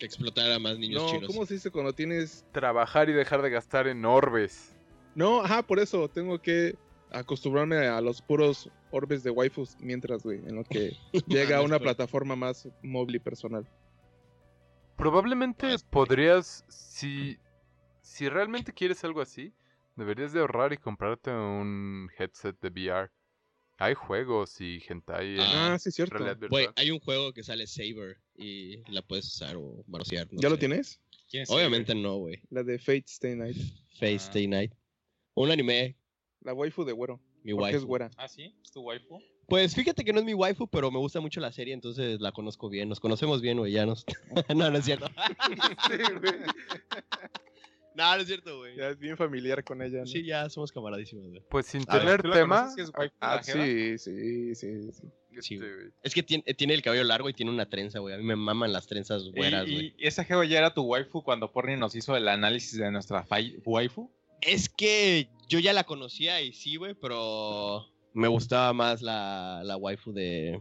[0.00, 1.26] Explotar a más niños No, chinos.
[1.26, 4.76] ¿cómo se dice cuando tienes Trabajar y dejar de gastar en orbes.
[5.14, 6.74] No, ajá, por eso tengo que
[7.10, 10.96] acostumbrarme a los puros orbes de waifus mientras, güey, en lo que
[11.28, 11.94] llega a una Después.
[11.96, 13.68] plataforma más móvil y personal.
[14.96, 17.38] Probablemente Ah, podrías, si,
[18.00, 19.52] si realmente quieres algo así,
[19.96, 23.10] deberías de ahorrar y comprarte un headset de VR.
[23.82, 26.16] Hay juegos y hentai en Ah, sí, cierto.
[26.48, 30.28] Güey, hay un juego que sale Saber y la puedes usar o marosear.
[30.30, 31.00] no ¿Ya lo tienes?
[31.28, 32.40] ¿Quién es Obviamente no, güey.
[32.50, 33.56] La de Fate Stay Night.
[33.98, 34.30] Face Ah.
[34.34, 34.72] Day Night.
[35.34, 35.96] Un anime,
[36.42, 37.20] La waifu de güero.
[37.42, 37.86] mi Porque es waifu.
[37.88, 38.10] güera.
[38.16, 39.18] Ah, sí, es tu waifu.
[39.48, 42.30] Pues fíjate que no es mi waifu, pero me gusta mucho la serie, entonces la
[42.30, 42.88] conozco bien.
[42.88, 44.06] Nos conocemos bien, güey, ya nos...
[44.54, 45.06] no, no es cierto.
[47.94, 48.76] no, no es cierto, güey.
[48.76, 50.06] Ya es bien familiar con ella, ¿no?
[50.06, 51.42] Sí, ya somos camaradísimos, güey.
[51.48, 55.08] Pues sin A ver, tener ¿tú la tema, si es Ah, sí, sí, sí, sí.
[55.40, 55.86] Sí, este, güey.
[56.02, 58.14] Es que tiene, tiene el cabello largo y tiene una trenza, güey.
[58.14, 59.94] A mí me maman las trenzas güeras, ¿Y, güey.
[59.98, 63.26] y esa jeva ya era tu waifu cuando Porni nos hizo el análisis de nuestra
[63.64, 64.10] waifu?
[64.42, 69.76] Es que yo ya la conocía y sí, güey, pero me gustaba más la, la
[69.76, 70.60] waifu de,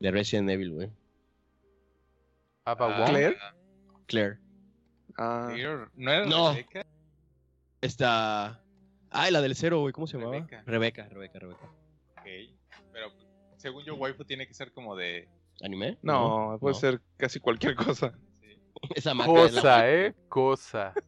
[0.00, 0.90] de Resident Evil, güey.
[2.66, 3.06] Ava Ah.
[3.08, 3.36] ¿Claire?
[4.06, 4.38] Claire.
[5.16, 5.52] Ah,
[5.94, 6.50] ¿No era No.
[6.52, 6.86] Rebeca?
[7.80, 8.60] Esta...
[9.10, 9.92] Ay, la del cero, güey.
[9.92, 10.34] ¿Cómo se llamaba?
[10.36, 10.62] Rebeca.
[10.66, 11.64] Rebeca, Rebeca, Rebeca.
[12.18, 12.24] Ok.
[12.92, 13.12] Pero
[13.56, 15.28] según yo, waifu tiene que ser como de...
[15.62, 15.98] ¿Anime?
[16.02, 16.80] no, puede no.
[16.80, 18.12] ser casi cualquier cosa.
[18.40, 18.60] sí.
[18.96, 20.92] Esa la Cosa, eh, cosa.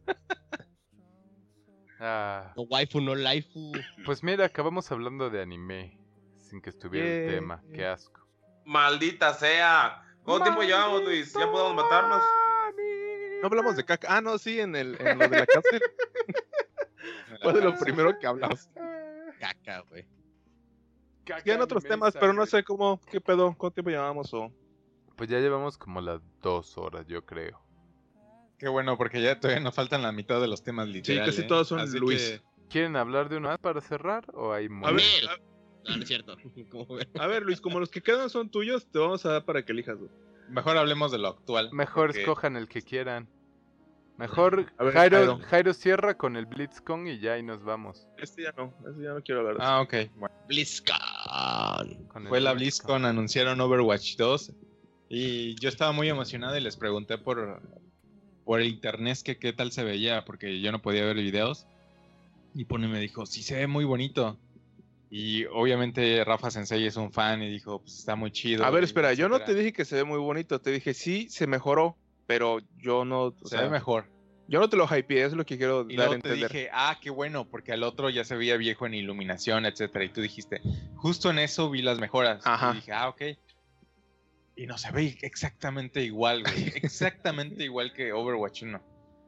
[1.99, 3.71] Ah, No waifu, no laifu.
[4.05, 5.97] pues mira, acabamos hablando de anime
[6.37, 7.63] sin que estuviera el tema.
[7.73, 8.21] Qué asco.
[8.65, 10.03] Maldita sea.
[10.23, 11.33] ¿Cuánto tiempo llevamos, Luis?
[11.33, 12.21] ¿Ya podemos matarnos?
[13.41, 14.07] No hablamos de caca.
[14.17, 15.81] Ah, no, sí, en, el, en lo de la cárcel.
[17.41, 18.69] Fue de lo primero que hablamos.
[19.39, 20.05] Caca, güey.
[21.43, 24.51] Quedan otros temas, pero no sé cómo, qué pedo, cuánto tiempo llevamos o...
[25.17, 27.59] Pues ya llevamos como las dos horas, yo creo.
[28.57, 31.35] Qué bueno, porque ya todavía nos faltan la mitad de los temas literales.
[31.35, 32.39] casi todos son Así Luis.
[32.41, 34.93] que- ¿Quieren hablar de uno más para cerrar o hay A mucho?
[34.95, 35.23] ver,
[35.85, 36.35] No, no es cierto.
[37.19, 39.71] A ver, Luis, como los que quedan son tuyos, te vamos a dar para que
[39.71, 39.97] elijas.
[39.97, 40.09] güey.
[40.49, 41.69] Mejor hablemos de lo actual.
[41.73, 43.27] Mejor porque- escojan el que quieran.
[44.17, 45.39] Mejor ver, Jairo, Jairo.
[45.47, 48.07] Jairo cierra con el BlitzCon y ya y nos vamos.
[48.17, 49.93] Este ya no, este ya no quiero hablar de Ah, ok.
[50.15, 52.07] Bueno, BlizzCon.
[52.07, 52.87] Con el fue la BlizzCon.
[53.01, 54.53] BlizzCon, anunciaron Overwatch 2.
[55.09, 57.61] Y yo estaba muy emocionado y les pregunté por,
[58.43, 61.67] por el internet que qué tal se veía, porque yo no podía ver videos.
[62.55, 64.37] Y Pone me dijo, sí se ve muy bonito.
[65.09, 68.65] Y obviamente Rafa Sensei es un fan y dijo, pues está muy chido.
[68.65, 71.27] A ver, espera, yo no te dije que se ve muy bonito, te dije sí,
[71.29, 74.09] se mejoró, pero yo no, Se sea, ve mejor.
[74.49, 76.51] yo no te lo hypeé, es lo que quiero Y dar a luego te entender.
[76.51, 80.03] dije, ah, qué bueno, porque al otro ya se veía viejo en iluminación, etcétera.
[80.03, 80.61] Y tú dijiste,
[80.95, 82.45] justo en eso vi las mejoras.
[82.45, 82.71] Ajá.
[82.73, 83.21] Y dije, ah, ok.
[84.57, 86.67] Y no se ve exactamente igual, güey.
[86.75, 88.81] Exactamente igual que Overwatch 1.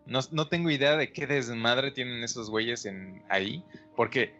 [0.07, 3.63] No, no tengo idea de qué desmadre tienen esos güeyes en ahí.
[3.95, 4.33] Porque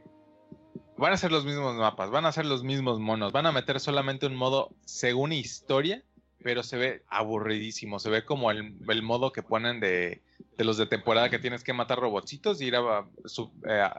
[1.00, 3.32] van a ser los mismos mapas, van a ser los mismos monos.
[3.32, 6.04] Van a meter solamente un modo según historia,
[6.44, 8.00] pero se ve aburridísimo.
[8.00, 10.22] Se ve como el, el modo que ponen de,
[10.58, 13.90] de los de temporada que tienes que matar robotcitos y ir a, su- eh,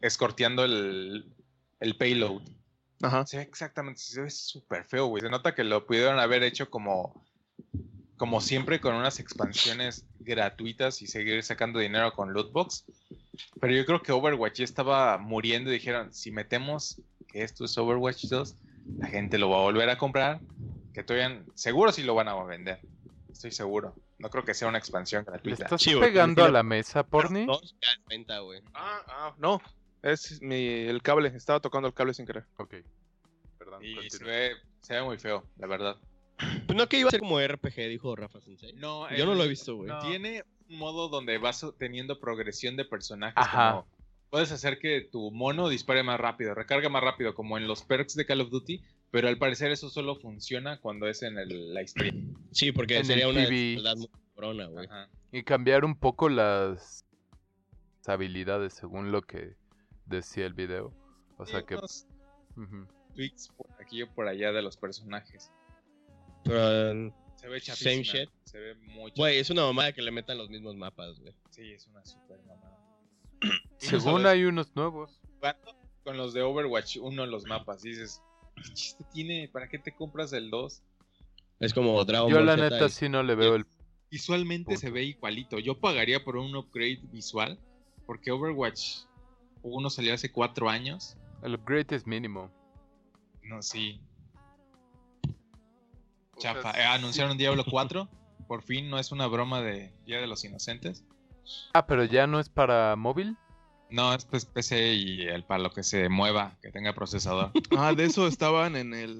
[0.00, 1.26] escorteando el,
[1.80, 2.42] el payload.
[3.02, 3.26] Ajá.
[3.26, 5.20] Se ve exactamente, se ve súper feo, güey.
[5.22, 7.24] Se nota que lo pudieron haber hecho como,
[8.16, 12.84] como siempre con unas expansiones gratuitas y seguir sacando dinero con lootbox.
[13.60, 17.76] Pero yo creo que Overwatch ya estaba muriendo y dijeron, si metemos que esto es
[17.76, 18.56] Overwatch 2,
[18.98, 20.40] la gente lo va a volver a comprar,
[20.94, 22.80] que todavía, seguro sí lo van a vender.
[23.30, 23.94] Estoy seguro.
[24.18, 25.64] No creo que sea una expansión ¿Le gratuita.
[25.64, 27.46] estás pegando a la mesa, Porni?
[28.08, 28.60] Venta, güey.
[28.74, 29.60] Ah, ah, no,
[30.02, 32.46] es mi, el cable, estaba tocando el cable sin querer.
[32.56, 32.76] Ok.
[33.58, 33.84] Perdón.
[33.84, 35.96] Y se ve, se ve muy feo, la verdad.
[36.66, 38.72] Pues no que iba a ser como RPG, dijo Rafa Sensei.
[38.74, 39.90] No, Yo no lo he visto, güey.
[40.02, 43.34] Tiene modo donde vas teniendo progresión de personajes.
[43.36, 43.70] Ajá.
[43.72, 43.86] Como
[44.30, 48.14] puedes hacer que tu mono dispare más rápido, recarga más rápido, como en los perks
[48.14, 48.82] de Call of Duty.
[49.10, 52.12] Pero al parecer eso solo funciona cuando es en el- la historia.
[52.52, 54.88] Sí, porque En sería el una dificultad muy cabrona, güey.
[55.32, 57.06] Y cambiar un poco las
[58.06, 59.54] habilidades según lo que
[60.06, 60.92] decía el video.
[61.38, 61.76] O sea que...
[61.76, 62.06] unos
[62.56, 62.86] ujú.
[63.14, 65.50] tweaks por aquí o por allá de los personajes.
[66.44, 68.18] Pero Se ve Same chafísima.
[68.24, 68.30] shit.
[68.44, 71.32] Se ve muy Güey, es una mamada que le metan los mismos mapas, güey.
[71.50, 72.78] Sí, es una super mamada.
[73.78, 75.20] Según hay unos nuevos.
[75.36, 78.22] Jugando Con los de Overwatch 1 los mapas, dices,
[78.56, 79.48] ¿qué chiste tiene?
[79.52, 80.82] ¿Para qué te compras el 2?
[81.60, 83.66] Es como Dragon Yo Ball la Z neta y- sí no le veo el...
[84.10, 85.58] Visualmente se ve igualito.
[85.58, 87.58] Yo pagaría por un upgrade visual,
[88.06, 89.02] porque Overwatch
[89.62, 91.16] 1 salió hace 4 años.
[91.42, 92.50] El upgrade es mínimo.
[93.42, 94.00] No, sí.
[96.38, 96.70] Chafa.
[96.78, 98.08] Eh, anunciaron Diablo 4.
[98.48, 101.04] Por fin, no es una broma de Día de los Inocentes.
[101.74, 103.36] Ah, pero ya no es para móvil.
[103.90, 107.52] No, es pues, PC y el para lo que se mueva, que tenga procesador.
[107.78, 109.18] Ah, de eso estaban en el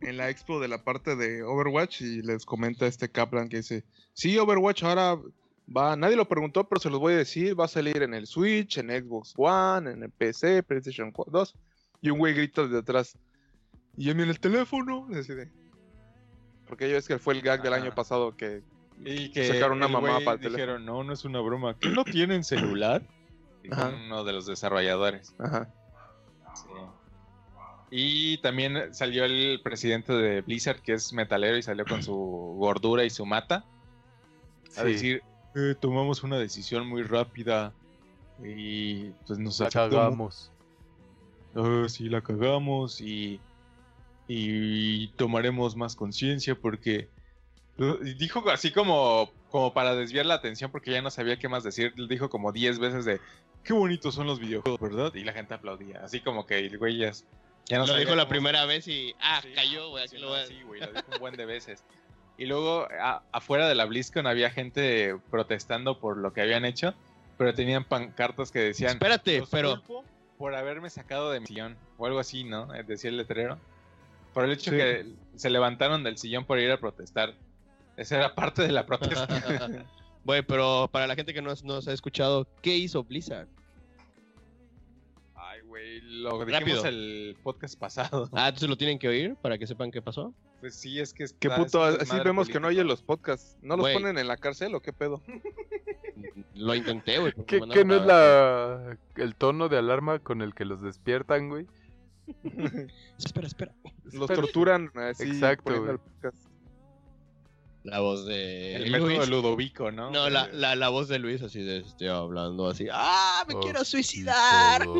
[0.00, 3.84] en la expo de la parte de Overwatch y les comenta este Kaplan que dice,
[4.12, 5.16] sí, Overwatch ahora
[5.74, 8.26] va, nadie lo preguntó, pero se los voy a decir, va a salir en el
[8.26, 11.54] Switch, en Xbox One, en el PC, PlayStation 2,
[12.00, 13.16] y un güey grita de atrás,
[13.96, 15.50] y en el teléfono, y así de-
[16.72, 18.62] porque ya ves que fue el gag del año pasado que,
[19.04, 20.56] Y que sacaron una mamá para el teléfono.
[20.56, 21.76] dijeron, no, no es una broma.
[21.78, 23.02] ¿Que no tienen celular?
[23.70, 23.92] Ajá.
[24.06, 25.34] uno de los desarrolladores.
[25.38, 25.68] Ajá.
[26.54, 26.64] Sí.
[27.90, 32.14] Y también salió el presidente de Blizzard, que es metalero, y salió con su
[32.58, 33.66] gordura y su mata.
[34.78, 34.84] A Sí.
[34.92, 35.22] decir,
[35.54, 37.74] "Eh, tomamos una decisión muy rápida.
[38.42, 40.50] Y pues nos La cagamos.
[41.54, 43.40] Ah, sí, la cagamos y,
[44.34, 47.08] y tomaremos más conciencia porque
[48.04, 51.64] y dijo así como, como para desviar la atención porque ya no sabía qué más
[51.64, 51.92] decir.
[52.08, 53.20] Dijo como 10 veces de
[53.64, 55.14] qué bonitos son los videojuegos, ¿verdad?
[55.14, 56.00] Y la gente aplaudía.
[56.04, 57.12] Así como que el güey ya,
[57.66, 59.14] ya no lo dijo la primera vez y.
[59.20, 60.06] Ah, Sí, cayó, güey.
[60.08, 61.84] Sí, aquí lo no, voy a- sí, güey, lo dijo un buen de veces.
[62.38, 66.94] Y luego a- afuera de la BlizzCon había gente protestando por lo que habían hecho,
[67.38, 69.82] pero tenían pancartas que decían Espérate, "Los pero.
[70.38, 72.66] por haberme sacado de mi sillón o algo así, ¿no?
[72.86, 73.58] Decía el letrero.
[74.32, 74.76] Por el hecho Sí.
[74.76, 75.06] que
[75.36, 77.34] se levantaron del sillón por ir a protestar.
[77.96, 79.26] Esa era parte de la protesta.
[80.24, 83.48] Güey, pero para la gente que no nos, nos ha escuchado, ¿qué hizo Blizzard?
[85.34, 86.58] Ay, güey, lo Rápido.
[86.60, 88.28] dijimos el podcast pasado.
[88.32, 90.32] Ah, entonces lo tienen que oír para que sepan qué pasó.
[90.60, 93.02] Pues sí, es que Qué está- puto, es un así vemos que no oye los
[93.02, 95.20] podcasts, ¿no los ponen en la cárcel o qué pedo?
[96.54, 97.32] Lo intenté, güey.
[97.32, 101.48] porque ¿Qué, qué no es la el tono de alarma con el que los despiertan,
[101.48, 101.66] güey?
[102.28, 102.86] A-
[103.18, 103.72] Espera, espera.
[104.04, 104.42] Los Espera.
[104.42, 106.36] torturan así Exacto, el podcast.
[107.84, 108.76] La voz de.
[108.76, 109.28] El método Luis.
[109.28, 110.10] Ludovico, ¿no?
[110.10, 112.86] No, la, la, la voz de Luis así de estoy hablando así.
[112.92, 113.44] ¡Ah!
[113.48, 114.86] ¡Me Oh, quiero suicidar!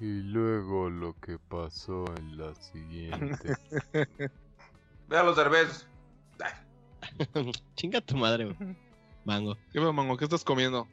[0.00, 3.56] Y luego lo que pasó en la siguiente.
[5.08, 5.88] Vean los derbez.
[7.74, 8.76] Chinga tu madre, güey.
[9.24, 9.56] Mango.
[9.72, 10.16] ¿Qué mango?
[10.16, 10.86] ¿Qué estás comiendo?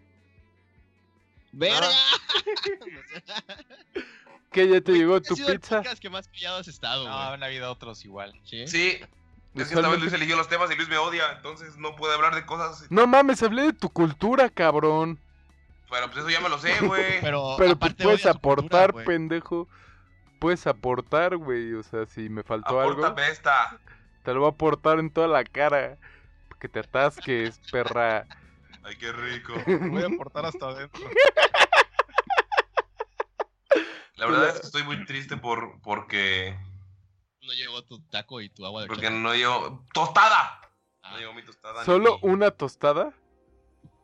[1.52, 1.88] ¡Verga!
[4.56, 5.84] ¿Qué ya te llegó tu el pizza?
[6.00, 8.34] que más callado has estado, No, han habido otros igual.
[8.46, 8.66] ¿Sí?
[8.68, 9.00] Sí.
[9.54, 12.14] Es que esta vez Luis eligió los temas y Luis me odia, entonces no puede
[12.14, 12.86] hablar de cosas.
[12.90, 15.20] No mames, hablé de tu cultura, cabrón.
[15.90, 17.04] Pero pues eso ya me lo sé, güey.
[17.22, 19.68] Pero, Pero pues aparte puedes cultura, aportar, pendejo.
[20.40, 21.74] Puedes aportar, güey.
[21.74, 23.78] O sea, si me faltó algo, Apórtame esta.
[24.24, 25.98] te lo voy a aportar en toda la cara.
[26.62, 28.26] Que te atasques, perra.
[28.84, 29.54] Ay, qué rico.
[29.90, 31.02] Voy a aportar hasta adentro.
[34.32, 36.58] La verdad es que estoy muy triste por porque
[37.42, 40.62] No llegó tu taco y tu agua de porque no llegó tostada.
[41.04, 41.12] Ah.
[41.12, 41.84] No llegó mi tostada.
[41.86, 43.14] ¿Solo una tostada?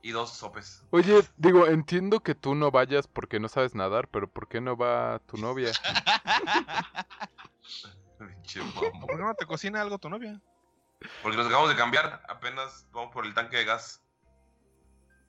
[0.04, 0.84] y dos sopes.
[0.90, 4.76] Oye, digo, entiendo que tú no vayas porque no sabes nadar, pero ¿por qué no
[4.76, 5.72] va tu novia?
[8.18, 10.40] ¿Por qué no te cocina algo tu novia?
[11.22, 14.02] Porque nos acabamos de cambiar, apenas vamos por el tanque de gas.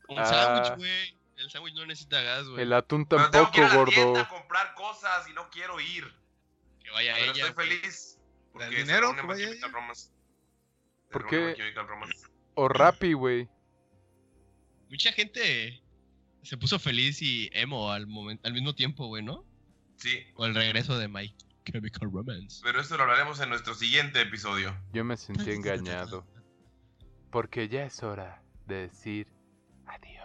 [0.09, 0.27] Un Ah.
[0.27, 1.19] sándwich, güey.
[1.37, 2.63] El sándwich no necesita gas, güey.
[2.63, 3.93] El atún Pero tengo que tampoco, ir a la gordo.
[3.93, 6.05] tienda a comprar cosas y no quiero ir.
[6.83, 7.47] Que vaya Pero ella.
[7.49, 8.19] estoy feliz.
[8.53, 9.15] Porque ¿El se dinero?
[9.17, 9.67] Que vaya ella.
[11.11, 11.75] ¿Por qué?
[12.55, 13.49] O Rappi, güey.
[14.91, 15.83] Mucha gente
[16.43, 19.45] se puso feliz y emo al, momento, al mismo tiempo, güey, ¿no?
[19.97, 22.61] Sí, O el regreso de My Chemical Romance.
[22.63, 24.77] pero esto lo hablaremos en nuestro siguiente episodio.
[24.93, 26.27] Yo me sentí engañado.
[27.31, 29.29] Porque ya es hora de decir
[29.87, 30.22] adiós.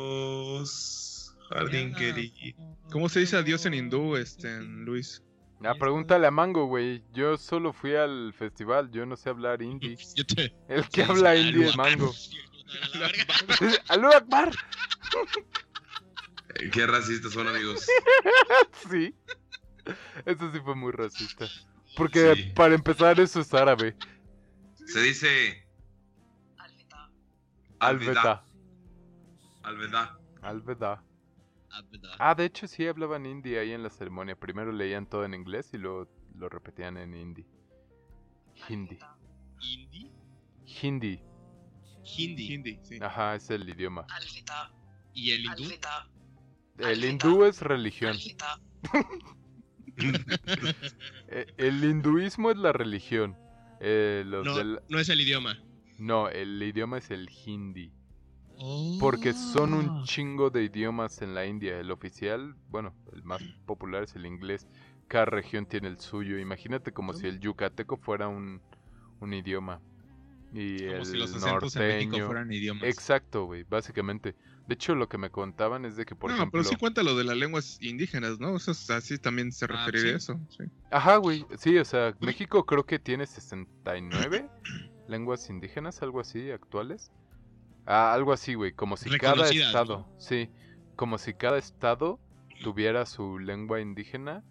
[0.00, 2.34] Adiós, jardín querido.
[2.90, 5.22] ¿Cómo se dice adiós en hindú, este, en Luis?
[5.62, 7.02] Ah, pregúntale a Mango, güey.
[7.12, 9.96] Yo solo fui al festival, yo no sé hablar hindi.
[10.34, 10.54] Te...
[10.68, 11.76] El que habla hindi es.
[11.76, 12.12] Mango.
[13.88, 14.52] ¡Alú Akbar!
[16.54, 17.86] Eh, Qué racistas son, amigos.
[18.88, 19.14] Sí.
[20.24, 21.46] Eso sí fue muy racista.
[21.96, 22.44] Porque Sí.
[22.54, 23.96] para empezar eso es árabe.
[24.86, 25.66] Se dice
[27.80, 28.44] Alveda.
[29.70, 30.18] Alveda.
[30.42, 31.04] Alveda.
[31.72, 32.10] Ah, verdad.
[32.18, 34.34] Ah, de hecho sí hablaban hindi ahí en la ceremonia.
[34.34, 37.46] Primero leían todo en inglés y luego lo repetían en hindi.
[38.68, 38.98] Hindi.
[39.60, 40.10] ¿Hindi?
[40.82, 41.22] Hindi.
[42.02, 42.54] Hindi.
[42.54, 42.98] Hindi, sí.
[43.00, 44.06] Ajá, es el idioma.
[45.14, 45.64] ¿Y el hindú?
[46.78, 48.16] El hindú es religión.
[51.28, 53.36] Eh, el hinduismo es la religión.
[53.80, 55.58] Eh, los No, del- no es el idioma.
[55.98, 57.92] No, el idioma es el hindi.
[58.98, 61.78] Porque son un chingo de idiomas en la India.
[61.78, 64.66] El oficial, bueno, el más popular es el inglés.
[65.08, 66.38] Cada región tiene el suyo.
[66.38, 68.60] Imagínate como si el yucateco fuera un,
[69.20, 69.80] un idioma.
[70.52, 72.82] Y Como el si los acentos en México norteño- fueran idiomas.
[72.84, 74.34] Exacto, güey, básicamente.
[74.66, 76.60] De hecho, lo que me contaban es de que, por no, ejemplo...
[76.60, 78.56] pero sí cuenta lo de las lenguas indígenas, ¿no?
[78.56, 80.38] Eso es- así también se referiría a eso.
[80.48, 80.64] Sí.
[80.90, 81.46] Ajá, güey.
[81.58, 84.48] Sí, o sea, México creo que tiene 69
[85.08, 87.10] lenguas indígenas, algo así, actuales.
[87.86, 88.72] Ah, algo así, güey.
[88.72, 90.48] Como si cada estado, sí,
[90.96, 92.20] como si cada estado
[92.62, 94.44] tuviera su lengua indígena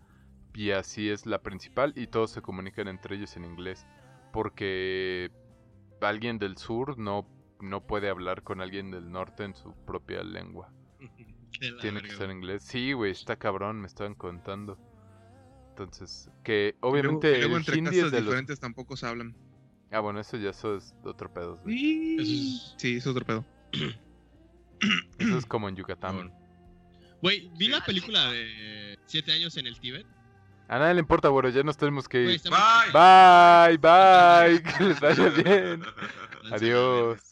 [0.53, 3.85] y así es la principal y todos se comunican entre ellos en inglés.
[4.33, 5.31] Porque
[6.01, 7.27] alguien del sur no,
[7.61, 10.71] no puede hablar con alguien del norte en su propia lengua.
[11.81, 12.63] Tiene que ser inglés.
[12.63, 14.77] Sí, güey, está cabrón, me estaban contando.
[15.69, 18.21] Entonces, que Y luego- obviamente y luego el entre castas los...
[18.23, 19.35] diferentes tampoco se hablan.
[19.91, 21.59] Ah, bueno, eso ya eso es otro pedo.
[21.65, 23.45] Sí, sí, es otro pedo.
[25.19, 26.31] Eso es como en Yucatán.
[27.21, 30.05] Güey, vi la película de Siete años en el Tíbet.
[30.69, 32.41] A nadie le importa, güey, ya nos tenemos que ir.
[32.93, 35.83] Bye, bye, que les vaya bien.
[36.51, 37.28] Adiós.